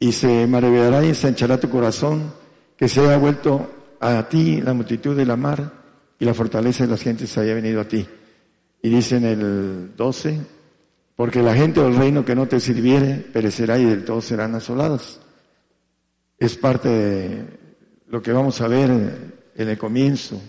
y 0.00 0.10
se 0.10 0.44
maravillará 0.48 1.04
y 1.04 1.10
ensanchará 1.10 1.60
tu 1.60 1.70
corazón, 1.70 2.32
que 2.76 2.88
se 2.88 3.00
haya 3.00 3.16
vuelto 3.16 3.70
a 4.00 4.28
ti 4.28 4.60
la 4.60 4.74
multitud 4.74 5.16
de 5.16 5.24
la 5.24 5.36
mar 5.36 5.72
y 6.18 6.24
la 6.24 6.34
fortaleza 6.34 6.82
de 6.82 6.90
las 6.90 7.02
gentes 7.02 7.38
haya 7.38 7.54
venido 7.54 7.80
a 7.80 7.86
ti. 7.86 8.04
Y 8.86 8.88
dice 8.88 9.16
en 9.16 9.24
el 9.24 9.96
12, 9.96 10.40
porque 11.16 11.42
la 11.42 11.56
gente 11.56 11.80
del 11.80 11.96
reino 11.96 12.24
que 12.24 12.36
no 12.36 12.46
te 12.46 12.60
sirviere 12.60 13.16
perecerá 13.16 13.76
y 13.80 13.84
del 13.84 14.04
todo 14.04 14.20
serán 14.20 14.54
asoladas. 14.54 15.18
Es 16.38 16.56
parte 16.56 16.88
de 16.88 17.46
lo 18.06 18.22
que 18.22 18.30
vamos 18.30 18.60
a 18.60 18.68
ver 18.68 19.32
en 19.56 19.68
el 19.68 19.76
comienzo 19.76 20.40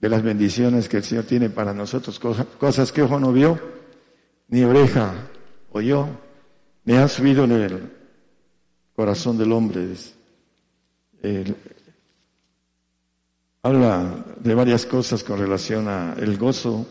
de 0.00 0.08
las 0.08 0.22
bendiciones 0.22 0.88
que 0.88 0.96
el 0.96 1.04
Señor 1.04 1.24
tiene 1.24 1.50
para 1.50 1.74
nosotros, 1.74 2.18
cosas 2.18 2.90
que 2.90 3.02
ojo 3.02 3.20
no 3.20 3.34
vio, 3.34 3.60
ni 4.48 4.64
oreja 4.64 5.12
oyó, 5.72 6.08
ni 6.86 6.94
ha 6.94 7.06
subido 7.06 7.44
en 7.44 7.52
el 7.52 7.92
corazón 8.96 9.36
del 9.36 9.52
hombre. 9.52 9.88
habla 13.62 14.24
de 14.40 14.54
varias 14.54 14.86
cosas 14.86 15.22
con 15.22 15.38
relación 15.38 15.86
a 15.88 16.14
el 16.14 16.38
gozo 16.38 16.86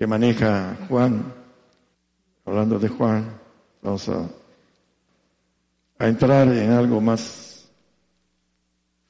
que 0.00 0.06
maneja 0.06 0.78
Juan. 0.88 1.22
Hablando 2.46 2.78
de 2.78 2.88
Juan, 2.88 3.38
vamos 3.82 4.08
a, 4.08 4.30
entrar 5.98 6.48
en 6.48 6.70
algo 6.70 7.02
más 7.02 7.68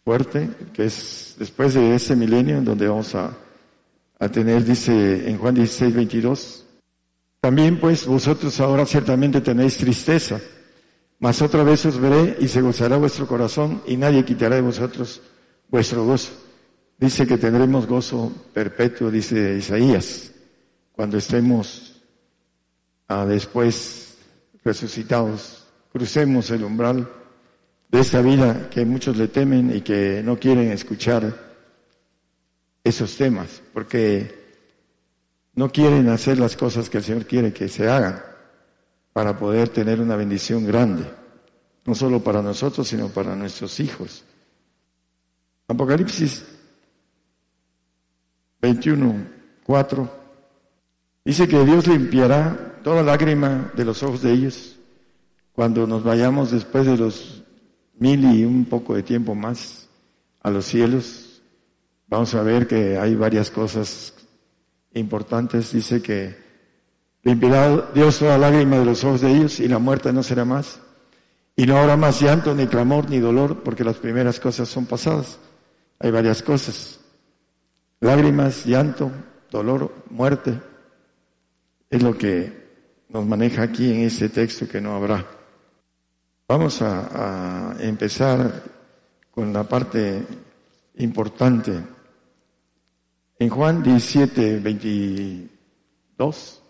fuerte, 0.04 0.50
que 0.72 0.86
es 0.86 1.36
después 1.38 1.74
de 1.74 1.94
ese 1.94 2.16
milenio 2.16 2.58
en 2.58 2.64
donde 2.64 2.88
vamos 2.88 3.14
a, 3.14 3.30
a 4.18 4.28
tener, 4.28 4.64
dice 4.64 5.30
en 5.30 5.38
Juan 5.38 5.54
16, 5.54 5.94
22, 5.94 6.66
también 7.40 7.78
pues 7.78 8.04
vosotros 8.04 8.58
ahora 8.58 8.84
ciertamente 8.84 9.40
tenéis 9.40 9.76
tristeza 9.76 10.40
mas 11.20 11.42
otra 11.42 11.62
vez 11.62 11.84
os 11.84 12.00
veré 12.00 12.38
y 12.40 12.48
se 12.48 12.62
gozará 12.62 12.96
vuestro 12.96 13.26
corazón 13.26 13.82
y 13.86 13.98
nadie 13.98 14.24
quitará 14.24 14.56
de 14.56 14.62
vosotros 14.62 15.20
vuestro 15.68 16.06
gozo. 16.06 16.32
Dice 16.96 17.26
que 17.26 17.36
tendremos 17.36 17.86
gozo 17.86 18.32
perpetuo, 18.54 19.10
dice 19.10 19.56
Isaías, 19.58 20.32
cuando 21.00 21.16
estemos 21.16 21.94
ah, 23.08 23.24
después 23.24 24.18
resucitados, 24.62 25.64
crucemos 25.90 26.50
el 26.50 26.62
umbral 26.62 27.10
de 27.88 28.00
esta 28.00 28.20
vida 28.20 28.68
que 28.68 28.84
muchos 28.84 29.16
le 29.16 29.28
temen 29.28 29.74
y 29.74 29.80
que 29.80 30.20
no 30.22 30.38
quieren 30.38 30.70
escuchar 30.70 31.34
esos 32.84 33.16
temas, 33.16 33.62
porque 33.72 34.52
no 35.54 35.72
quieren 35.72 36.06
hacer 36.10 36.38
las 36.38 36.54
cosas 36.54 36.90
que 36.90 36.98
el 36.98 37.04
Señor 37.04 37.24
quiere 37.24 37.54
que 37.54 37.70
se 37.70 37.88
hagan 37.88 38.22
para 39.14 39.38
poder 39.38 39.70
tener 39.70 40.02
una 40.02 40.16
bendición 40.16 40.66
grande, 40.66 41.10
no 41.86 41.94
solo 41.94 42.22
para 42.22 42.42
nosotros, 42.42 42.86
sino 42.86 43.08
para 43.08 43.34
nuestros 43.34 43.80
hijos. 43.80 44.22
Apocalipsis 45.66 46.44
21, 48.60 49.26
4, 49.64 50.19
dice 51.24 51.48
que 51.48 51.64
Dios 51.64 51.86
limpiará 51.86 52.80
toda 52.82 53.02
lágrima 53.02 53.70
de 53.76 53.84
los 53.84 54.02
ojos 54.02 54.22
de 54.22 54.32
ellos 54.32 54.76
cuando 55.52 55.86
nos 55.86 56.02
vayamos 56.02 56.50
después 56.50 56.86
de 56.86 56.96
los 56.96 57.42
mil 57.98 58.24
y 58.24 58.44
un 58.44 58.64
poco 58.64 58.94
de 58.94 59.02
tiempo 59.02 59.34
más 59.34 59.88
a 60.42 60.50
los 60.50 60.64
cielos. 60.64 61.42
Vamos 62.08 62.34
a 62.34 62.42
ver 62.42 62.66
que 62.66 62.98
hay 62.98 63.14
varias 63.14 63.50
cosas 63.50 64.14
importantes. 64.92 65.72
Dice 65.72 66.00
que 66.00 66.50
Limpiará 67.22 67.90
Dios 67.92 68.18
toda 68.18 68.38
lágrima 68.38 68.78
de 68.78 68.84
los 68.84 69.04
ojos 69.04 69.20
de 69.20 69.30
ellos 69.30 69.60
y 69.60 69.68
la 69.68 69.78
muerte 69.78 70.12
no 70.12 70.22
será 70.22 70.44
más. 70.44 70.80
Y 71.54 71.66
no 71.66 71.76
habrá 71.76 71.96
más 71.96 72.20
llanto, 72.20 72.54
ni 72.54 72.66
clamor, 72.66 73.10
ni 73.10 73.18
dolor, 73.18 73.62
porque 73.62 73.84
las 73.84 73.96
primeras 73.96 74.40
cosas 74.40 74.68
son 74.68 74.86
pasadas. 74.86 75.38
Hay 75.98 76.10
varias 76.10 76.42
cosas. 76.42 77.00
Lágrimas, 78.00 78.64
llanto, 78.64 79.10
dolor, 79.50 79.92
muerte. 80.08 80.58
Es 81.90 82.02
lo 82.02 82.16
que 82.16 82.50
nos 83.08 83.26
maneja 83.26 83.64
aquí 83.64 83.92
en 83.92 84.00
ese 84.02 84.30
texto 84.30 84.68
que 84.68 84.80
no 84.80 84.94
habrá. 84.94 85.26
Vamos 86.48 86.80
a, 86.82 87.74
a 87.74 87.82
empezar 87.82 88.62
con 89.30 89.52
la 89.52 89.64
parte 89.64 90.24
importante. 90.96 91.72
En 93.38 93.48
Juan 93.48 93.82
17, 93.82 94.60
22 94.60 96.60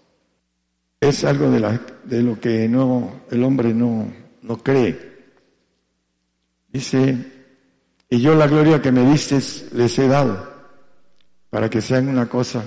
es 1.00 1.24
algo 1.24 1.50
de, 1.50 1.60
la, 1.60 1.80
de 2.04 2.22
lo 2.22 2.38
que 2.38 2.68
no, 2.68 3.22
el 3.30 3.42
hombre 3.42 3.72
no, 3.72 4.12
no 4.42 4.58
cree. 4.58 5.08
Dice, 6.68 7.16
y 8.08 8.20
yo 8.20 8.34
la 8.34 8.46
gloria 8.46 8.82
que 8.82 8.92
me 8.92 9.10
diste 9.10 9.38
les 9.72 9.98
he 9.98 10.06
dado, 10.06 10.48
para 11.48 11.70
que 11.70 11.80
sean 11.80 12.08
una 12.08 12.28
cosa, 12.28 12.62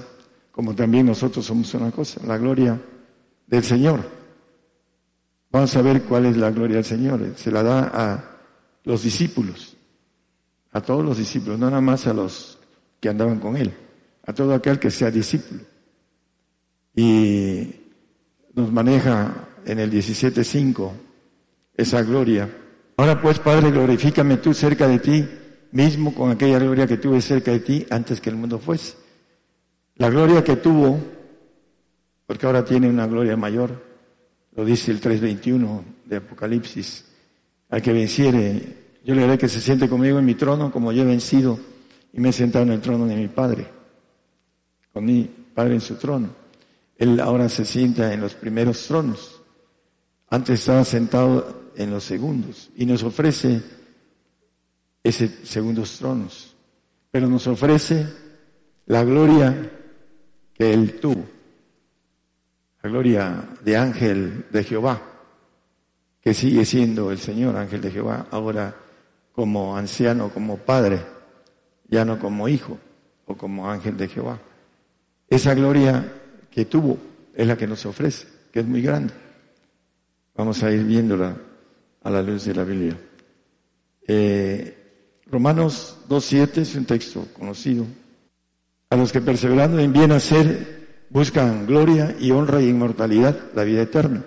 como 0.54 0.76
también 0.76 1.08
nosotros 1.08 1.46
somos 1.48 1.74
una 1.74 1.90
cosa, 1.90 2.22
la 2.28 2.38
gloria 2.38 2.80
del 3.48 3.64
Señor. 3.64 4.08
Vamos 5.52 5.76
a 5.76 5.82
ver 5.82 6.04
cuál 6.04 6.28
es 6.28 6.38
la 6.38 6.52
gloria 6.52 6.76
del 6.76 6.86
Señor. 6.86 7.34
Se 7.36 7.50
la 7.50 7.64
da 7.64 7.92
a 7.92 8.40
los 8.84 9.02
discípulos, 9.02 9.76
a 10.72 10.80
todos 10.82 11.04
los 11.04 11.18
discípulos, 11.18 11.58
no 11.58 11.72
nada 11.72 11.82
más 11.82 12.06
a 12.06 12.14
los 12.14 12.60
que 13.00 13.10
andaban 13.10 13.40
con 13.40 13.58
Él, 13.58 13.74
a 14.28 14.34
todo 14.34 14.54
aquel 14.54 14.78
que 14.78 14.92
sea 14.92 15.10
discípulo. 15.10 15.62
Y 16.96 17.74
nos 18.54 18.72
maneja 18.72 19.48
en 19.66 19.80
el 19.80 19.92
17.5 19.92 20.92
esa 21.76 22.04
gloria. 22.04 22.48
Ahora 22.98 23.20
pues, 23.20 23.40
Padre, 23.40 23.72
glorifícame 23.72 24.38
tú 24.38 24.54
cerca 24.54 24.88
de 24.88 25.00
ti 25.00 25.28
mismo 25.72 26.14
con 26.14 26.30
aquella 26.30 26.60
gloria 26.60 26.86
que 26.86 26.98
tuve 26.98 27.22
cerca 27.22 27.50
de 27.50 27.60
ti 27.62 27.88
antes 27.90 28.22
que 28.22 28.30
el 28.30 28.36
mundo 28.36 28.60
fuese. 28.60 29.03
La 29.96 30.10
gloria 30.10 30.44
que 30.44 30.56
tuvo, 30.56 31.00
porque 32.26 32.46
ahora 32.46 32.66
tiene 32.66 32.90
una 32.90 33.06
gloria 33.08 33.38
mayor, 33.38 33.84
lo 34.56 34.66
dice 34.66 34.92
el 34.92 35.00
3.21 35.00 35.84
de 36.06 36.16
Apocalipsis, 36.18 37.06
al 37.70 37.82
que 37.82 37.94
venciere, 37.94 38.84
yo 39.04 39.16
le 39.16 39.24
haré 39.24 39.38
que 39.38 39.50
se 39.50 39.60
siente 39.60 39.90
conmigo 39.90 40.20
en 40.20 40.26
mi 40.26 40.36
trono 40.36 40.72
como 40.72 40.92
yo 40.92 41.04
he 41.04 41.06
vencido 41.06 41.60
y 42.12 42.20
me 42.20 42.30
he 42.30 42.34
sentado 42.34 42.66
en 42.66 42.72
el 42.72 42.82
trono 42.82 43.06
de 43.06 43.16
mi 43.16 43.28
Padre, 43.28 43.68
con 44.92 45.06
mi 45.06 45.24
Padre 45.54 45.76
en 45.76 45.82
su 45.82 45.96
trono. 45.96 46.30
Él 46.98 47.20
ahora 47.20 47.50
se 47.50 47.66
sienta 47.66 48.14
en 48.14 48.22
los 48.22 48.34
primeros 48.36 48.86
tronos. 48.88 49.42
Antes 50.30 50.60
estaba 50.60 50.84
sentado 50.86 51.72
en 51.76 51.92
los 51.92 52.04
segundos 52.04 52.70
y 52.76 52.86
nos 52.86 53.04
ofrece 53.04 53.62
ese 55.04 55.28
segundos 55.46 55.98
tronos. 55.98 56.56
Pero 57.12 57.28
nos 57.28 57.46
ofrece 57.48 58.08
la 58.86 59.04
gloria 59.04 59.72
él 60.72 61.00
tuvo, 61.00 61.26
la 62.84 62.90
gloria 62.90 63.50
de 63.64 63.76
ángel 63.76 64.46
de 64.52 64.64
Jehová, 64.64 65.02
que 66.22 66.34
sigue 66.34 66.64
siendo 66.64 67.12
el 67.12 67.18
Señor 67.18 67.58
ángel 67.58 67.82
de 67.82 67.92
Jehová, 67.92 68.28
ahora 68.30 68.76
como 69.34 69.76
anciano, 69.76 70.30
como 70.30 70.58
padre, 70.58 71.02
ya 71.90 72.06
no 72.06 72.20
como 72.20 72.48
hijo 72.48 72.78
o 73.26 73.36
como 73.36 73.70
ángel 73.70 73.98
de 73.98 74.08
Jehová. 74.08 74.40
Esa 75.28 75.54
gloria 75.54 76.14
que 76.52 76.66
tuvo 76.66 76.98
es 77.34 77.48
la 77.48 77.58
que 77.58 77.68
nos 77.68 77.86
ofrece, 77.86 78.28
que 78.52 78.60
es 78.60 78.66
muy 78.66 78.82
grande. 78.82 79.14
Vamos 80.36 80.62
a 80.64 80.72
ir 80.72 80.84
viéndola 80.84 81.36
a 82.04 82.10
la 82.10 82.22
luz 82.22 82.46
de 82.46 82.54
la 82.54 82.64
Biblia. 82.64 82.98
Eh, 84.08 84.78
Romanos 85.28 85.98
2.7 86.10 86.58
es 86.58 86.76
un 86.76 86.86
texto 86.86 87.28
conocido. 87.34 87.86
A 88.94 88.96
los 88.96 89.12
que 89.12 89.22
perseverando 89.22 89.80
en 89.80 89.92
bien 89.92 90.12
hacer 90.12 91.08
buscan 91.10 91.66
gloria 91.66 92.16
y 92.20 92.30
honra 92.30 92.62
y 92.62 92.70
inmortalidad, 92.70 93.36
la 93.56 93.64
vida 93.64 93.82
eterna. 93.82 94.24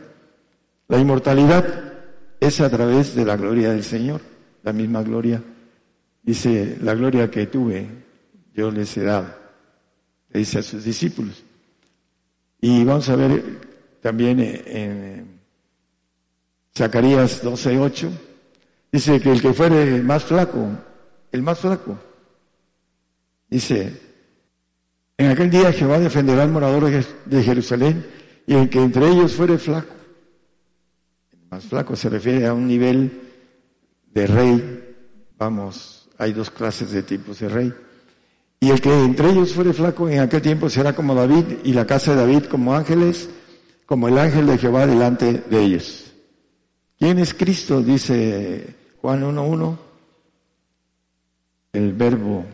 La 0.88 0.98
inmortalidad 0.98 1.92
es 2.40 2.60
a 2.60 2.68
través 2.68 3.14
de 3.14 3.24
la 3.24 3.36
gloria 3.36 3.70
del 3.70 3.84
Señor, 3.84 4.20
la 4.64 4.72
misma 4.72 5.04
gloria. 5.04 5.40
Dice, 6.20 6.78
la 6.82 6.94
gloria 6.94 7.30
que 7.30 7.46
tuve, 7.46 7.86
yo 8.54 8.72
les 8.72 8.96
he 8.96 9.04
dado, 9.04 9.28
le 10.30 10.40
dice 10.40 10.58
a 10.58 10.62
sus 10.64 10.82
discípulos. 10.82 11.44
Y 12.60 12.82
vamos 12.82 13.08
a 13.08 13.14
ver 13.14 13.60
también 14.00 14.40
en 14.40 15.38
Zacarías 16.76 17.40
12.8, 17.44 18.10
dice 18.90 19.20
que 19.20 19.30
el 19.30 19.40
que 19.40 19.52
fuere 19.52 20.02
más 20.02 20.24
flaco, 20.24 20.66
el 21.30 21.42
más 21.42 21.60
flaco, 21.60 21.96
dice, 23.48 24.05
en 25.18 25.30
aquel 25.30 25.50
día 25.50 25.72
Jehová 25.72 25.98
defenderá 25.98 26.42
al 26.42 26.50
morador 26.50 26.90
de 26.90 27.42
Jerusalén 27.42 28.04
y 28.46 28.54
el 28.54 28.68
que 28.68 28.80
entre 28.80 29.08
ellos 29.08 29.34
fuere 29.34 29.58
flaco. 29.58 29.94
Más 31.50 31.64
flaco 31.64 31.96
se 31.96 32.08
refiere 32.08 32.46
a 32.46 32.54
un 32.54 32.66
nivel 32.66 33.22
de 34.12 34.26
rey. 34.26 34.94
Vamos, 35.38 36.08
hay 36.18 36.32
dos 36.32 36.50
clases 36.50 36.90
de 36.90 37.02
tipos 37.02 37.38
de 37.40 37.48
rey. 37.48 37.74
Y 38.60 38.70
el 38.70 38.80
que 38.80 38.92
entre 38.92 39.30
ellos 39.30 39.52
fuere 39.52 39.72
flaco 39.72 40.08
en 40.08 40.20
aquel 40.20 40.42
tiempo 40.42 40.68
será 40.68 40.94
como 40.94 41.14
David 41.14 41.44
y 41.64 41.72
la 41.72 41.86
casa 41.86 42.12
de 42.12 42.20
David 42.20 42.44
como 42.44 42.74
ángeles, 42.74 43.28
como 43.84 44.08
el 44.08 44.18
ángel 44.18 44.46
de 44.46 44.58
Jehová 44.58 44.86
delante 44.86 45.44
de 45.48 45.62
ellos. 45.62 46.12
¿Quién 46.98 47.18
es 47.18 47.34
Cristo? 47.34 47.82
Dice 47.82 48.74
Juan 49.00 49.22
1.1. 49.22 49.78
El 51.74 51.92
verbo 51.92 52.46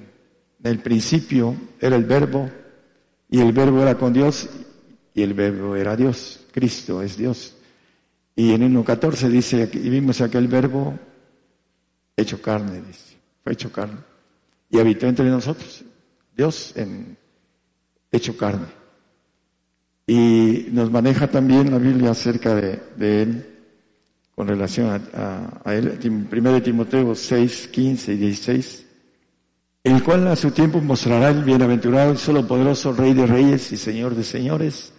el 0.63 0.79
principio 0.79 1.57
era 1.81 1.97
el 1.97 2.05
verbo 2.05 2.51
y 3.29 3.41
el 3.41 3.53
verbo 3.53 3.83
era 3.83 3.97
con 3.97 4.13
Dios 4.13 4.49
y 5.15 5.23
el 5.23 5.35
verbo 5.35 5.75
era 5.75 5.97
Dios. 5.97 6.41
Cristo 6.53 7.03
es 7.03 7.17
Dios. 7.17 7.57
Y 8.37 8.53
en 8.53 8.75
1.14 8.75 9.29
dice, 9.29 9.71
y 9.73 9.91
vimos 9.91 10.21
aquel 10.21 10.49
verbo 10.49 10.99
hecho 12.17 12.41
carne, 12.41 12.81
dice, 12.87 13.17
fue 13.43 13.53
hecho 13.53 13.73
carne. 13.73 13.99
Y 14.71 14.79
habitó 14.79 15.07
entre 15.07 15.27
nosotros, 15.27 15.85
Dios 16.35 16.73
en 16.77 17.17
hecho 18.11 18.37
carne. 18.37 18.67
Y 20.07 20.69
nos 20.73 20.91
maneja 20.91 21.29
también 21.29 21.71
la 21.71 21.79
Biblia 21.79 22.11
acerca 22.11 22.55
de, 22.55 23.23
Él 23.23 23.47
con 24.35 24.49
relación 24.49 25.03
a, 25.15 25.61
a, 25.65 25.75
Él. 25.75 25.99
Primero 26.31 26.63
Timoteo 26.63 27.15
6, 27.15 27.69
15 27.69 28.15
y 28.15 28.17
16 28.17 28.87
el 29.85 30.03
cual 30.03 30.29
a 30.29 30.37
su 30.37 30.51
tiempo 30.53 30.81
mostrará 30.81 31.31
el 31.31 31.43
bienaventurado 31.43 32.13
y 32.13 32.17
solo 32.17 32.47
poderoso 32.47 32.93
Rey 32.93 33.15
de 33.15 33.27
Reyes 33.27 33.73
y 33.73 33.77
Señor 33.77 34.15
de 34.15 34.23
Señores, 34.23 34.93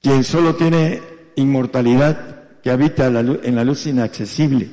quien 0.00 0.24
solo 0.24 0.54
tiene 0.56 1.00
inmortalidad, 1.36 2.60
que 2.62 2.70
habita 2.70 3.06
en 3.08 3.56
la 3.56 3.64
luz 3.64 3.86
inaccesible, 3.86 4.68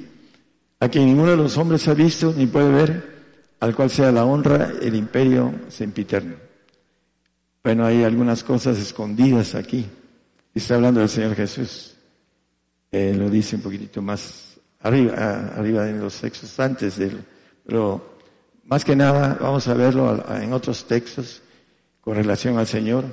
a 0.79 0.89
quien 0.89 1.05
ninguno 1.05 1.31
de 1.31 1.37
los 1.37 1.57
hombres 1.57 1.87
ha 1.87 1.93
visto 1.93 2.33
ni 2.35 2.45
puede 2.45 2.71
ver, 2.71 3.19
al 3.59 3.75
cual 3.75 3.89
sea 3.89 4.11
la 4.11 4.25
honra, 4.25 4.73
el 4.81 4.95
imperio 4.95 5.53
sempiterno. 5.69 6.35
Bueno, 7.63 7.85
hay 7.85 8.03
algunas 8.03 8.43
cosas 8.43 8.77
escondidas 8.77 9.55
aquí. 9.55 9.85
Está 10.53 10.75
hablando 10.75 11.01
del 11.01 11.09
Señor 11.09 11.35
Jesús. 11.35 11.95
Eh, 12.91 13.13
lo 13.17 13.29
dice 13.29 13.55
un 13.55 13.61
poquitito 13.61 14.01
más 14.01 14.57
arriba, 14.81 15.51
arriba 15.55 15.89
en 15.89 15.99
los 15.99 16.19
textos 16.19 16.59
antes 16.59 16.99
pero 17.65 18.18
más 18.69 18.85
que 18.85 18.95
nada, 18.95 19.35
vamos 19.41 19.67
a 19.67 19.73
verlo 19.73 20.23
en 20.29 20.53
otros 20.53 20.85
textos 20.85 21.41
con 22.01 22.15
relación 22.15 22.59
al 22.59 22.67
Señor, 22.67 23.03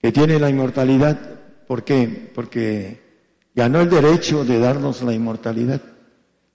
que 0.00 0.12
tiene 0.12 0.38
la 0.38 0.48
inmortalidad. 0.48 1.18
¿Por 1.66 1.82
qué? 1.82 2.30
Porque 2.32 3.00
ganó 3.56 3.80
el 3.80 3.90
derecho 3.90 4.44
de 4.44 4.60
darnos 4.60 5.02
la 5.02 5.12
inmortalidad. 5.12 5.82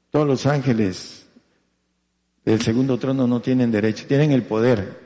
Todos 0.10 0.26
los 0.26 0.46
ángeles 0.46 1.26
del 2.46 2.62
segundo 2.62 2.98
trono 2.98 3.28
no 3.28 3.42
tienen 3.42 3.72
derecho, 3.72 4.08
tienen 4.08 4.32
el 4.32 4.44
poder 4.44 4.98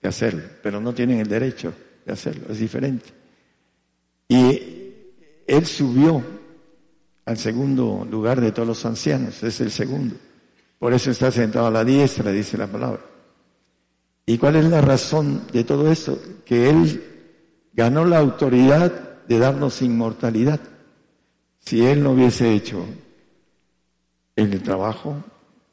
de 0.00 0.08
hacerlo, 0.08 0.44
pero 0.62 0.80
no 0.80 0.94
tienen 0.94 1.18
el 1.18 1.28
derecho 1.28 1.72
de 2.06 2.12
hacerlo, 2.12 2.46
es 2.48 2.60
diferente. 2.60 3.06
Y 4.28 4.94
Él 5.48 5.66
subió 5.66 6.22
al 7.24 7.36
segundo 7.38 8.06
lugar 8.08 8.40
de 8.40 8.52
todos 8.52 8.68
los 8.68 8.86
ancianos, 8.86 9.42
es 9.42 9.60
el 9.60 9.72
segundo. 9.72 10.14
Por 10.78 10.92
eso 10.92 11.10
está 11.10 11.30
sentado 11.30 11.66
a 11.66 11.70
la 11.70 11.84
diestra, 11.84 12.30
dice 12.30 12.56
la 12.56 12.66
palabra. 12.66 13.00
¿Y 14.26 14.38
cuál 14.38 14.56
es 14.56 14.64
la 14.66 14.80
razón 14.80 15.42
de 15.52 15.64
todo 15.64 15.90
esto? 15.90 16.20
Que 16.44 16.70
Él 16.70 17.02
ganó 17.72 18.04
la 18.04 18.18
autoridad 18.18 19.26
de 19.26 19.38
darnos 19.38 19.82
inmortalidad. 19.82 20.60
Si 21.58 21.84
Él 21.84 22.02
no 22.02 22.12
hubiese 22.12 22.52
hecho 22.52 22.84
el 24.36 24.62
trabajo, 24.62 25.24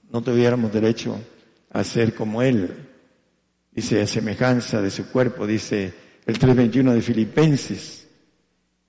no 0.09 0.21
tuviéramos 0.21 0.73
derecho 0.73 1.19
a 1.71 1.83
ser 1.83 2.15
como 2.15 2.41
Él. 2.41 2.87
Dice, 3.71 4.01
a 4.01 4.07
semejanza 4.07 4.81
de 4.81 4.89
su 4.89 5.07
cuerpo, 5.11 5.45
dice 5.45 5.93
el 6.25 6.39
321 6.39 6.93
de 6.93 7.01
Filipenses, 7.01 8.07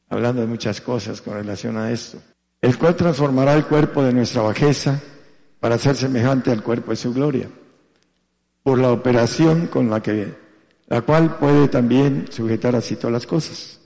hablando 0.09 0.41
de 0.41 0.47
muchas 0.47 0.81
cosas 0.81 1.21
con 1.21 1.35
relación 1.35 1.77
a 1.77 1.91
esto. 1.91 2.19
El 2.61 2.79
cual 2.79 2.97
transformará 2.97 3.55
el 3.55 3.67
cuerpo 3.67 4.03
de 4.03 4.13
nuestra 4.13 4.43
bajeza 4.43 5.03
para 5.67 5.79
ser 5.79 5.97
semejante 5.97 6.53
al 6.53 6.63
cuerpo 6.63 6.93
de 6.93 6.97
su 6.97 7.13
gloria, 7.13 7.51
por 8.63 8.79
la 8.79 8.93
operación 8.93 9.67
con 9.67 9.91
la 9.91 10.01
que, 10.01 10.33
la 10.87 11.03
cual 11.03 11.39
puede 11.39 11.67
también 11.67 12.27
sujetar 12.31 12.77
así 12.77 12.95
todas 12.95 13.15
las 13.15 13.27
cosas, 13.27 13.81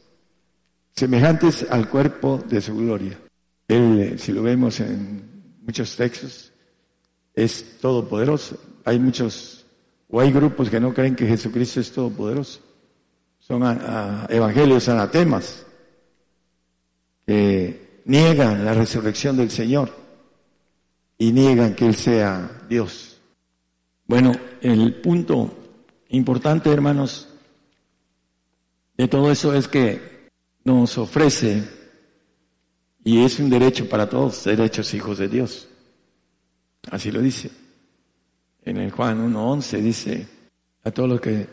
semejantes 0.94 1.66
al 1.70 1.88
cuerpo 1.88 2.38
de 2.46 2.60
su 2.60 2.76
gloria. 2.76 3.18
Él, 3.66 4.16
si 4.18 4.30
lo 4.30 4.42
vemos 4.42 4.78
en 4.80 5.56
muchos 5.62 5.96
textos, 5.96 6.52
es 7.32 7.78
todopoderoso. 7.80 8.58
Hay 8.84 8.98
muchos, 8.98 9.64
o 10.10 10.20
hay 10.20 10.30
grupos 10.32 10.68
que 10.68 10.80
no 10.80 10.92
creen 10.92 11.16
que 11.16 11.26
Jesucristo 11.26 11.80
es 11.80 11.90
todopoderoso. 11.92 12.60
Son 13.38 13.62
evangelios 14.28 14.86
anatemas 14.90 15.64
que 17.26 18.02
niegan 18.04 18.66
la 18.66 18.74
resurrección 18.74 19.38
del 19.38 19.50
Señor 19.50 19.99
y 21.20 21.32
niegan 21.32 21.74
que 21.74 21.86
Él 21.86 21.94
sea 21.94 22.64
Dios. 22.66 23.20
Bueno, 24.06 24.32
el 24.62 25.02
punto 25.02 25.54
importante, 26.08 26.72
hermanos, 26.72 27.28
de 28.96 29.06
todo 29.06 29.30
eso 29.30 29.54
es 29.54 29.68
que 29.68 30.30
nos 30.64 30.96
ofrece, 30.96 31.62
y 33.04 33.22
es 33.22 33.38
un 33.38 33.50
derecho 33.50 33.86
para 33.86 34.08
todos, 34.08 34.44
derechos 34.44 34.94
hijos 34.94 35.18
de 35.18 35.28
Dios. 35.28 35.68
Así 36.90 37.10
lo 37.10 37.20
dice. 37.20 37.50
En 38.64 38.78
el 38.78 38.90
Juan 38.90 39.30
1.11 39.30 39.80
dice 39.82 40.26
a 40.84 40.90
todos 40.90 41.08
los 41.10 41.20
que, 41.20 41.46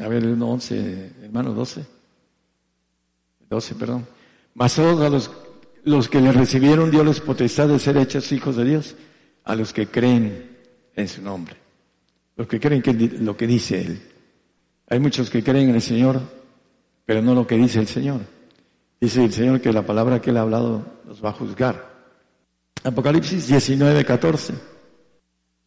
a 0.00 0.08
ver, 0.08 0.24
el 0.24 0.36
1.11, 0.36 1.22
hermano 1.22 1.54
12, 1.54 1.86
12, 3.48 3.74
perdón, 3.76 4.04
más 4.54 4.74
todos 4.74 5.00
a 5.00 5.08
los 5.08 5.47
los 5.88 6.08
que 6.08 6.20
le 6.20 6.32
recibieron 6.32 6.90
Dios 6.90 7.04
les 7.04 7.20
potestad 7.20 7.68
de 7.68 7.78
ser 7.78 7.96
hechos 7.96 8.30
hijos 8.32 8.56
de 8.56 8.64
Dios, 8.64 8.94
a 9.44 9.56
los 9.56 9.72
que 9.72 9.86
creen 9.86 10.56
en 10.94 11.08
su 11.08 11.22
nombre, 11.22 11.56
los 12.36 12.46
que 12.46 12.60
creen 12.60 12.82
que 12.82 12.92
lo 12.92 13.36
que 13.36 13.46
dice 13.46 13.80
Él. 13.80 14.02
Hay 14.88 15.00
muchos 15.00 15.30
que 15.30 15.42
creen 15.42 15.70
en 15.70 15.76
el 15.76 15.82
Señor, 15.82 16.20
pero 17.04 17.22
no 17.22 17.34
lo 17.34 17.46
que 17.46 17.56
dice 17.56 17.80
el 17.80 17.88
Señor. 17.88 18.20
Dice 19.00 19.24
el 19.24 19.32
Señor 19.32 19.60
que 19.60 19.72
la 19.72 19.86
palabra 19.86 20.20
que 20.20 20.30
Él 20.30 20.36
ha 20.36 20.42
hablado 20.42 20.84
nos 21.06 21.24
va 21.24 21.30
a 21.30 21.32
juzgar. 21.32 21.88
Apocalipsis 22.84 23.48
19, 23.48 24.04
14. 24.04 24.54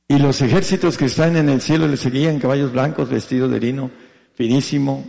Y 0.07 0.19
los 0.19 0.41
ejércitos 0.41 0.98
que 0.98 1.06
están 1.06 1.38
en 1.38 1.49
el 1.49 1.61
cielo 1.61 1.88
le 1.88 1.98
seguían 1.98 2.39
caballos 2.39 2.72
blancos 2.72 3.10
vestidos 3.10 3.49
de 3.49 3.60
lino 3.60 3.91
finísimo 4.34 5.06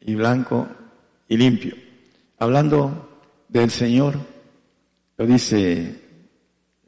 y 0.00 0.14
blanco 0.14 0.68
y 1.28 1.36
limpio. 1.36 1.74
Hablando 2.38 3.08
del 3.48 3.70
Señor, 3.70 4.16
lo 5.16 5.26
dice 5.26 6.00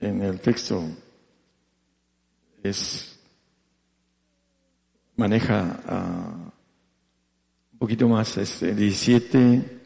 en 0.01 0.23
el 0.23 0.41
texto, 0.41 0.83
es 2.63 3.19
maneja 5.17 5.81
uh, 5.89 6.53
un 7.73 7.79
poquito 7.79 8.09
más, 8.09 8.37
este, 8.37 8.75
17, 8.75 9.81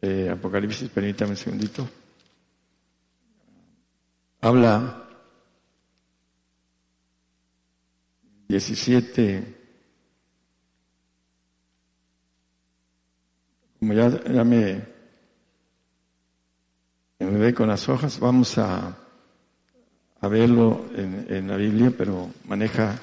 eh, 0.00 0.28
Apocalipsis, 0.30 0.88
permítame 0.90 1.32
un 1.32 1.36
segundito. 1.36 1.88
Habla 4.40 5.08
17, 8.46 9.56
como 13.80 13.92
ya, 13.92 14.08
ya 14.24 14.44
me 14.44 14.87
enredé 17.28 17.54
con 17.54 17.68
las 17.68 17.88
hojas, 17.88 18.18
vamos 18.18 18.56
a, 18.58 18.96
verlo 20.22 20.86
en, 20.96 21.26
en, 21.28 21.48
la 21.48 21.56
Biblia, 21.56 21.92
pero 21.96 22.30
maneja 22.46 22.98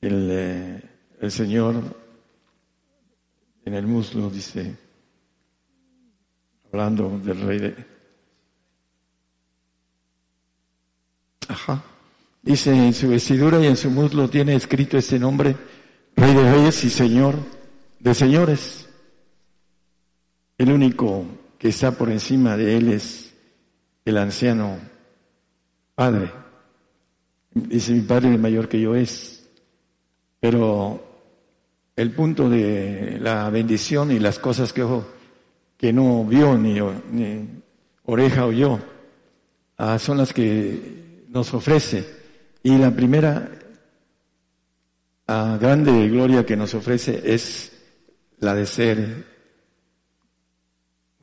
el, 0.00 0.28
eh, 0.30 0.82
el 1.20 1.30
Señor 1.30 1.74
en 3.64 3.74
el 3.74 3.86
muslo, 3.86 4.30
dice, 4.30 4.76
hablando 6.72 7.18
del 7.18 7.40
rey 7.40 7.58
de... 7.58 7.86
Ajá. 11.48 11.82
Dice, 12.42 12.70
en 12.72 12.94
su 12.94 13.08
vestidura 13.08 13.60
y 13.60 13.66
en 13.66 13.76
su 13.76 13.90
muslo 13.90 14.30
tiene 14.30 14.54
escrito 14.54 14.96
este 14.96 15.18
nombre, 15.18 15.56
Rey 16.14 16.32
de 16.32 16.52
Reyes 16.52 16.84
y 16.84 16.90
Señor 16.90 17.34
de 17.98 18.14
Señores. 18.14 18.88
El 20.56 20.72
único 20.72 21.26
que 21.58 21.68
está 21.68 21.92
por 21.92 22.10
encima 22.10 22.56
de 22.56 22.76
él 22.76 22.92
es 22.92 23.34
el 24.04 24.18
anciano 24.18 24.78
Padre. 25.94 26.30
Dice, 27.52 27.92
mi 27.92 28.02
Padre 28.02 28.34
es 28.34 28.40
mayor 28.40 28.68
que 28.68 28.80
yo 28.80 28.94
es. 28.94 29.48
Pero 30.40 31.02
el 31.96 32.12
punto 32.12 32.50
de 32.50 33.18
la 33.20 33.48
bendición 33.50 34.12
y 34.12 34.18
las 34.18 34.38
cosas 34.38 34.72
que 34.72 34.86
que 35.78 35.92
no 35.92 36.24
vio 36.24 36.56
ni, 36.56 36.78
ni 37.10 37.48
oreja 38.04 38.46
oyó, 38.46 38.78
ah, 39.78 39.98
son 39.98 40.18
las 40.18 40.32
que 40.32 41.24
nos 41.28 41.52
ofrece. 41.54 42.06
Y 42.62 42.76
la 42.76 42.90
primera 42.90 43.50
ah, 45.26 45.58
grande 45.60 46.08
gloria 46.08 46.44
que 46.44 46.56
nos 46.56 46.74
ofrece 46.74 47.22
es 47.24 47.72
la 48.38 48.54
de 48.54 48.66
ser 48.66 49.35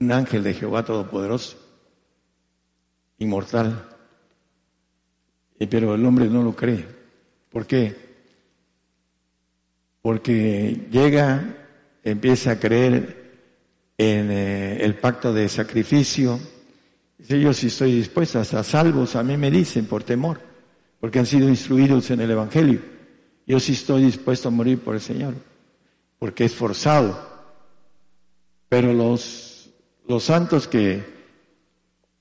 un 0.04 0.12
ángel 0.12 0.44
de 0.44 0.54
Jehová 0.54 0.84
Todopoderoso, 0.84 1.58
inmortal. 3.20 3.90
Pero 5.58 5.96
el 5.96 6.06
hombre 6.06 6.28
no 6.28 6.44
lo 6.44 6.54
cree. 6.56 6.86
¿Por 7.50 7.66
qué? 7.66 7.96
Porque 10.02 10.88
llega, 10.92 11.68
empieza 12.04 12.52
a 12.52 12.60
creer 12.60 13.24
en 13.98 14.30
eh, 14.30 14.84
el 14.84 14.96
pacto 14.96 15.34
de 15.34 15.48
sacrificio. 15.48 16.40
Dice, 17.18 17.40
yo 17.40 17.54
si 17.54 17.68
estoy 17.68 17.96
dispuesto 17.96 18.40
a 18.40 18.64
salvos, 18.64 19.16
a 19.16 19.24
mí 19.24 19.38
me 19.38 19.50
dicen 19.50 19.86
por 19.86 20.04
temor, 20.04 20.42
porque 21.00 21.20
han 21.20 21.26
sido 21.26 21.48
instruidos 21.48 22.12
en 22.12 22.20
el 22.20 22.32
Evangelio. 22.32 22.82
Yo 23.48 23.60
sí 23.60 23.74
estoy 23.74 24.04
dispuesto 24.04 24.50
a 24.50 24.52
morir 24.52 24.80
por 24.80 24.96
el 24.96 25.02
Señor, 25.02 25.36
porque 26.20 26.44
es 26.44 26.54
forzado. 26.54 27.32
Pero 28.68 28.92
los, 28.92 29.53
los 30.08 30.24
santos 30.24 30.68
que 30.68 31.04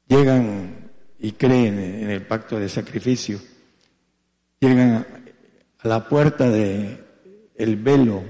llegan 0.09 0.91
y 1.19 1.33
creen 1.33 1.79
en 1.79 2.11
el 2.11 2.27
pacto 2.27 2.59
de 2.59 2.69
sacrificio, 2.69 3.39
llegan 4.61 5.07
a 5.79 5.89
la 5.89 6.09
puerta 6.09 6.49
de 6.49 7.03
el 7.57 7.77
velo 7.77 8.23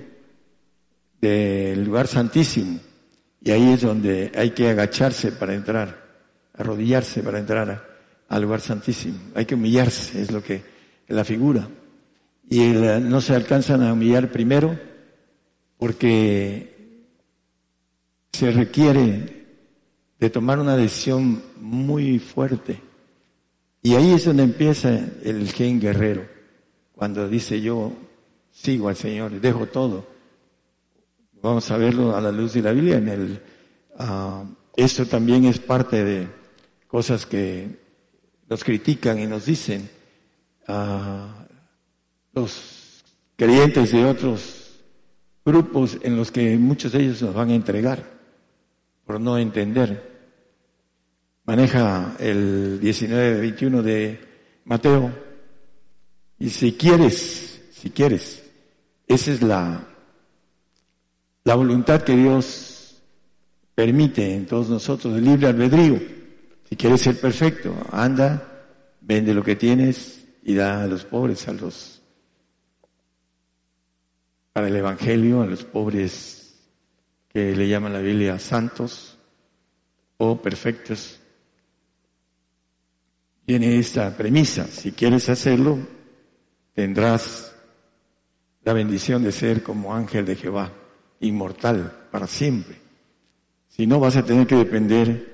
del 1.21 1.85
lugar 1.85 2.07
santísimo 2.07 2.81
y 3.45 3.51
ahí 3.51 3.73
es 3.73 3.83
donde 3.83 4.31
hay 4.35 4.51
que 4.51 4.69
agacharse 4.69 5.33
para 5.33 5.55
entrar, 5.55 6.01
arrodillarse 6.55 7.23
para 7.23 7.39
entrar 7.39 7.89
al 8.29 8.43
lugar 8.43 8.61
santísimo. 8.61 9.19
Hay 9.35 9.47
que 9.47 9.57
humillarse, 9.57 10.23
es 10.23 10.31
lo 10.31 10.43
que 10.43 10.63
la 11.09 11.25
figura. 11.25 11.69
Y 12.49 12.61
no 12.69 13.21
se 13.21 13.35
alcanzan 13.35 13.83
a 13.83 13.93
humillar 13.93 14.31
primero 14.31 14.79
porque 15.77 17.05
se 18.33 18.51
requiere 18.53 19.42
de 20.23 20.31
tomar 20.31 20.61
una 20.61 20.77
decisión 20.77 21.43
muy 21.59 22.21
fuerte. 22.21 22.81
Y 23.83 23.97
ahí 23.97 24.13
es 24.13 24.25
donde 24.25 24.45
empieza 24.45 24.89
el 25.25 25.51
gen 25.51 25.81
guerrero, 25.81 26.29
cuando 26.95 27.29
dice 27.29 27.61
yo 27.61 27.93
sigo 28.53 28.89
al 28.89 28.95
Señor, 28.95 29.33
dejo 29.41 29.67
todo 29.67 30.07
Vamos 31.43 31.69
a 31.73 31.77
verlo 31.77 32.15
a 32.15 32.21
la 32.21 32.31
luz 32.31 32.53
de 32.53 32.63
la 32.63 32.71
Biblia. 32.71 32.99
En 32.99 33.09
el, 33.09 33.43
uh, 33.99 34.47
esto 34.77 35.07
también 35.07 35.45
es 35.45 35.59
parte 35.59 36.05
de 36.05 36.29
cosas 36.87 37.27
que 37.27 37.81
nos 38.49 38.63
critican 38.63 39.19
y 39.19 39.27
nos 39.27 39.47
dicen 39.47 39.91
uh, 40.69 41.27
los 42.33 43.03
creyentes 43.35 43.91
de 43.91 44.05
otros 44.05 44.79
grupos 45.45 45.99
en 46.01 46.17
los 46.17 46.31
que 46.31 46.57
muchos 46.59 46.93
de 46.93 47.01
ellos 47.01 47.23
nos 47.23 47.35
van 47.35 47.51
a 47.51 47.57
entregar 47.57 48.09
por 49.05 49.21
no 49.21 49.37
entender. 49.37 50.12
Maneja 51.45 52.17
el 52.19 52.81
19-21 52.81 53.83
de 53.83 54.21
Mateo 54.65 55.13
y 56.39 56.51
si 56.51 56.73
quieres, 56.73 57.63
si 57.73 57.91
quieres, 57.91 58.43
esa 59.07 59.33
es 59.33 59.43
la 59.43 59.89
la 61.45 61.55
voluntad 61.57 62.03
que 62.03 62.17
Dios 62.17 63.03
permite 63.75 64.35
en 64.35 64.47
todos 64.47 64.69
nosotros, 64.69 65.17
el 65.17 65.25
libre 65.25 65.49
albedrío. 65.49 66.01
Si 66.69 66.77
quieres 66.77 67.01
ser 67.01 67.21
perfecto, 67.21 67.75
anda, 67.91 68.65
vende 69.01 69.35
lo 69.35 69.43
que 69.43 69.57
tienes 69.57 70.25
y 70.45 70.55
da 70.55 70.83
a 70.83 70.87
los 70.87 71.05
pobres, 71.05 71.49
a 71.49 71.53
los 71.53 72.01
para 74.53 74.69
el 74.69 74.77
Evangelio, 74.77 75.43
a 75.43 75.47
los 75.47 75.65
pobres 75.65 76.55
que 77.29 77.57
le 77.57 77.69
llaman 77.69 77.95
la 77.95 78.01
Biblia 78.01 78.39
santos 78.39 79.19
o 80.19 80.41
perfectos. 80.41 81.22
Tiene 83.45 83.79
esta 83.79 84.17
premisa, 84.17 84.67
si 84.67 84.93
quieres 84.93 85.29
hacerlo, 85.29 85.79
tendrás 86.75 87.55
la 88.65 88.73
bendición 88.73 89.23
de 89.23 89.33
ser 89.33 89.63
como 89.63 89.95
ángel 89.95 90.25
de 90.25 90.37
Jehová 90.37 90.73
inmortal 91.21 92.07
para 92.11 92.27
siempre. 92.27 92.77
Si 93.69 93.87
no, 93.87 93.99
vas 93.99 94.17
a 94.17 94.25
tener 94.25 94.47
que 94.47 94.57
depender 94.57 95.33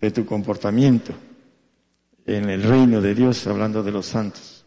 de 0.00 0.10
tu 0.10 0.26
comportamiento 0.26 1.12
en 2.26 2.50
el 2.50 2.62
reino 2.62 3.00
de 3.00 3.14
Dios, 3.14 3.46
hablando 3.46 3.82
de 3.82 3.92
los 3.92 4.06
santos. 4.06 4.64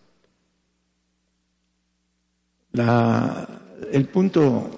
La, 2.72 3.48
el 3.92 4.08
punto 4.08 4.70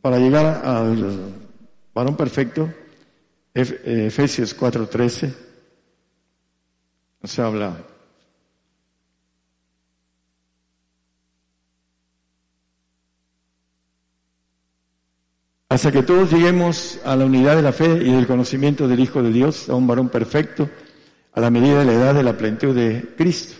para 0.00 0.18
llegar 0.18 0.66
al 0.66 1.32
varón 1.94 2.16
perfecto, 2.16 2.70
Efesios 3.54 4.54
4:13, 4.54 5.34
nos 7.24 7.38
habla 7.38 7.74
hasta 15.70 15.90
que 15.90 16.02
todos 16.02 16.30
lleguemos 16.30 17.00
a 17.02 17.16
la 17.16 17.24
unidad 17.24 17.56
de 17.56 17.62
la 17.62 17.72
fe 17.72 17.86
y 17.86 18.12
del 18.12 18.26
conocimiento 18.26 18.86
del 18.86 19.00
Hijo 19.00 19.22
de 19.22 19.30
Dios, 19.32 19.70
a 19.70 19.74
un 19.74 19.86
varón 19.86 20.10
perfecto, 20.10 20.68
a 21.32 21.40
la 21.40 21.48
medida 21.48 21.78
de 21.78 21.86
la 21.86 21.92
edad 21.94 22.14
de 22.14 22.24
la 22.24 22.36
plenitud 22.36 22.74
de 22.74 23.14
Cristo. 23.16 23.54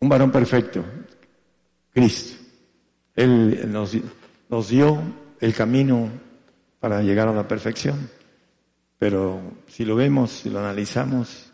Un 0.00 0.10
varón 0.10 0.30
perfecto, 0.30 0.84
Cristo. 1.94 2.36
Él 3.16 3.72
nos, 3.72 3.96
nos 4.50 4.68
dio 4.68 5.00
el 5.40 5.54
camino 5.54 6.10
para 6.80 7.00
llegar 7.00 7.28
a 7.28 7.32
la 7.32 7.48
perfección. 7.48 8.19
Pero 9.00 9.40
si 9.66 9.86
lo 9.86 9.96
vemos, 9.96 10.30
si 10.30 10.50
lo 10.50 10.58
analizamos, 10.58 11.50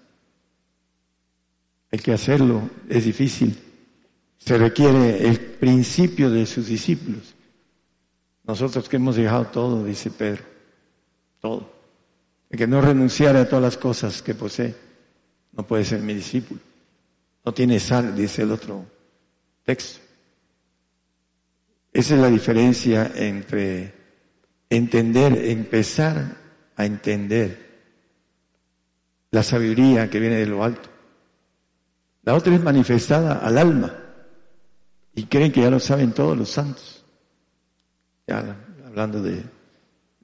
hay 1.92 1.98
que 2.00 2.12
hacerlo, 2.12 2.68
es 2.88 3.04
difícil. 3.04 3.56
Se 4.36 4.58
requiere 4.58 5.28
el 5.28 5.38
principio 5.38 6.28
de 6.28 6.44
sus 6.44 6.66
discípulos. 6.66 7.36
Nosotros 8.42 8.88
que 8.88 8.96
hemos 8.96 9.14
dejado 9.14 9.46
todo, 9.46 9.84
dice 9.84 10.10
Pedro, 10.10 10.42
todo. 11.40 11.72
El 12.50 12.58
que 12.58 12.66
no 12.66 12.80
renunciara 12.80 13.42
a 13.42 13.48
todas 13.48 13.62
las 13.62 13.76
cosas 13.76 14.22
que 14.22 14.34
posee, 14.34 14.74
no 15.52 15.64
puede 15.64 15.84
ser 15.84 16.00
mi 16.00 16.14
discípulo. 16.14 16.58
No 17.44 17.54
tiene 17.54 17.78
sal, 17.78 18.16
dice 18.16 18.42
el 18.42 18.50
otro 18.50 18.84
texto. 19.62 20.00
Esa 21.92 22.16
es 22.16 22.20
la 22.20 22.28
diferencia 22.28 23.12
entre 23.14 23.94
entender, 24.68 25.48
empezar 25.48 26.45
a 26.76 26.84
entender 26.84 27.66
la 29.30 29.42
sabiduría 29.42 30.08
que 30.08 30.20
viene 30.20 30.36
de 30.36 30.46
lo 30.46 30.62
alto. 30.62 30.88
La 32.22 32.34
otra 32.34 32.54
es 32.54 32.62
manifestada 32.62 33.38
al 33.38 33.58
alma 33.58 33.94
y 35.14 35.24
creen 35.24 35.52
que 35.52 35.62
ya 35.62 35.70
lo 35.70 35.80
saben 35.80 36.12
todos 36.12 36.36
los 36.36 36.50
santos. 36.50 37.04
Ya 38.26 38.56
hablando 38.86 39.22
de, 39.22 39.42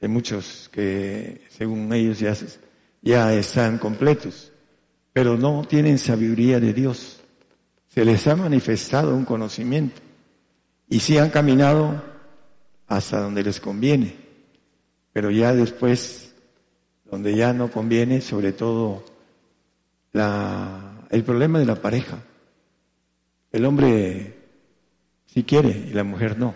de 0.00 0.08
muchos 0.08 0.68
que 0.72 1.42
según 1.48 1.92
ellos 1.92 2.18
ya, 2.18 2.34
ya 3.02 3.32
están 3.34 3.78
completos, 3.78 4.52
pero 5.12 5.36
no 5.36 5.64
tienen 5.68 5.98
sabiduría 5.98 6.58
de 6.58 6.72
Dios. 6.72 7.20
Se 7.88 8.04
les 8.04 8.26
ha 8.26 8.34
manifestado 8.34 9.14
un 9.14 9.24
conocimiento 9.24 10.00
y 10.88 11.00
sí 11.00 11.18
han 11.18 11.30
caminado 11.30 12.02
hasta 12.88 13.20
donde 13.20 13.42
les 13.42 13.60
conviene, 13.60 14.14
pero 15.12 15.30
ya 15.30 15.54
después, 15.54 16.21
donde 17.12 17.36
ya 17.36 17.52
no 17.52 17.70
conviene, 17.70 18.22
sobre 18.22 18.52
todo 18.52 19.04
la, 20.12 21.06
el 21.10 21.22
problema 21.22 21.58
de 21.58 21.66
la 21.66 21.74
pareja. 21.74 22.16
El 23.52 23.66
hombre 23.66 24.34
sí 25.26 25.44
quiere 25.44 25.88
y 25.90 25.92
la 25.92 26.04
mujer 26.04 26.38
no. 26.38 26.54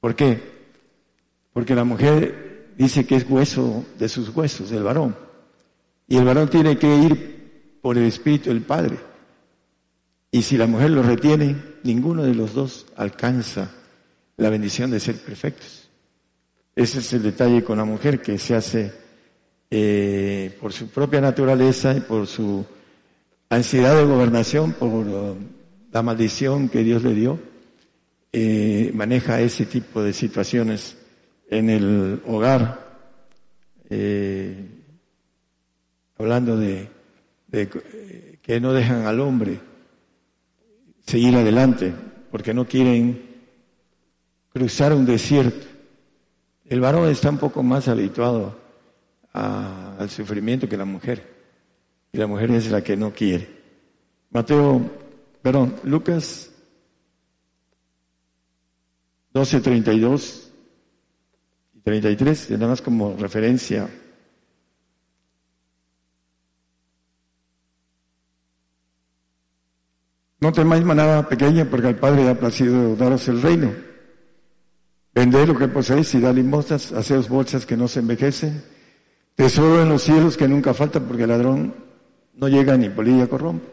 ¿Por 0.00 0.14
qué? 0.14 0.40
Porque 1.52 1.74
la 1.74 1.84
mujer 1.84 2.72
dice 2.78 3.04
que 3.04 3.16
es 3.16 3.28
hueso 3.28 3.84
de 3.98 4.08
sus 4.08 4.30
huesos, 4.30 4.70
del 4.70 4.82
varón. 4.82 5.14
Y 6.06 6.16
el 6.16 6.24
varón 6.24 6.48
tiene 6.48 6.78
que 6.78 6.96
ir 6.96 7.80
por 7.82 7.98
el 7.98 8.04
Espíritu 8.04 8.48
del 8.48 8.62
Padre. 8.62 8.96
Y 10.30 10.40
si 10.40 10.56
la 10.56 10.66
mujer 10.66 10.88
lo 10.88 11.02
retiene, 11.02 11.54
ninguno 11.82 12.22
de 12.22 12.34
los 12.34 12.54
dos 12.54 12.86
alcanza 12.96 13.72
la 14.38 14.48
bendición 14.48 14.90
de 14.90 15.00
ser 15.00 15.16
perfectos. 15.16 15.90
Ese 16.74 17.00
es 17.00 17.12
el 17.12 17.24
detalle 17.24 17.62
con 17.62 17.76
la 17.76 17.84
mujer 17.84 18.22
que 18.22 18.38
se 18.38 18.54
hace 18.54 19.07
eh, 19.70 20.56
por 20.60 20.72
su 20.72 20.88
propia 20.88 21.20
naturaleza 21.20 21.94
y 21.94 22.00
por 22.00 22.26
su 22.26 22.64
ansiedad 23.50 23.96
de 23.96 24.06
gobernación, 24.06 24.72
por 24.72 25.04
la 25.92 26.02
maldición 26.02 26.70
que 26.70 26.82
Dios 26.82 27.02
le 27.02 27.12
dio, 27.12 27.38
eh, 28.32 28.90
maneja 28.94 29.40
ese 29.40 29.66
tipo 29.66 30.02
de 30.02 30.14
situaciones 30.14 30.96
en 31.50 31.68
el 31.68 32.22
hogar, 32.26 32.98
eh, 33.90 34.66
hablando 36.16 36.56
de 36.56 36.88
que 38.42 38.60
no 38.60 38.72
dejan 38.72 39.06
al 39.06 39.20
hombre 39.20 39.60
seguir 41.06 41.36
adelante, 41.36 41.92
porque 42.30 42.54
no 42.54 42.66
quieren 42.66 43.22
cruzar 44.50 44.94
un 44.94 45.04
desierto. 45.04 45.66
El 46.64 46.80
varón 46.80 47.08
está 47.08 47.30
un 47.30 47.38
poco 47.38 47.62
más 47.62 47.88
habituado 47.88 48.67
al 49.32 50.10
sufrimiento 50.10 50.68
que 50.68 50.76
la 50.76 50.84
mujer, 50.84 51.36
y 52.12 52.18
la 52.18 52.26
mujer 52.26 52.50
es 52.50 52.70
la 52.70 52.82
que 52.82 52.96
no 52.96 53.12
quiere. 53.12 53.48
Mateo, 54.30 54.80
perdón, 55.42 55.76
Lucas 55.84 56.50
12, 59.32 59.60
32 59.60 60.50
y 61.74 61.80
33, 61.80 62.50
nada 62.52 62.68
más 62.68 62.82
como 62.82 63.16
referencia. 63.16 63.88
No 70.40 70.52
temáis 70.52 70.84
manada 70.84 71.28
pequeña, 71.28 71.64
porque 71.64 71.88
al 71.88 71.96
Padre 71.96 72.28
ha 72.28 72.38
placido 72.38 72.94
daros 72.94 73.26
el 73.28 73.42
reino. 73.42 73.72
Vended 75.14 75.48
lo 75.48 75.58
que 75.58 75.66
poseéis 75.66 76.14
y 76.14 76.20
dad 76.20 76.34
limosnas, 76.34 76.92
haceos 76.92 77.28
bolsas 77.28 77.66
que 77.66 77.76
no 77.76 77.88
se 77.88 78.00
envejecen, 78.00 78.62
tesoro 79.38 79.80
en 79.80 79.88
los 79.88 80.02
cielos 80.02 80.36
que 80.36 80.48
nunca 80.48 80.74
falta, 80.74 80.98
porque 80.98 81.22
el 81.22 81.28
ladrón 81.28 81.72
no 82.34 82.48
llega 82.48 82.76
ni 82.76 82.90
polilla 82.90 83.28
corrompe. 83.28 83.68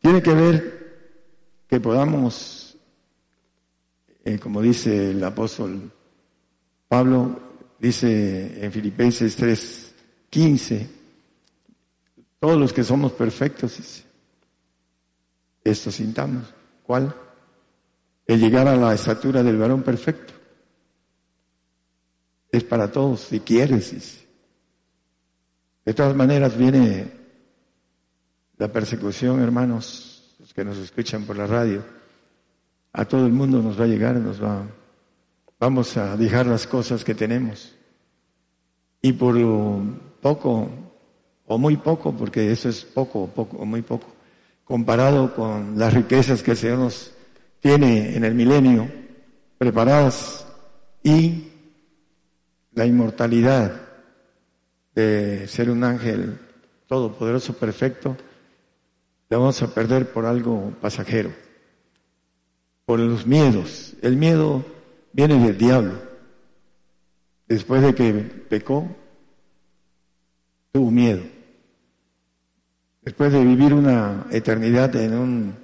Tiene 0.00 0.20
que 0.20 0.34
ver 0.34 1.62
que 1.68 1.78
podamos, 1.78 2.76
eh, 4.24 4.40
como 4.40 4.60
dice 4.60 5.12
el 5.12 5.22
apóstol 5.22 5.92
Pablo, 6.88 7.38
dice 7.78 8.64
en 8.64 8.72
Filipenses 8.72 9.36
3, 9.36 9.94
15, 10.30 10.90
todos 12.40 12.58
los 12.58 12.72
que 12.72 12.82
somos 12.82 13.12
perfectos, 13.12 14.02
esto 15.62 15.92
sintamos. 15.92 16.52
¿Cuál? 16.82 17.14
El 18.26 18.40
llegar 18.40 18.66
a 18.66 18.74
la 18.74 18.94
estatura 18.94 19.44
del 19.44 19.58
varón 19.58 19.84
perfecto. 19.84 20.32
Es 22.50 22.64
para 22.64 22.90
todos, 22.90 23.20
si 23.20 23.38
quieres. 23.38 24.26
De 25.88 25.94
todas 25.94 26.14
maneras 26.14 26.54
viene 26.54 27.06
la 28.58 28.70
persecución, 28.70 29.40
hermanos, 29.40 30.36
los 30.38 30.52
que 30.52 30.62
nos 30.62 30.76
escuchan 30.76 31.24
por 31.24 31.38
la 31.38 31.46
radio. 31.46 31.82
A 32.92 33.06
todo 33.06 33.24
el 33.24 33.32
mundo 33.32 33.62
nos 33.62 33.80
va 33.80 33.84
a 33.84 33.86
llegar, 33.86 34.16
nos 34.16 34.38
va, 34.38 34.66
vamos 35.58 35.96
a 35.96 36.14
dejar 36.18 36.44
las 36.44 36.66
cosas 36.66 37.02
que 37.02 37.14
tenemos. 37.14 37.74
Y 39.00 39.14
por 39.14 39.34
poco, 40.20 40.68
o 41.46 41.56
muy 41.56 41.78
poco, 41.78 42.12
porque 42.14 42.52
eso 42.52 42.68
es 42.68 42.84
poco, 42.84 43.26
poco, 43.26 43.56
o 43.56 43.64
muy 43.64 43.80
poco, 43.80 44.08
comparado 44.64 45.34
con 45.34 45.78
las 45.78 45.94
riquezas 45.94 46.42
que 46.42 46.50
el 46.50 46.58
Señor 46.58 46.80
nos 46.80 47.12
tiene 47.60 48.14
en 48.14 48.24
el 48.24 48.34
milenio 48.34 48.86
preparadas 49.56 50.46
y 51.02 51.48
la 52.74 52.84
inmortalidad 52.84 53.87
de 54.98 55.46
ser 55.48 55.70
un 55.70 55.84
ángel 55.84 56.38
todopoderoso, 56.86 57.52
perfecto, 57.54 58.16
la 59.28 59.38
vamos 59.38 59.62
a 59.62 59.72
perder 59.72 60.12
por 60.12 60.26
algo 60.26 60.72
pasajero, 60.80 61.32
por 62.84 62.98
los 62.98 63.26
miedos. 63.26 63.94
El 64.02 64.16
miedo 64.16 64.64
viene 65.12 65.38
del 65.38 65.56
diablo. 65.58 66.02
Después 67.46 67.82
de 67.82 67.94
que 67.94 68.12
pecó, 68.12 68.88
tuvo 70.72 70.90
miedo 70.90 71.22
después 73.08 73.32
de 73.32 73.42
vivir 73.42 73.72
una 73.72 74.26
eternidad 74.30 74.94
en 74.96 75.14
un 75.14 75.54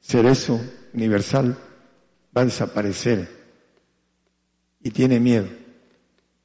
cerezo 0.00 0.60
universal, 0.92 1.56
va 2.36 2.42
a 2.42 2.44
desaparecer 2.44 3.28
y 4.82 4.90
tiene 4.90 5.20
miedo. 5.20 5.46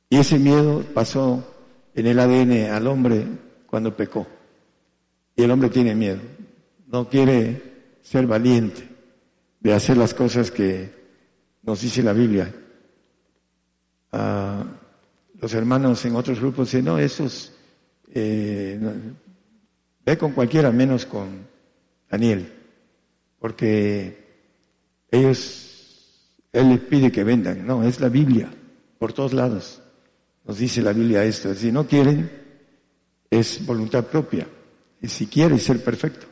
Y 0.09 0.17
ese 0.17 0.37
miedo 0.37 0.83
pasó 0.93 1.52
en 1.95 2.07
el 2.07 2.19
ADN 2.19 2.71
al 2.71 2.87
hombre 2.87 3.25
cuando 3.65 3.95
pecó. 3.95 4.27
Y 5.35 5.43
el 5.43 5.51
hombre 5.51 5.69
tiene 5.69 5.95
miedo. 5.95 6.19
No 6.87 7.09
quiere 7.09 7.61
ser 8.01 8.27
valiente 8.27 8.87
de 9.59 9.73
hacer 9.73 9.97
las 9.97 10.13
cosas 10.13 10.51
que 10.51 10.91
nos 11.63 11.81
dice 11.81 12.03
la 12.03 12.13
Biblia. 12.13 12.53
Ah, 14.11 14.63
los 15.39 15.53
hermanos 15.53 16.05
en 16.05 16.15
otros 16.15 16.39
grupos 16.39 16.67
dicen, 16.67 16.85
no, 16.85 16.99
esos 16.99 17.53
eh, 18.13 18.79
Ve 20.05 20.17
con 20.17 20.33
cualquiera 20.33 20.71
menos 20.71 21.05
con 21.05 21.47
Daniel, 22.09 22.51
porque 23.39 24.21
ellos, 25.09 26.19
él 26.51 26.69
les 26.69 26.79
pide 26.81 27.11
que 27.11 27.23
vendan. 27.23 27.65
No, 27.65 27.83
es 27.83 28.01
la 28.01 28.09
Biblia, 28.09 28.49
por 28.99 29.13
todos 29.13 29.33
lados. 29.33 29.81
Nos 30.45 30.57
dice 30.57 30.81
la 30.81 30.93
Biblia 30.93 31.23
esto. 31.23 31.53
Si 31.53 31.71
no 31.71 31.87
quieren, 31.87 32.29
es 33.29 33.65
voluntad 33.65 34.05
propia. 34.05 34.47
Y 35.01 35.07
si 35.07 35.27
quieres 35.27 35.63
ser 35.63 35.83
perfecto, 35.83 36.27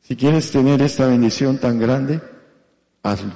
si 0.00 0.16
quieres 0.16 0.50
tener 0.50 0.80
esta 0.82 1.06
bendición 1.06 1.58
tan 1.58 1.78
grande, 1.78 2.20
hazlo. 3.02 3.34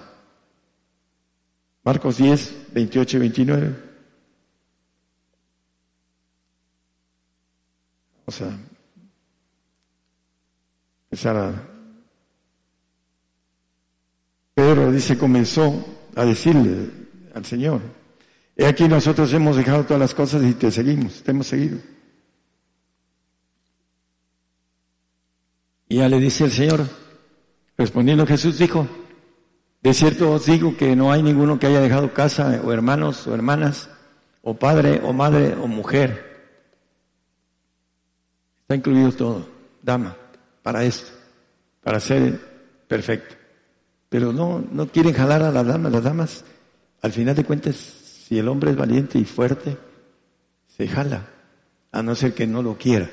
Marcos 1.84 2.16
10, 2.16 2.72
28 2.72 3.16
y 3.16 3.20
29. 3.20 3.76
O 8.24 8.30
sea, 8.30 8.56
Pedro 14.54 14.92
dice, 14.92 15.18
comenzó 15.18 15.84
a 16.14 16.24
decirle 16.24 16.90
al 17.34 17.44
Señor, 17.44 17.80
he 18.62 18.66
aquí 18.66 18.88
nosotros 18.88 19.32
hemos 19.32 19.56
dejado 19.56 19.84
todas 19.84 20.00
las 20.00 20.14
cosas 20.14 20.42
y 20.44 20.54
te 20.54 20.70
seguimos, 20.70 21.22
te 21.22 21.30
hemos 21.32 21.46
seguido. 21.46 21.78
Y 25.88 25.96
ya 25.96 26.08
le 26.08 26.18
dice 26.18 26.44
el 26.44 26.52
Señor, 26.52 26.86
respondiendo 27.76 28.26
Jesús 28.26 28.58
dijo, 28.58 28.86
de 29.82 29.92
cierto 29.92 30.30
os 30.30 30.46
digo 30.46 30.76
que 30.76 30.94
no 30.94 31.10
hay 31.12 31.22
ninguno 31.22 31.58
que 31.58 31.66
haya 31.66 31.80
dejado 31.80 32.14
casa 32.14 32.60
o 32.64 32.72
hermanos 32.72 33.26
o 33.26 33.34
hermanas, 33.34 33.90
o 34.42 34.54
padre 34.54 35.00
o 35.04 35.12
madre 35.12 35.54
o 35.54 35.66
mujer. 35.66 36.32
Está 38.62 38.76
incluido 38.76 39.12
todo, 39.12 39.48
dama 39.82 40.16
para 40.62 40.84
esto, 40.84 41.10
para 41.82 42.00
ser 42.00 42.38
perfecto. 42.86 43.34
Pero 44.08 44.32
no, 44.32 44.64
no 44.70 44.86
quieren 44.86 45.14
jalar 45.14 45.42
a 45.42 45.50
las 45.50 45.66
damas. 45.66 45.92
Las 45.92 46.04
damas, 46.04 46.44
al 47.00 47.12
final 47.12 47.34
de 47.34 47.44
cuentas, 47.44 48.01
si 48.32 48.38
el 48.38 48.48
hombre 48.48 48.70
es 48.70 48.78
valiente 48.78 49.18
y 49.18 49.26
fuerte, 49.26 49.76
se 50.66 50.88
jala, 50.88 51.28
a 51.90 52.02
no 52.02 52.14
ser 52.14 52.32
que 52.32 52.46
no 52.46 52.62
lo 52.62 52.78
quiera, 52.78 53.10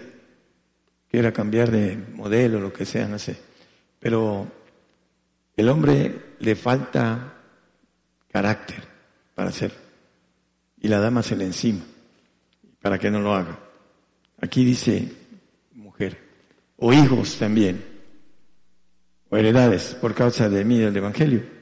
quiera 1.11 1.33
cambiar 1.33 1.71
de 1.71 1.97
modelo, 2.15 2.61
lo 2.61 2.71
que 2.71 2.85
sea, 2.85 3.05
no 3.05 3.19
sé. 3.19 3.35
Pero 3.99 4.47
el 5.57 5.67
hombre 5.67 6.35
le 6.39 6.55
falta 6.55 7.33
carácter 8.31 8.81
para 9.35 9.49
hacerlo. 9.49 9.77
Y 10.79 10.87
la 10.87 11.01
dama 11.01 11.21
se 11.21 11.35
le 11.35 11.43
encima 11.43 11.81
para 12.81 12.97
que 12.97 13.11
no 13.11 13.19
lo 13.19 13.35
haga. 13.35 13.59
Aquí 14.39 14.63
dice 14.63 15.05
mujer, 15.73 16.17
o 16.77 16.93
hijos 16.93 17.37
también, 17.37 17.83
o 19.29 19.35
heredades 19.35 19.97
por 19.99 20.15
causa 20.15 20.47
de 20.47 20.63
mí 20.63 20.77
del 20.77 20.95
Evangelio. 20.95 21.58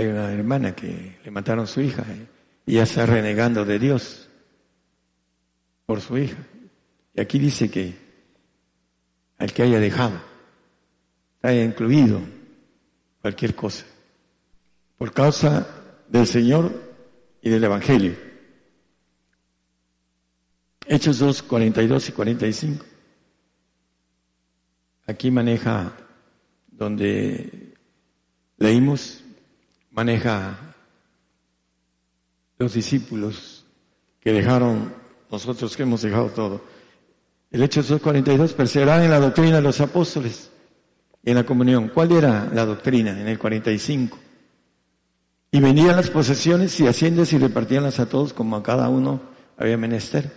Hay 0.00 0.06
una 0.06 0.32
hermana 0.32 0.74
que 0.74 1.18
le 1.22 1.30
mataron 1.30 1.64
a 1.64 1.66
su 1.66 1.82
hija 1.82 2.02
¿eh? 2.08 2.26
y 2.64 2.76
ya 2.76 2.84
está 2.84 3.04
renegando 3.04 3.66
de 3.66 3.78
Dios 3.78 4.30
por 5.84 6.00
su 6.00 6.16
hija. 6.16 6.38
Y 7.12 7.20
aquí 7.20 7.38
dice 7.38 7.70
que 7.70 7.94
al 9.36 9.52
que 9.52 9.62
haya 9.62 9.78
dejado, 9.78 10.18
haya 11.42 11.62
incluido 11.62 12.18
cualquier 13.20 13.54
cosa, 13.54 13.84
por 14.96 15.12
causa 15.12 15.66
del 16.08 16.26
Señor 16.26 16.72
y 17.42 17.50
del 17.50 17.64
Evangelio. 17.64 18.16
Hechos 20.86 21.18
2, 21.18 21.42
42 21.42 22.08
y 22.08 22.12
45. 22.12 22.86
Aquí 25.06 25.30
maneja 25.30 25.92
donde 26.68 27.74
leímos, 28.56 29.19
maneja 29.90 30.74
los 32.58 32.74
discípulos 32.74 33.64
que 34.20 34.32
dejaron, 34.32 34.94
nosotros 35.30 35.76
que 35.76 35.82
hemos 35.82 36.02
dejado 36.02 36.28
todo. 36.28 36.64
El 37.50 37.62
Hechos 37.62 37.90
2.42, 37.90 38.52
perseverar 38.52 39.02
en 39.02 39.10
la 39.10 39.18
doctrina 39.18 39.56
de 39.56 39.62
los 39.62 39.80
apóstoles 39.80 40.50
en 41.24 41.34
la 41.34 41.44
comunión. 41.44 41.90
¿Cuál 41.92 42.12
era 42.12 42.48
la 42.52 42.64
doctrina 42.64 43.20
en 43.20 43.28
el 43.28 43.38
45? 43.38 44.18
Y 45.52 45.60
venían 45.60 45.96
las 45.96 46.10
posesiones 46.10 46.78
y 46.78 46.86
haciendas 46.86 47.32
y 47.32 47.38
repartíanlas 47.38 47.98
a 47.98 48.08
todos 48.08 48.32
como 48.32 48.56
a 48.56 48.62
cada 48.62 48.88
uno 48.88 49.20
había 49.56 49.76
menester. 49.76 50.30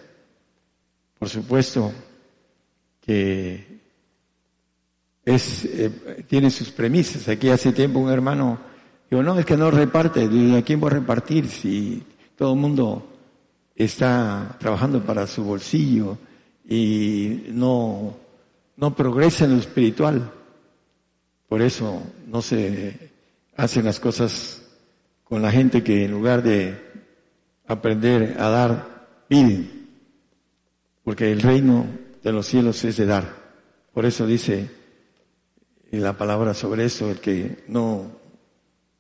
Por 1.20 1.30
supuesto 1.30 1.94
que 3.00 3.80
es, 5.24 5.66
eh, 5.66 6.26
tiene 6.28 6.50
sus 6.50 6.72
premisas. 6.72 7.28
Aquí 7.30 7.50
hace 7.50 7.72
tiempo 7.74 8.00
un 8.00 8.12
hermano 8.12 8.60
dijo, 9.14 9.24
no, 9.24 9.40
es 9.40 9.46
que 9.46 9.58
no 9.58 9.70
reparte. 9.70 10.24
¿A 10.24 10.62
quién 10.64 10.80
voy 10.80 10.90
a 10.90 10.96
repartir 10.96 11.48
si 11.48 12.04
todo 12.36 12.54
el 12.54 12.60
mundo 12.60 13.08
está 13.76 14.58
trabajando 14.60 15.04
para 15.04 15.28
su 15.28 15.44
bolsillo 15.44 16.18
y 16.68 17.44
no, 17.50 18.16
no 18.76 18.96
progresa 18.96 19.46
en 19.46 19.52
lo 19.52 19.58
espiritual? 19.58 20.32
Por 21.48 21.62
eso 21.62 22.02
no 22.28 22.42
se 22.42 23.12
hacen 23.56 23.86
las 23.86 24.00
cosas 24.00 24.64
con 25.24 25.44
la 25.44 25.52
gente 25.52 25.84
que 25.84 26.06
en 26.06 26.12
lugar 26.12 26.42
de 26.42 26.76
aprender 27.68 28.36
a 28.40 28.50
dar, 28.50 29.08
piden. 29.28 29.90
Porque 31.04 31.32
el 31.32 31.42
reino 31.42 31.86
de 32.24 32.32
los 32.32 32.48
cielos 32.48 32.84
es 32.84 32.98
de 32.98 33.06
dar. 33.06 33.36
Por 33.94 34.06
eso 34.08 34.26
dice 34.26 34.72
la 35.92 36.18
palabra 36.18 36.56
sobre 36.56 36.86
eso, 36.86 37.12
el 37.12 37.20
que 37.20 37.64
no 37.68 38.23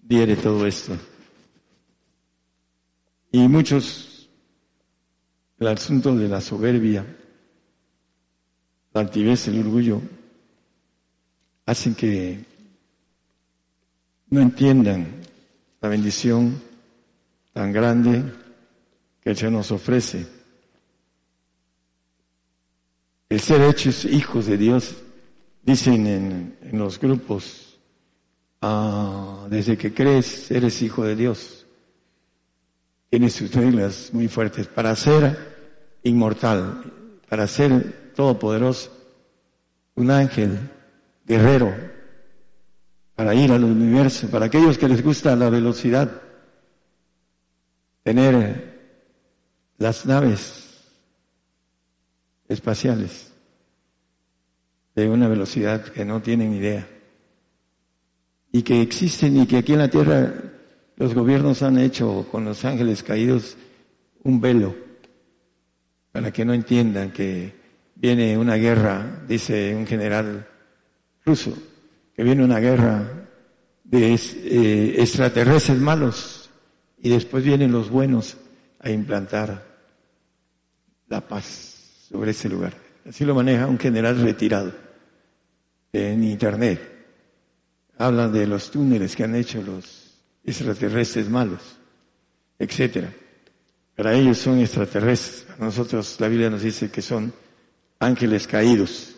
diere 0.04 0.36
todo 0.36 0.66
esto. 0.68 0.96
Y 3.32 3.48
muchos, 3.48 4.30
el 5.58 5.68
asunto 5.68 6.16
de 6.16 6.28
la 6.28 6.40
soberbia, 6.40 7.06
la 8.94 9.02
altivez, 9.02 9.48
el 9.48 9.60
orgullo, 9.60 10.02
hacen 11.66 11.96
que 11.96 12.46
no 14.30 14.42
entiendan 14.42 15.22
la 15.82 15.90
bendición 15.90 16.62
tan 17.54 17.72
grande 17.72 18.24
que 19.22 19.30
el 19.30 19.38
Señor 19.38 19.54
nos 19.54 19.72
ofrece. 19.72 20.28
El 23.30 23.40
ser 23.40 23.62
hechos 23.62 24.06
hijos 24.06 24.46
de 24.46 24.58
Dios, 24.58 24.96
dicen 25.64 26.08
en, 26.08 26.78
los 26.78 27.00
grupos, 27.00 27.63
ah, 28.64 29.48
desde 29.50 29.78
que 29.78 29.94
crees 29.94 30.50
eres 30.50 30.82
hijo 30.82 31.04
de 31.04 31.16
Dios. 31.16 31.66
Tiene 33.10 33.30
sus 33.30 33.54
reglas 33.54 34.10
muy 34.14 34.28
fuertes 34.28 34.68
para 34.68 34.96
ser 34.96 36.00
inmortal, 36.04 36.84
para 37.30 37.46
ser 37.46 38.14
todopoderoso, 38.16 38.92
un 39.96 40.10
ángel, 40.10 40.58
guerrero, 41.26 41.76
para 43.16 43.36
ir 43.36 43.52
al 43.52 43.64
universo, 43.64 44.28
para 44.30 44.46
aquellos 44.46 44.78
que 44.78 44.88
les 44.88 45.04
gusta 45.04 45.36
la 45.36 45.50
velocidad, 45.50 46.22
tener 48.02 48.74
las 49.78 50.06
naves 50.06 50.82
espaciales 52.48 53.32
de 54.96 55.10
una 55.10 55.28
velocidad 55.28 55.84
que 55.86 56.06
no 56.06 56.22
tienen 56.22 56.54
idea 56.54 56.88
y 58.54 58.62
que 58.62 58.82
existen 58.82 59.36
y 59.42 59.48
que 59.48 59.58
aquí 59.58 59.74
en 59.74 59.80
la 59.80 59.90
Tierra 59.90 60.32
los 60.96 61.14
gobiernos 61.16 61.64
han 61.64 61.80
hecho 61.80 62.28
con 62.32 62.46
los 62.46 62.64
ángeles 62.64 63.02
caídos 63.02 63.58
un 64.24 64.40
velo 64.40 64.76
para 66.12 66.32
que 66.32 66.46
no 66.46 66.54
entiendan 66.54 67.12
que 67.12 67.52
viene 67.96 68.38
una 68.38 68.56
guerra, 68.56 69.24
dice 69.28 69.76
un 69.76 69.88
general 69.88 70.48
ruso, 71.26 71.58
que 72.16 72.24
viene 72.24 72.44
una 72.44 72.60
guerra 72.60 73.28
de 73.84 74.14
eh, 74.14 74.96
extraterrestres 75.00 75.80
malos 75.80 76.52
y 77.00 77.10
después 77.10 77.44
vienen 77.44 77.72
los 77.72 77.90
buenos 77.90 78.38
a 78.80 78.92
implantar 78.92 79.66
la 81.08 81.22
paz 81.22 82.06
sobre 82.08 82.32
ese 82.32 82.50
lugar. 82.50 82.74
Así 83.10 83.26
lo 83.26 83.34
maneja 83.34 83.66
un 83.66 83.80
general 83.80 84.22
retirado 84.22 84.72
en 85.92 86.24
Internet. 86.24 86.93
Hablan 87.98 88.32
de 88.32 88.48
los 88.48 88.72
túneles 88.72 89.16
que 89.16 89.24
han 89.24 89.36
hecho 89.36 89.62
los 89.62 90.22
extraterrestres 90.44 91.30
malos, 91.30 91.62
etcétera. 92.60 93.14
Para 93.96 94.14
ellos 94.14 94.38
son 94.40 94.60
extraterrestres. 94.60 95.46
Nosotros 95.60 96.18
la 96.20 96.28
Biblia 96.28 96.50
nos 96.50 96.64
dice 96.64 96.90
que 96.90 97.02
son 97.02 97.34
ángeles 98.00 98.48
caídos. 98.48 99.16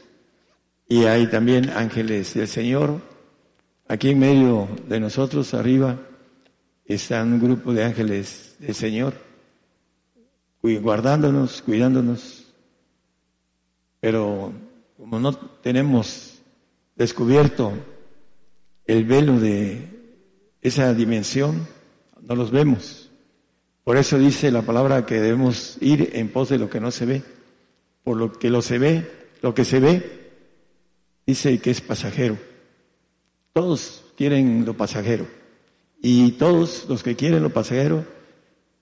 Y 0.87 1.05
hay 1.05 1.27
también 1.27 1.69
ángeles 1.69 2.33
del 2.33 2.47
Señor. 2.47 3.01
Aquí 3.87 4.09
en 4.09 4.19
medio 4.19 4.67
de 4.87 4.99
nosotros, 4.99 5.53
arriba, 5.53 5.97
está 6.85 7.23
un 7.23 7.39
grupo 7.39 7.73
de 7.73 7.83
ángeles 7.83 8.55
del 8.59 8.75
Señor, 8.75 9.13
guardándonos, 10.61 11.61
cuidándonos, 11.61 12.45
pero 13.99 14.53
como 14.97 15.19
no 15.19 15.35
tenemos 15.35 16.39
descubierto 16.95 17.73
el 18.85 19.05
velo 19.05 19.39
de 19.39 19.87
esa 20.61 20.93
dimensión, 20.93 21.67
no 22.21 22.35
los 22.35 22.51
vemos. 22.51 23.09
Por 23.83 23.97
eso 23.97 24.17
dice 24.17 24.51
la 24.51 24.63
palabra 24.63 25.05
que 25.05 25.19
debemos 25.19 25.77
ir 25.81 26.11
en 26.13 26.29
pos 26.29 26.49
de 26.49 26.57
lo 26.57 26.69
que 26.69 26.79
no 26.79 26.91
se 26.91 27.05
ve. 27.05 27.23
Por 28.03 28.17
lo 28.17 28.33
que 28.33 28.49
lo 28.49 28.61
se 28.61 28.77
ve, 28.77 29.09
lo 29.41 29.53
que 29.53 29.65
se 29.65 29.79
ve, 29.79 30.31
dice 31.25 31.59
que 31.59 31.71
es 31.71 31.81
pasajero. 31.81 32.37
Todos 33.53 34.03
quieren 34.17 34.65
lo 34.65 34.75
pasajero. 34.75 35.27
Y 36.01 36.33
todos 36.33 36.85
los 36.87 37.03
que 37.03 37.15
quieren 37.15 37.41
lo 37.41 37.51
pasajero 37.51 38.05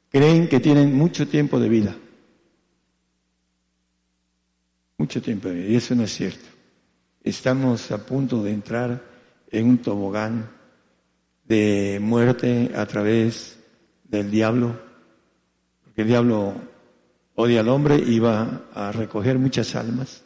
creen 0.09 0.47
que 0.47 0.59
tienen 0.59 0.95
mucho 0.95 1.27
tiempo 1.27 1.59
de 1.59 1.69
vida 1.69 1.95
mucho 5.03 5.21
tiempo 5.21 5.51
y 5.51 5.75
eso 5.75 5.95
no 5.95 6.03
es 6.03 6.13
cierto. 6.13 6.45
Estamos 7.23 7.91
a 7.91 8.05
punto 8.05 8.41
de 8.41 8.51
entrar 8.51 9.03
en 9.53 9.69
un 9.69 9.77
tobogán 9.77 10.49
de 11.45 11.99
muerte 12.01 12.71
a 12.75 12.85
través 12.87 13.59
del 14.03 14.31
diablo, 14.31 14.75
porque 15.83 16.01
el 16.01 16.07
diablo 16.07 16.55
odia 17.35 17.61
al 17.61 17.69
hombre 17.69 17.95
y 17.95 18.19
va 18.19 18.63
a 18.73 18.91
recoger 18.91 19.37
muchas 19.37 19.75
almas. 19.75 20.23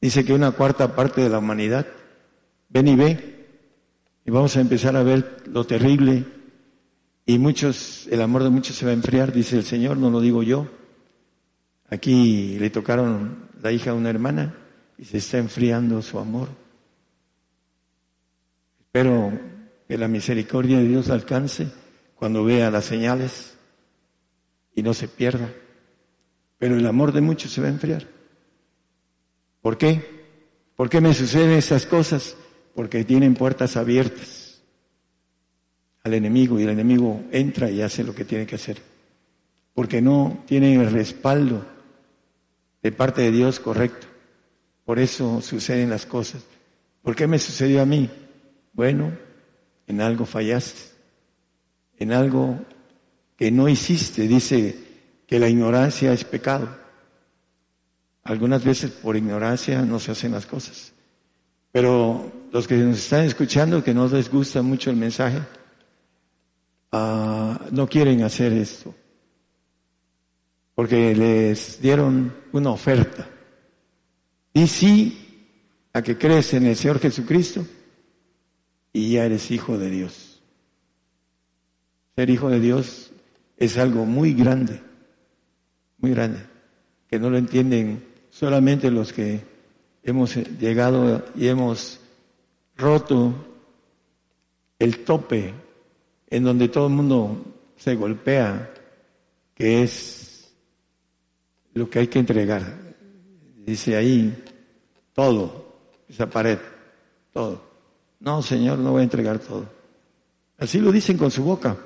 Dice 0.00 0.24
que 0.24 0.32
una 0.32 0.52
cuarta 0.52 0.94
parte 0.94 1.20
de 1.22 1.28
la 1.28 1.38
humanidad, 1.38 1.86
ven 2.68 2.88
y 2.88 2.94
ve, 2.94 3.46
y 4.24 4.30
vamos 4.30 4.56
a 4.56 4.60
empezar 4.60 4.96
a 4.96 5.02
ver 5.02 5.42
lo 5.46 5.64
terrible, 5.64 6.24
y 7.26 7.38
muchos, 7.38 8.06
el 8.12 8.22
amor 8.22 8.44
de 8.44 8.50
muchos 8.50 8.76
se 8.76 8.84
va 8.84 8.92
a 8.92 8.94
enfriar, 8.94 9.32
dice 9.32 9.56
el 9.56 9.64
Señor, 9.64 9.96
no 9.96 10.10
lo 10.10 10.20
digo 10.20 10.44
yo. 10.44 10.68
Aquí 11.88 12.56
le 12.60 12.70
tocaron 12.70 13.48
la 13.60 13.72
hija 13.72 13.90
de 13.90 13.96
una 13.96 14.10
hermana 14.10 14.54
y 14.96 15.04
se 15.04 15.18
está 15.18 15.38
enfriando 15.38 16.00
su 16.02 16.20
amor. 16.20 16.65
Espero 18.96 19.30
que 19.86 19.98
la 19.98 20.08
misericordia 20.08 20.78
de 20.78 20.88
Dios 20.88 21.10
alcance 21.10 21.68
cuando 22.14 22.44
vea 22.44 22.70
las 22.70 22.86
señales 22.86 23.54
y 24.74 24.82
no 24.82 24.94
se 24.94 25.06
pierda. 25.06 25.52
Pero 26.56 26.76
el 26.76 26.86
amor 26.86 27.12
de 27.12 27.20
muchos 27.20 27.52
se 27.52 27.60
va 27.60 27.66
a 27.66 27.72
enfriar. 27.72 28.06
¿Por 29.60 29.76
qué? 29.76 30.02
¿Por 30.76 30.88
qué 30.88 31.02
me 31.02 31.12
suceden 31.12 31.50
esas 31.50 31.84
cosas? 31.84 32.38
Porque 32.74 33.04
tienen 33.04 33.34
puertas 33.34 33.76
abiertas 33.76 34.62
al 36.02 36.14
enemigo 36.14 36.58
y 36.58 36.62
el 36.62 36.70
enemigo 36.70 37.22
entra 37.32 37.70
y 37.70 37.82
hace 37.82 38.02
lo 38.02 38.14
que 38.14 38.24
tiene 38.24 38.46
que 38.46 38.54
hacer. 38.54 38.80
Porque 39.74 40.00
no 40.00 40.42
tienen 40.46 40.80
el 40.80 40.90
respaldo 40.90 41.66
de 42.82 42.92
parte 42.92 43.20
de 43.20 43.30
Dios 43.30 43.60
correcto. 43.60 44.06
Por 44.86 44.98
eso 44.98 45.42
suceden 45.42 45.90
las 45.90 46.06
cosas. 46.06 46.42
¿Por 47.02 47.14
qué 47.14 47.26
me 47.26 47.38
sucedió 47.38 47.82
a 47.82 47.84
mí? 47.84 48.08
Bueno, 48.76 49.10
en 49.86 50.02
algo 50.02 50.26
fallaste, 50.26 50.82
en 51.98 52.12
algo 52.12 52.60
que 53.34 53.50
no 53.50 53.70
hiciste. 53.70 54.28
Dice 54.28 54.76
que 55.26 55.38
la 55.38 55.48
ignorancia 55.48 56.12
es 56.12 56.24
pecado. 56.24 56.68
Algunas 58.22 58.62
veces 58.62 58.90
por 58.90 59.16
ignorancia 59.16 59.80
no 59.80 59.98
se 59.98 60.12
hacen 60.12 60.32
las 60.32 60.44
cosas. 60.44 60.92
Pero 61.72 62.30
los 62.52 62.68
que 62.68 62.76
nos 62.76 62.98
están 62.98 63.24
escuchando, 63.24 63.82
que 63.82 63.94
no 63.94 64.08
les 64.08 64.30
gusta 64.30 64.60
mucho 64.60 64.90
el 64.90 64.96
mensaje, 64.96 65.40
ah, 66.92 67.58
no 67.70 67.88
quieren 67.88 68.24
hacer 68.24 68.52
esto. 68.52 68.94
Porque 70.74 71.14
les 71.14 71.80
dieron 71.80 72.30
una 72.52 72.72
oferta. 72.72 73.26
Y 74.52 74.66
sí 74.66 75.48
a 75.94 76.02
que 76.02 76.18
crees 76.18 76.52
en 76.52 76.66
el 76.66 76.76
Señor 76.76 76.98
Jesucristo 76.98 77.66
y 78.96 79.10
ya 79.10 79.26
eres 79.26 79.50
hijo 79.50 79.76
de 79.76 79.90
Dios. 79.90 80.40
Ser 82.14 82.30
hijo 82.30 82.48
de 82.48 82.60
Dios 82.60 83.12
es 83.58 83.76
algo 83.76 84.06
muy 84.06 84.32
grande, 84.32 84.80
muy 85.98 86.12
grande, 86.12 86.38
que 87.06 87.18
no 87.18 87.28
lo 87.28 87.36
entienden 87.36 88.02
solamente 88.30 88.90
los 88.90 89.12
que 89.12 89.42
hemos 90.02 90.34
llegado 90.58 91.26
y 91.36 91.46
hemos 91.46 92.00
roto 92.74 93.34
el 94.78 95.04
tope 95.04 95.52
en 96.30 96.44
donde 96.44 96.68
todo 96.68 96.86
el 96.86 96.94
mundo 96.94 97.44
se 97.76 97.96
golpea, 97.96 98.72
que 99.54 99.82
es 99.82 100.54
lo 101.74 101.90
que 101.90 101.98
hay 101.98 102.06
que 102.06 102.20
entregar. 102.20 102.62
Dice 103.58 103.94
ahí, 103.94 104.42
todo, 105.12 105.80
esa 106.08 106.30
pared, 106.30 106.58
todo. 107.34 107.65
No, 108.20 108.42
Señor, 108.42 108.78
no 108.78 108.92
voy 108.92 109.00
a 109.00 109.04
entregar 109.04 109.38
todo. 109.38 109.66
Así 110.58 110.80
lo 110.80 110.90
dicen 110.90 111.18
con 111.18 111.30
su 111.30 111.44
boca. 111.44 111.76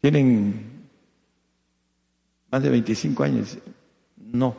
Tienen 0.00 0.88
más 2.50 2.62
de 2.62 2.70
25 2.70 3.22
años. 3.22 3.58
No, 4.16 4.56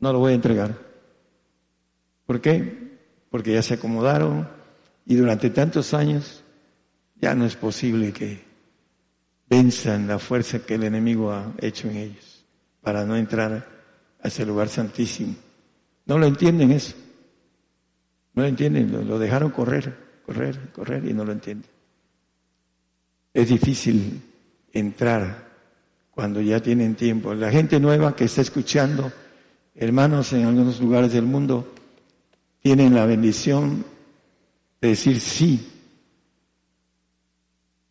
no 0.00 0.12
lo 0.12 0.18
voy 0.18 0.32
a 0.32 0.36
entregar. 0.36 0.76
¿Por 2.26 2.40
qué? 2.40 2.98
Porque 3.30 3.52
ya 3.52 3.62
se 3.62 3.74
acomodaron 3.74 4.48
y 5.06 5.14
durante 5.14 5.50
tantos 5.50 5.94
años 5.94 6.42
ya 7.20 7.34
no 7.34 7.46
es 7.46 7.56
posible 7.56 8.12
que 8.12 8.44
venzan 9.48 10.08
la 10.08 10.18
fuerza 10.18 10.58
que 10.60 10.74
el 10.74 10.84
enemigo 10.84 11.32
ha 11.32 11.52
hecho 11.58 11.88
en 11.88 11.96
ellos 11.96 12.44
para 12.80 13.04
no 13.04 13.16
entrar 13.16 13.68
a 14.20 14.28
ese 14.28 14.44
lugar 14.44 14.68
santísimo. 14.68 15.34
No 16.04 16.18
lo 16.18 16.26
entienden 16.26 16.72
eso. 16.72 16.94
No 18.36 18.42
lo 18.42 18.48
entienden, 18.48 19.08
lo, 19.08 19.18
dejaron 19.18 19.50
correr, 19.50 19.96
correr, 20.24 20.70
correr 20.72 21.04
y 21.06 21.14
no 21.14 21.24
lo 21.24 21.32
entienden. 21.32 21.70
Es 23.32 23.48
difícil 23.48 24.20
entrar 24.72 25.48
cuando 26.10 26.42
ya 26.42 26.60
tienen 26.60 26.94
tiempo. 26.94 27.32
La 27.32 27.50
gente 27.50 27.80
nueva 27.80 28.14
que 28.14 28.26
está 28.26 28.42
escuchando, 28.42 29.10
hermanos 29.74 30.34
en 30.34 30.44
algunos 30.44 30.78
lugares 30.80 31.14
del 31.14 31.24
mundo, 31.24 31.72
tienen 32.60 32.94
la 32.94 33.06
bendición 33.06 33.86
de 34.82 34.88
decir 34.88 35.18
sí. 35.18 35.72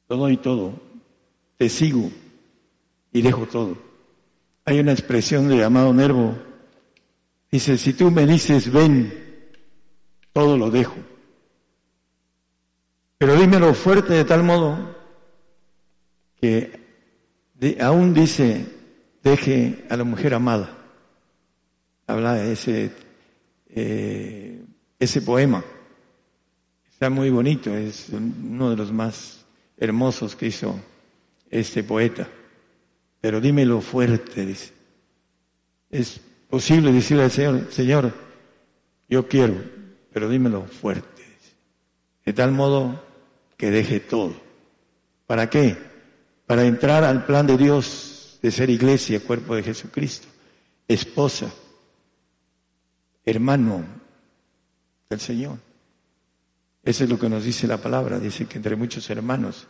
Todo 0.07 0.29
y 0.29 0.37
todo. 0.37 0.79
Te 1.57 1.69
sigo 1.69 2.11
y 3.11 3.23
dejo 3.23 3.47
todo. 3.47 3.77
Hay 4.65 4.79
una 4.79 4.91
expresión 4.91 5.47
de 5.47 5.57
llamado 5.57 5.91
Nervo. 5.91 6.35
Dice, 7.51 7.79
si 7.79 7.93
tú 7.93 8.11
me 8.11 8.27
dices 8.27 8.71
ven, 8.71 9.24
todo 10.35 10.57
lo 10.57 10.69
dejo. 10.69 10.97
Pero 13.17 13.37
dímelo 13.37 13.73
fuerte 13.73 14.13
de 14.15 14.25
tal 14.25 14.43
modo 14.43 14.93
que 16.35 16.77
aún 17.79 18.13
dice, 18.13 18.65
deje 19.23 19.85
a 19.89 19.95
la 19.95 20.03
mujer 20.03 20.33
amada. 20.33 20.77
Habla 22.05 22.43
ese, 22.43 22.91
eh, 23.69 24.61
ese 24.99 25.21
poema. 25.21 25.63
Está 26.91 27.09
muy 27.09 27.29
bonito, 27.29 27.73
es 27.73 28.09
uno 28.09 28.71
de 28.71 28.75
los 28.75 28.91
más 28.91 29.45
hermosos 29.77 30.35
que 30.35 30.47
hizo 30.47 30.77
este 31.49 31.81
poeta. 31.81 32.27
Pero 33.21 33.39
dímelo 33.39 33.79
fuerte, 33.79 34.45
dice. 34.45 34.73
Es 35.89 36.19
posible 36.49 36.91
decirle 36.91 37.23
al 37.23 37.31
Señor, 37.31 37.67
Señor, 37.71 38.13
yo 39.07 39.29
quiero, 39.29 39.84
pero 40.15 40.29
dímelo 40.29 40.63
fuerte. 40.63 41.23
De 42.25 42.31
tal 42.31 42.53
modo 42.53 43.03
que 43.57 43.69
deje 43.69 43.99
todo. 43.99 44.33
¿Para 45.27 45.49
qué? 45.49 45.77
Para 46.45 46.63
entrar 46.63 47.03
al 47.03 47.25
plan 47.25 47.45
de 47.45 47.57
Dios 47.57 48.39
de 48.41 48.49
ser 48.49 48.69
iglesia, 48.69 49.19
cuerpo 49.19 49.57
de 49.57 49.63
Jesucristo, 49.63 50.29
esposa, 50.87 51.53
hermano 53.25 53.83
del 55.09 55.19
Señor. 55.19 55.57
Eso 56.81 57.03
es 57.03 57.09
lo 57.09 57.19
que 57.19 57.27
nos 57.27 57.43
dice 57.43 57.67
la 57.67 57.81
palabra, 57.81 58.17
dice 58.17 58.45
que 58.45 58.55
entre 58.55 58.77
muchos 58.77 59.09
hermanos, 59.09 59.67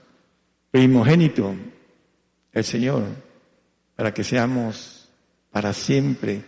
primogénito, 0.69 1.55
el 2.51 2.63
Señor, 2.63 3.03
para 3.95 4.13
que 4.13 4.23
seamos 4.23 5.09
para 5.49 5.73
siempre, 5.73 6.45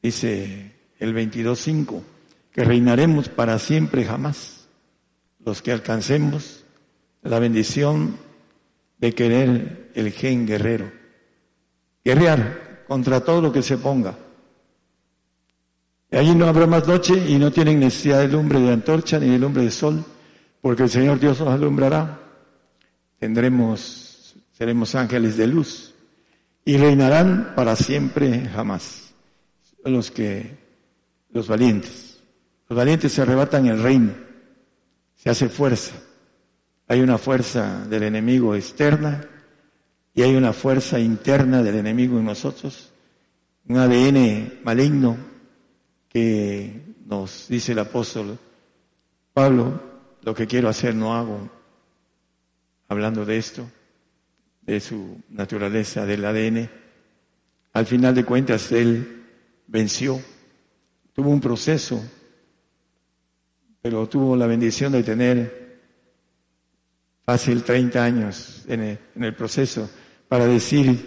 dice 0.00 0.72
el 0.98 1.14
22.5 1.14 2.13
que 2.54 2.64
reinaremos 2.64 3.28
para 3.28 3.58
siempre 3.58 4.04
jamás, 4.04 4.68
los 5.44 5.60
que 5.60 5.72
alcancemos 5.72 6.64
la 7.22 7.40
bendición 7.40 8.16
de 8.98 9.12
querer 9.12 9.90
el 9.94 10.12
gen 10.12 10.46
guerrero, 10.46 10.92
guerrear 12.04 12.84
contra 12.86 13.24
todo 13.24 13.42
lo 13.42 13.52
que 13.52 13.60
se 13.60 13.76
ponga. 13.76 14.16
Y 16.12 16.16
allí 16.16 16.32
no 16.32 16.46
habrá 16.46 16.68
más 16.68 16.86
noche 16.86 17.14
y 17.28 17.38
no 17.38 17.50
tienen 17.50 17.80
necesidad 17.80 18.20
de 18.20 18.28
lumbre 18.28 18.60
de 18.60 18.72
antorcha 18.72 19.18
ni 19.18 19.30
de 19.30 19.38
lumbre 19.40 19.64
de 19.64 19.72
sol, 19.72 20.04
porque 20.60 20.84
el 20.84 20.90
Señor 20.90 21.18
Dios 21.18 21.40
nos 21.40 21.48
alumbrará. 21.48 22.20
Tendremos, 23.18 24.36
seremos 24.52 24.94
ángeles 24.94 25.36
de 25.36 25.48
luz 25.48 25.92
y 26.64 26.76
reinarán 26.76 27.54
para 27.56 27.74
siempre 27.74 28.48
jamás. 28.54 29.12
Los 29.84 30.12
que, 30.12 30.56
los 31.32 31.48
valientes. 31.48 32.03
Los 32.68 32.76
valientes 32.76 33.12
se 33.12 33.22
arrebatan 33.22 33.66
el 33.66 33.82
reino, 33.82 34.12
se 35.14 35.30
hace 35.30 35.48
fuerza. 35.48 35.94
Hay 36.88 37.00
una 37.00 37.18
fuerza 37.18 37.86
del 37.86 38.04
enemigo 38.04 38.54
externa 38.54 39.26
y 40.14 40.22
hay 40.22 40.34
una 40.34 40.52
fuerza 40.52 40.98
interna 40.98 41.62
del 41.62 41.76
enemigo 41.76 42.18
en 42.18 42.24
nosotros, 42.24 42.92
un 43.66 43.78
ADN 43.78 44.60
maligno 44.64 45.16
que 46.08 46.94
nos 47.06 47.48
dice 47.48 47.72
el 47.72 47.80
apóstol 47.80 48.38
Pablo, 49.34 49.82
lo 50.22 50.34
que 50.34 50.46
quiero 50.46 50.68
hacer 50.68 50.94
no 50.94 51.14
hago, 51.14 51.50
hablando 52.88 53.24
de 53.24 53.36
esto, 53.36 53.68
de 54.62 54.78
su 54.80 55.20
naturaleza 55.28 56.06
del 56.06 56.24
ADN. 56.24 56.70
Al 57.72 57.86
final 57.86 58.14
de 58.14 58.24
cuentas, 58.24 58.70
él 58.70 59.24
venció, 59.66 60.20
tuvo 61.12 61.30
un 61.30 61.40
proceso 61.40 62.00
pero 63.84 64.08
tuvo 64.08 64.34
la 64.34 64.46
bendición 64.46 64.92
de 64.92 65.02
tener 65.02 65.78
fácil 67.22 67.62
30 67.62 68.02
años 68.02 68.64
en 68.66 68.98
el, 69.14 69.34
proceso 69.34 69.90
para 70.26 70.46
decir, 70.46 71.06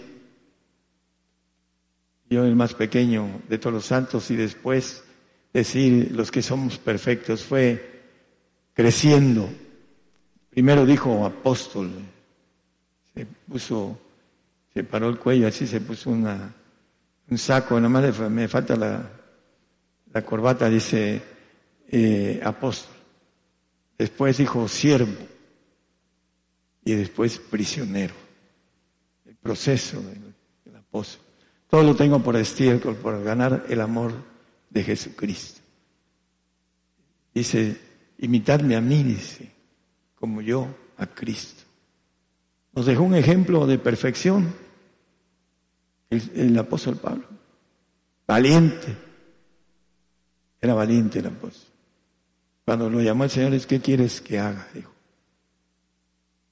yo 2.29 2.45
el 2.45 2.55
más 2.55 2.75
pequeño 2.75 3.41
de 3.49 3.57
todos 3.57 3.73
los 3.73 3.85
santos 3.87 4.29
y 4.29 4.35
después 4.35 5.03
decir 5.51 6.11
los 6.11 6.29
que 6.29 6.43
somos 6.43 6.77
perfectos 6.77 7.41
fue 7.41 8.03
creciendo. 8.75 9.49
Primero 10.51 10.85
dijo 10.85 11.25
apóstol, 11.25 11.89
se 13.15 13.25
puso, 13.25 13.99
se 14.71 14.83
paró 14.83 15.09
el 15.09 15.17
cuello 15.17 15.47
así, 15.47 15.65
se 15.65 15.81
puso 15.81 16.11
una, 16.11 16.53
un 17.27 17.37
saco, 17.39 17.79
nada 17.79 17.89
más 17.89 18.29
me 18.29 18.47
falta 18.47 18.75
la, 18.75 19.11
la 20.13 20.21
corbata, 20.21 20.69
dice 20.69 21.36
eh, 21.88 22.41
apóstol. 22.43 22.95
Después 23.97 24.38
dijo 24.38 24.68
siervo. 24.68 25.15
Y 26.84 26.93
después 26.93 27.39
prisionero. 27.39 28.14
El 29.26 29.35
proceso 29.35 30.01
del, 30.01 30.76
apóstol. 30.76 31.26
Todo 31.69 31.84
lo 31.84 31.95
tengo 31.95 32.23
por 32.23 32.35
estiércol, 32.38 32.95
por 32.95 33.22
ganar 33.23 33.65
el 33.68 33.81
amor 33.81 34.14
de 34.69 34.84
Jesucristo. 34.84 35.61
Dice, 37.34 37.77
imitadme 38.19 38.76
a 38.76 38.81
mí, 38.81 39.03
dice, 39.03 39.51
como 40.15 40.41
yo 40.41 40.68
a 40.97 41.07
Cristo. 41.07 41.64
Nos 42.73 42.85
dejó 42.85 43.03
un 43.03 43.15
ejemplo 43.15 43.68
de 43.68 43.80
perfección 43.80 44.53
el, 46.09 46.57
apóstol 46.57 46.95
Pablo. 46.97 47.26
Valiente. 48.26 48.95
Era 50.61 50.73
valiente 50.73 51.19
el 51.19 51.27
apóstol. 51.27 51.66
Cuando 52.68 52.89
lo 52.89 53.02
llamó 53.02 53.23
el 53.23 53.30
Señor 53.30 53.53
es, 53.53 53.65
¿qué 53.65 53.80
quieres 53.80 54.19
que 54.19 54.39
haga? 54.39 54.68
Dijo. 54.73 54.91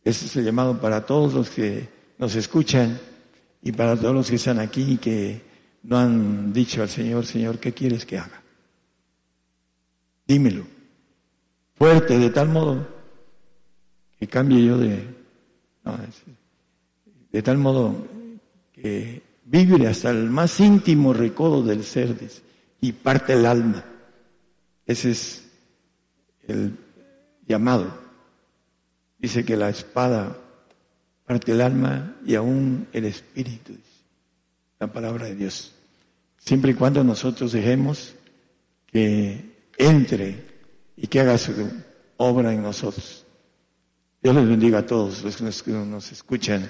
Ese 0.02 0.28
es 0.28 0.36
el 0.38 0.46
llamado 0.46 0.80
para 0.80 1.06
todos 1.06 1.34
los 1.34 1.50
que 1.50 1.90
nos 2.18 2.36
escuchan 2.36 2.98
y 3.62 3.74
para 3.74 3.98
todos 3.98 4.16
los 4.16 4.30
que 4.30 4.38
están 4.38 4.60
aquí 4.60 4.94
y 4.94 4.98
que 4.98 5.42
no 5.84 5.98
han 5.98 6.54
dicho 6.54 6.82
al 6.82 6.88
Señor, 6.88 7.26
Señor, 7.26 7.60
¿qué 7.60 7.74
quieres 7.74 8.06
que 8.06 8.18
haga? 8.18 8.42
Dímelo. 10.26 10.66
Fuerte, 11.74 12.18
de 12.18 12.30
tal 12.30 12.48
modo 12.48 12.88
que 14.18 14.28
cambie 14.28 14.66
yo 14.66 14.78
de... 14.78 15.06
de 17.30 17.42
tal 17.42 17.58
modo 17.58 18.08
que 18.72 19.22
vibre 19.44 19.88
hasta 19.88 20.12
el 20.12 20.30
más 20.30 20.62
íntimo 20.62 21.12
recodo 21.12 21.62
del 21.62 21.84
ser 21.84 22.16
y 22.80 22.94
parte 22.94 23.34
el 23.34 23.46
alma. 23.46 23.84
Ese 24.86 25.12
es 25.12 25.45
el 26.48 26.78
llamado. 27.48 27.98
Dice 29.18 29.46
que 29.46 29.58
la 29.58 29.70
espada 29.70 30.38
parte 31.26 31.52
el 31.52 31.62
alma 31.62 32.16
y 32.26 32.36
aún 32.36 32.88
el 32.94 33.06
espíritu, 33.06 33.74
la 34.80 34.88
palabra 34.88 35.26
de 35.26 35.36
Dios. 35.36 35.74
Siempre 36.38 36.72
y 36.72 36.76
cuando 36.76 37.04
nosotros 37.04 37.52
dejemos 37.52 38.14
que 38.86 39.70
entre 39.78 40.46
y 40.96 41.08
que 41.08 41.20
haga 41.20 41.38
su 41.38 41.54
obra 42.18 42.54
en 42.54 42.62
nosotros. 42.62 43.26
Dios 44.22 44.36
les 44.36 44.48
bendiga 44.48 44.80
a 44.80 44.86
todos 44.86 45.24
los 45.24 45.64
que 45.64 45.72
nos 45.72 46.12
escuchan 46.12 46.70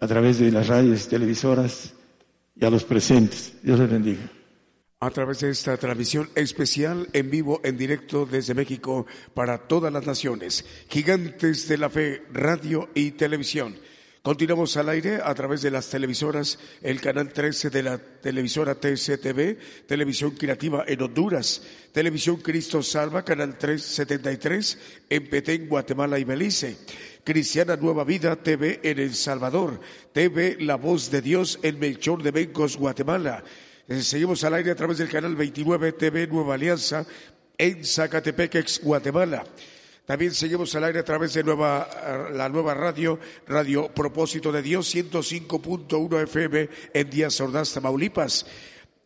a 0.00 0.06
través 0.06 0.38
de 0.38 0.50
las 0.50 0.66
radios 0.68 1.06
y 1.06 1.08
televisoras 1.08 1.92
y 2.54 2.64
a 2.64 2.70
los 2.70 2.84
presentes. 2.84 3.54
Dios 3.62 3.78
les 3.78 3.90
bendiga 3.90 4.30
a 4.98 5.10
través 5.10 5.40
de 5.40 5.50
esta 5.50 5.76
transmisión 5.76 6.30
especial 6.34 7.08
en 7.12 7.30
vivo, 7.30 7.60
en 7.64 7.76
directo 7.76 8.24
desde 8.24 8.54
México 8.54 9.06
para 9.34 9.58
todas 9.58 9.92
las 9.92 10.06
naciones. 10.06 10.64
Gigantes 10.88 11.68
de 11.68 11.76
la 11.76 11.90
Fe, 11.90 12.22
radio 12.32 12.88
y 12.94 13.10
televisión. 13.10 13.76
Continuamos 14.22 14.76
al 14.78 14.88
aire 14.88 15.20
a 15.22 15.34
través 15.34 15.60
de 15.62 15.70
las 15.70 15.88
televisoras, 15.90 16.58
el 16.82 17.00
canal 17.00 17.32
13 17.32 17.68
de 17.70 17.82
la 17.82 17.98
televisora 17.98 18.74
TCTV, 18.74 19.86
Televisión 19.86 20.32
Creativa 20.32 20.82
en 20.88 21.02
Honduras, 21.02 21.62
Televisión 21.92 22.38
Cristo 22.38 22.82
Salva, 22.82 23.22
canal 23.22 23.56
373 23.58 24.78
en 25.10 25.28
Petén, 25.28 25.68
Guatemala 25.68 26.18
y 26.18 26.24
Belice. 26.24 26.78
Cristiana 27.22 27.76
Nueva 27.76 28.04
Vida 28.04 28.34
TV 28.36 28.80
en 28.82 28.98
El 28.98 29.14
Salvador, 29.14 29.80
TV 30.12 30.56
La 30.60 30.76
Voz 30.76 31.10
de 31.10 31.20
Dios 31.22 31.58
en 31.62 31.78
Melchor 31.78 32.22
de 32.22 32.30
Bencos, 32.30 32.76
Guatemala, 32.76 33.44
seguimos 33.88 34.42
al 34.44 34.54
aire 34.54 34.72
a 34.72 34.76
través 34.76 34.98
del 34.98 35.08
canal 35.08 35.36
29 35.36 35.92
TV 35.92 36.26
Nueva 36.26 36.54
Alianza 36.54 37.06
en 37.56 37.84
Zacatepec, 37.84 38.56
ex 38.56 38.80
Guatemala. 38.82 39.44
También 40.04 40.32
seguimos 40.34 40.74
al 40.74 40.84
aire 40.84 41.00
a 41.00 41.04
través 41.04 41.34
de 41.34 41.42
la 41.42 42.48
nueva 42.48 42.74
radio, 42.74 43.18
Radio 43.48 43.88
Propósito 43.88 44.52
de 44.52 44.62
Dios, 44.62 44.94
105.1 44.94 46.22
FM 46.22 46.68
en 46.94 47.10
Díaz 47.10 47.40
Ordaz, 47.40 47.72
Tamaulipas. 47.72 48.46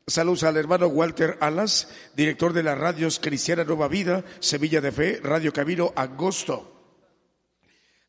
Saludos 0.07 0.45
al 0.45 0.57
hermano 0.57 0.89
Walter 0.89 1.39
Alas, 1.41 1.89
director 2.15 2.53
de 2.53 2.63
las 2.63 2.77
radios 2.77 3.19
Cristiana 3.19 3.65
Nueva 3.65 3.89
Vida, 3.89 4.25
Semilla 4.41 4.81
de 4.81 4.93
Fe, 4.93 5.21
Radio 5.23 5.53
Camino 5.53 5.93
Angosto. 5.97 6.80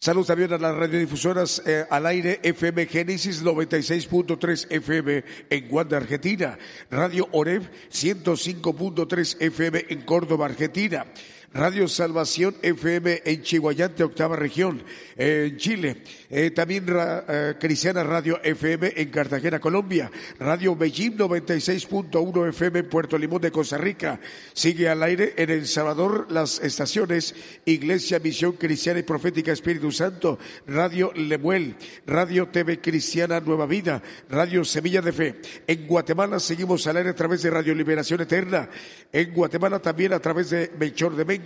Saludos 0.03 0.25
también 0.29 0.51
a 0.51 0.57
las 0.57 0.75
radiodifusoras 0.75 1.61
eh, 1.63 1.85
al 1.87 2.07
aire 2.07 2.39
FM 2.41 2.87
Génesis 2.87 3.43
96.3 3.43 4.65
FM 4.71 5.23
en 5.47 5.67
Guanda, 5.67 5.97
Argentina. 5.97 6.57
Radio 6.89 7.29
Oreb 7.33 7.69
105.3 7.91 9.37
FM 9.39 9.85
en 9.89 10.01
Córdoba, 10.01 10.47
Argentina. 10.47 11.05
Radio 11.53 11.85
Salvación 11.89 12.55
FM 12.61 13.23
en 13.25 13.41
Chihuayante, 13.41 14.05
octava 14.05 14.37
región, 14.37 14.81
en 15.17 15.57
Chile. 15.57 15.97
Eh, 16.29 16.51
también 16.51 16.85
eh, 16.87 17.55
Cristiana 17.59 18.03
Radio 18.05 18.39
FM 18.41 18.93
en 18.95 19.09
Cartagena, 19.09 19.59
Colombia. 19.59 20.09
Radio 20.39 20.77
Beijing 20.77 21.17
96.1 21.17 22.49
FM 22.49 22.79
en 22.79 22.89
Puerto 22.89 23.17
Limón 23.17 23.41
de 23.41 23.51
Costa 23.51 23.77
Rica. 23.77 24.21
Sigue 24.53 24.87
al 24.87 25.03
aire 25.03 25.33
en 25.35 25.49
El 25.49 25.67
Salvador 25.67 26.27
las 26.31 26.59
estaciones 26.59 27.35
Iglesia 27.65 28.19
Misión 28.19 28.53
Cristiana 28.53 28.99
y 28.99 29.03
Profética 29.03 29.51
Espíritu 29.51 29.91
Santo, 29.91 30.39
Radio 30.67 31.11
Lemuel, 31.13 31.75
Radio 32.07 32.47
TV 32.47 32.79
Cristiana 32.79 33.41
Nueva 33.41 33.65
Vida, 33.65 34.01
Radio 34.29 34.63
Semilla 34.63 35.01
de 35.01 35.11
Fe. 35.11 35.41
En 35.67 35.85
Guatemala 35.85 36.39
seguimos 36.39 36.87
al 36.87 36.95
aire 36.95 37.09
a 37.09 37.15
través 37.15 37.41
de 37.41 37.49
Radio 37.49 37.75
Liberación 37.75 38.21
Eterna. 38.21 38.69
En 39.11 39.33
Guatemala 39.33 39.79
también 39.79 40.13
a 40.13 40.19
través 40.21 40.49
de 40.49 40.71
Melchor 40.79 41.13
de 41.17 41.40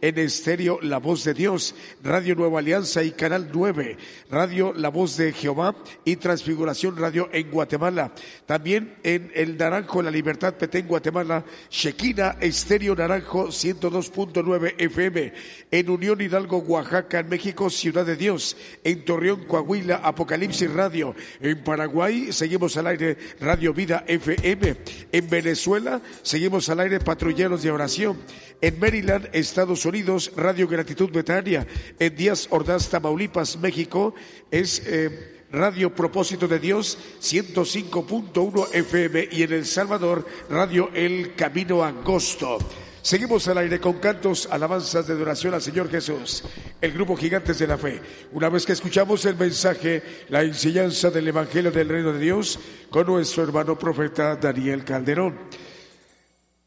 en 0.00 0.18
estéreo 0.18 0.78
La 0.82 0.98
Voz 0.98 1.24
de 1.24 1.34
Dios, 1.34 1.74
Radio 2.02 2.34
Nueva 2.34 2.60
Alianza 2.60 3.02
y 3.02 3.10
Canal 3.10 3.50
9, 3.52 3.96
Radio 4.30 4.72
La 4.72 4.88
Voz 4.88 5.16
de 5.16 5.32
Jehová 5.32 5.74
y 6.04 6.16
Transfiguración 6.16 6.96
Radio 6.96 7.28
en 7.32 7.50
Guatemala. 7.50 8.12
También 8.46 8.96
en 9.02 9.30
El 9.34 9.56
Naranjo, 9.56 10.02
La 10.02 10.10
Libertad 10.10 10.54
Petén, 10.54 10.86
Guatemala, 10.86 11.44
Shekina 11.70 12.36
Estéreo 12.40 12.94
Naranjo 12.94 13.48
102.9 13.48 14.74
FM. 14.78 15.32
En 15.70 15.90
Unión 15.90 16.20
Hidalgo, 16.20 16.58
Oaxaca, 16.58 17.20
en 17.20 17.28
México, 17.28 17.70
Ciudad 17.70 18.06
de 18.06 18.16
Dios. 18.16 18.56
En 18.84 19.04
Torreón, 19.04 19.44
Coahuila, 19.44 19.96
Apocalipsis 19.96 20.72
Radio. 20.72 21.14
En 21.40 21.62
Paraguay, 21.62 22.32
seguimos 22.32 22.76
al 22.76 22.88
aire 22.88 23.16
Radio 23.40 23.72
Vida 23.72 24.04
FM. 24.06 24.76
En 25.12 25.28
Venezuela, 25.28 26.00
seguimos 26.22 26.68
al 26.68 26.80
aire 26.80 27.00
Patrulleros 27.00 27.62
de 27.62 27.70
Oración. 27.70 28.16
En 28.60 28.78
Maryland, 28.78 29.25
Estados 29.32 29.84
Unidos, 29.84 30.32
Radio 30.36 30.68
Gratitud 30.68 31.10
Betania. 31.10 31.66
En 31.98 32.14
Díaz 32.14 32.46
Ordaz, 32.50 32.88
Tamaulipas, 32.88 33.58
México, 33.58 34.14
es 34.50 34.82
eh, 34.86 35.44
Radio 35.52 35.94
Propósito 35.94 36.48
de 36.48 36.58
Dios 36.58 36.98
105.1 37.20 38.68
FM 38.72 39.28
y 39.30 39.42
en 39.42 39.52
El 39.52 39.66
Salvador, 39.66 40.26
Radio 40.50 40.90
El 40.92 41.34
Camino 41.34 41.84
Angosto. 41.84 42.58
Seguimos 43.06 43.46
al 43.46 43.58
aire 43.58 43.78
con 43.78 44.00
cantos, 44.00 44.48
alabanzas 44.50 45.06
de 45.06 45.12
adoración 45.12 45.54
al 45.54 45.62
Señor 45.62 45.88
Jesús, 45.88 46.42
el 46.80 46.92
grupo 46.92 47.16
Gigantes 47.16 47.60
de 47.60 47.68
la 47.68 47.78
Fe. 47.78 48.02
Una 48.32 48.48
vez 48.48 48.66
que 48.66 48.72
escuchamos 48.72 49.24
el 49.26 49.36
mensaje, 49.36 50.02
la 50.28 50.42
enseñanza 50.42 51.08
del 51.10 51.28
Evangelio 51.28 51.70
del 51.70 51.88
Reino 51.88 52.12
de 52.12 52.18
Dios 52.18 52.58
con 52.90 53.06
nuestro 53.06 53.44
hermano 53.44 53.78
profeta 53.78 54.34
Daniel 54.34 54.84
Calderón. 54.84 55.38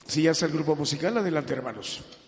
Si 0.07 0.22
ya 0.22 0.31
está 0.31 0.45
el 0.45 0.53
grupo 0.53 0.77
musical, 0.77 1.18
adelante 1.18 1.53
hermanos. 1.53 2.18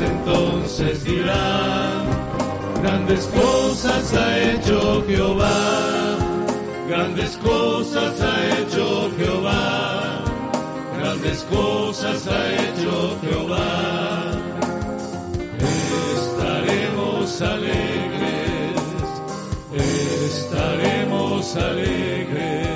Entonces 0.00 1.04
dirán, 1.04 2.06
grandes 2.82 3.26
cosas 3.26 4.14
ha 4.14 4.38
hecho 4.38 5.04
Jehová. 5.06 6.16
Grandes 6.88 7.36
cosas 7.36 8.18
ha 8.20 8.60
hecho 8.60 9.10
Jehová, 9.18 10.24
grandes 10.98 11.42
cosas 11.44 12.26
ha 12.26 12.52
hecho 12.54 13.18
Jehová. 13.20 14.32
Estaremos 16.16 17.42
alegres, 17.42 18.82
estaremos 19.74 21.56
alegres. 21.56 22.67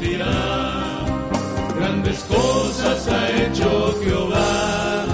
Dirán, 0.00 1.06
grandes 1.78 2.18
cosas 2.24 3.08
ha 3.08 3.30
hecho 3.30 3.94
Jehová, 4.02 5.06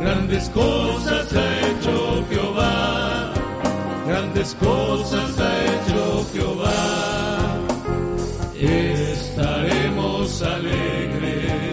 grandes 0.00 0.48
cosas 0.50 1.32
ha 1.32 1.68
hecho 1.68 2.24
Jehová, 2.30 3.32
grandes 4.06 4.54
cosas 4.54 5.38
ha 5.38 5.64
hecho 5.64 6.26
Jehová, 6.32 6.94
estaremos 8.58 10.42
alegres. 10.42 11.64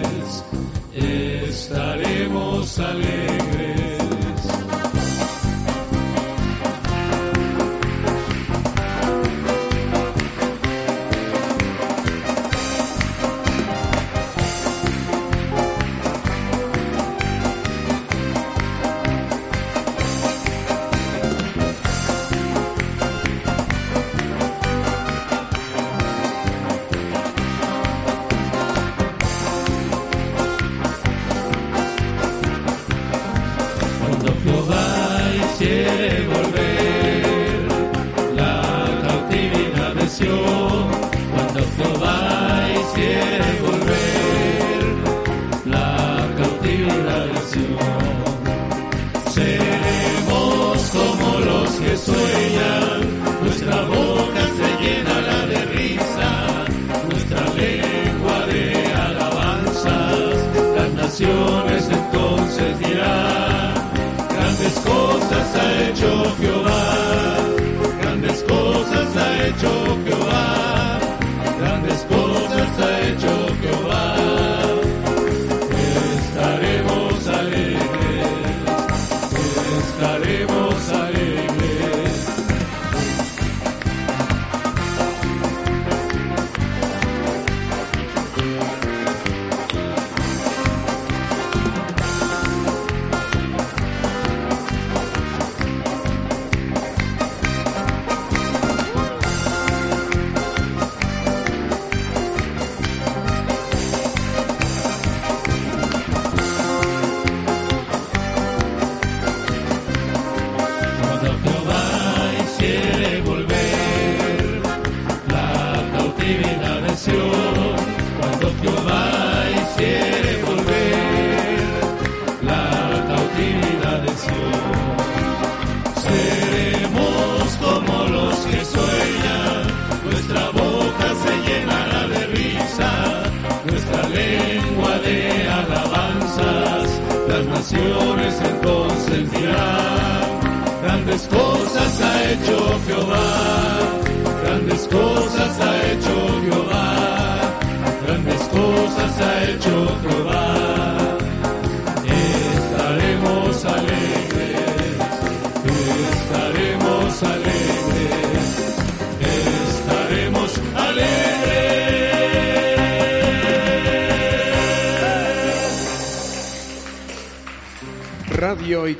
Estaremos 0.93 2.79
alegres. 2.79 3.80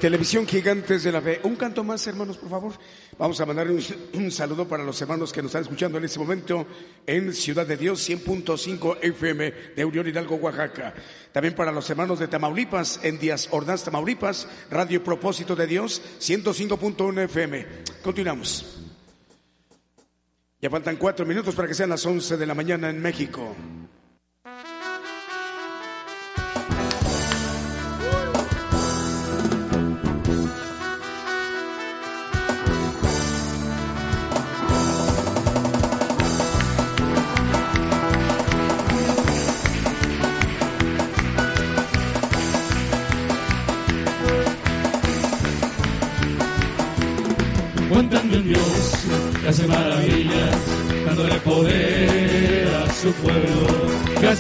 Televisión 0.01 0.47
Gigantes 0.47 1.03
de 1.03 1.11
la 1.11 1.21
Fe. 1.21 1.41
Un 1.43 1.55
canto 1.55 1.83
más, 1.83 2.07
hermanos, 2.07 2.35
por 2.35 2.49
favor. 2.49 2.73
Vamos 3.19 3.39
a 3.39 3.45
mandar 3.45 3.67
un, 3.69 4.31
saludo 4.31 4.67
para 4.67 4.83
los 4.83 4.99
hermanos 4.99 5.31
que 5.31 5.43
nos 5.43 5.49
están 5.49 5.61
escuchando 5.61 5.99
en 5.99 6.05
este 6.05 6.17
momento 6.17 6.65
en 7.05 7.31
Ciudad 7.31 7.67
de 7.67 7.77
Dios, 7.77 8.09
100.5 8.09 8.97
FM 8.99 9.53
de 9.75 9.85
Unión 9.85 10.07
Hidalgo, 10.07 10.37
Oaxaca. 10.37 10.95
También 11.31 11.53
para 11.53 11.71
los 11.71 11.87
hermanos 11.87 12.17
de 12.17 12.27
Tamaulipas, 12.27 12.99
en 13.03 13.19
Díaz 13.19 13.47
Ordaz, 13.51 13.83
Tamaulipas, 13.83 14.47
Radio 14.71 15.03
Propósito 15.03 15.55
de 15.55 15.67
Dios, 15.67 16.01
105.1 16.19 17.25
FM. 17.25 17.67
Continuamos. 18.01 18.81
Ya 20.59 20.71
faltan 20.71 20.95
cuatro 20.95 21.27
minutos 21.27 21.53
para 21.53 21.67
que 21.67 21.75
sean 21.75 21.91
las 21.91 22.03
11 22.03 22.37
de 22.37 22.45
la 22.47 22.55
mañana 22.55 22.89
en 22.89 22.99
México. 22.99 23.55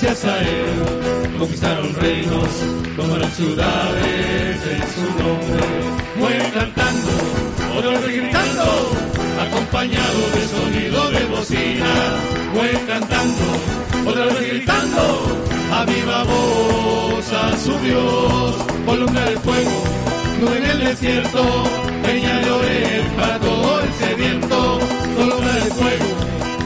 Gracias 0.01 0.25
a 0.25 0.39
él 0.39 1.37
conquistaron 1.37 1.93
reinos, 1.93 2.49
tomaron 2.97 3.31
ciudades 3.33 4.57
en 4.73 4.81
su 4.95 5.05
nombre. 5.21 5.63
Mueren 6.17 6.51
cantando, 6.51 7.11
otros 7.77 8.01
gritando, 8.07 8.63
acompañado 9.45 10.19
de 10.33 10.47
sonido 10.47 11.11
de 11.11 11.25
bocina. 11.25 11.93
Mueren 12.51 12.85
cantando, 12.87 14.09
otros 14.09 14.41
gritando, 14.41 15.45
a 15.71 15.85
viva 15.85 16.23
voz 16.23 17.33
a 17.33 17.57
su 17.59 17.77
Dios. 17.85 18.55
Columna 18.87 19.21
de 19.25 19.37
fuego, 19.37 19.83
no 20.41 20.55
en 20.55 20.63
el 20.63 20.79
desierto, 20.79 21.43
peña 22.01 22.39
de 22.39 22.49
orel 22.49 23.03
para 23.17 23.39
todo 23.39 23.81
el 23.81 23.93
sediento. 23.93 24.79
Columna 25.15 25.53
de 25.53 25.71
fuego, 25.79 26.09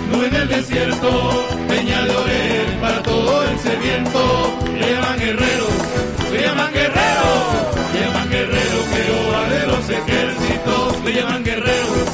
no 0.09 0.23
en 0.23 0.35
el 0.35 0.47
desierto, 0.47 1.45
peña 1.67 2.01
de 2.05 2.15
orel 2.15 2.34
el 3.95 4.05
sediento. 4.05 4.59
Le 4.73 4.91
llaman 4.91 5.19
guerrero, 5.19 5.67
le 6.31 6.41
llaman 6.41 6.73
guerrero, 6.73 7.30
le 7.93 7.99
llaman 8.01 8.30
guerrero 8.30 8.77
que 8.91 9.01
oba 9.27 9.49
de 9.49 9.67
los 9.67 9.89
ejércitos. 9.89 11.03
Le 11.05 11.13
llaman 11.13 11.43
guerrero, 11.43 12.05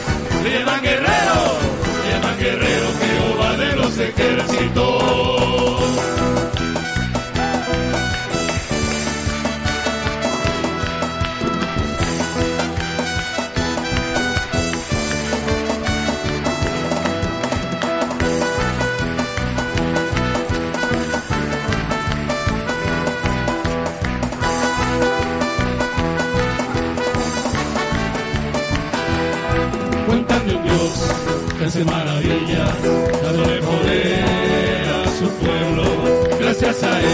hace 31.81 31.85
maravillas, 31.85 32.83
dándole 33.23 33.61
poder 33.61 34.89
a 34.89 35.09
su 35.17 35.29
pueblo. 35.39 35.83
Gracias 36.39 36.83
a 36.83 36.99
él 36.99 37.07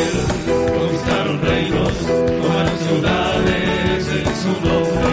conquistaron 0.78 1.42
reinos, 1.42 1.94
tomaron 2.42 2.78
ciudades 2.88 4.08
en 4.08 4.36
su 4.36 4.52
nombre. 4.68 5.08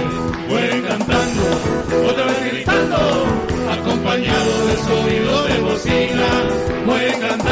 Fue 0.48 0.82
cantando, 0.88 1.44
otra 2.08 2.24
vez 2.26 2.52
gritando, 2.52 2.98
acompañado 3.70 4.66
de 4.66 4.76
sonido 4.76 5.44
de 5.44 5.60
bocina. 5.60 6.28
Fue 6.86 7.02
cantando, 7.20 7.43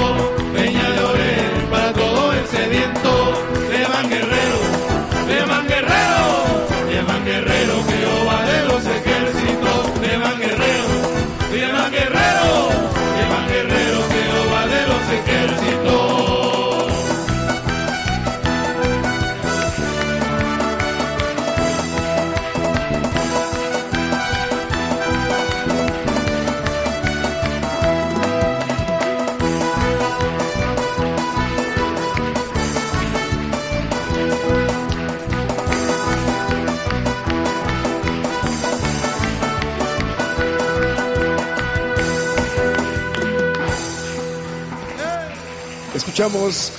desierto, 0.00 0.29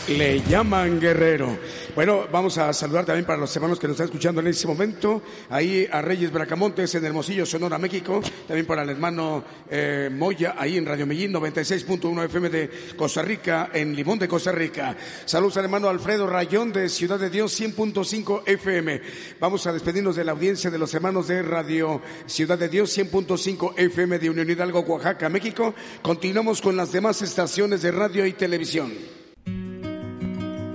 Le 0.07 0.39
llaman 0.43 0.99
Guerrero. 0.99 1.57
Bueno, 1.95 2.27
vamos 2.31 2.59
a 2.59 2.71
saludar 2.73 3.05
también 3.05 3.25
para 3.25 3.39
los 3.39 3.55
hermanos 3.55 3.79
que 3.79 3.87
nos 3.87 3.95
están 3.95 4.05
escuchando 4.05 4.39
en 4.39 4.45
este 4.45 4.67
momento. 4.67 5.23
Ahí 5.49 5.87
a 5.91 5.99
Reyes 5.99 6.31
Bracamontes 6.31 6.93
en 6.93 7.05
Hermosillo, 7.05 7.43
Sonora, 7.47 7.79
México. 7.79 8.21
También 8.47 8.67
para 8.67 8.83
el 8.83 8.91
hermano 8.91 9.43
eh, 9.67 10.11
Moya, 10.13 10.53
ahí 10.59 10.77
en 10.77 10.85
Radio 10.85 11.07
Medellín, 11.07 11.33
96.1 11.33 12.25
FM 12.25 12.49
de 12.49 12.69
Costa 12.95 13.23
Rica, 13.23 13.71
en 13.73 13.95
Limón 13.95 14.19
de 14.19 14.27
Costa 14.27 14.51
Rica. 14.51 14.95
Saludos 15.25 15.57
al 15.57 15.63
hermano 15.63 15.89
Alfredo 15.89 16.27
Rayón 16.27 16.71
de 16.71 16.87
Ciudad 16.87 17.17
de 17.17 17.31
Dios, 17.31 17.59
100.5 17.59 18.43
FM. 18.45 19.01
Vamos 19.39 19.65
a 19.65 19.73
despedirnos 19.73 20.15
de 20.15 20.23
la 20.23 20.33
audiencia 20.33 20.69
de 20.69 20.77
los 20.77 20.93
hermanos 20.93 21.29
de 21.29 21.41
Radio 21.41 21.99
Ciudad 22.27 22.59
de 22.59 22.69
Dios, 22.69 22.95
100.5 22.95 23.73
FM 23.75 24.19
de 24.19 24.29
Unión 24.29 24.47
Hidalgo, 24.47 24.81
Oaxaca, 24.81 25.29
México. 25.29 25.73
Continuamos 26.03 26.61
con 26.61 26.77
las 26.77 26.91
demás 26.91 27.23
estaciones 27.23 27.81
de 27.81 27.89
radio 27.89 28.23
y 28.27 28.33
televisión. 28.33 29.20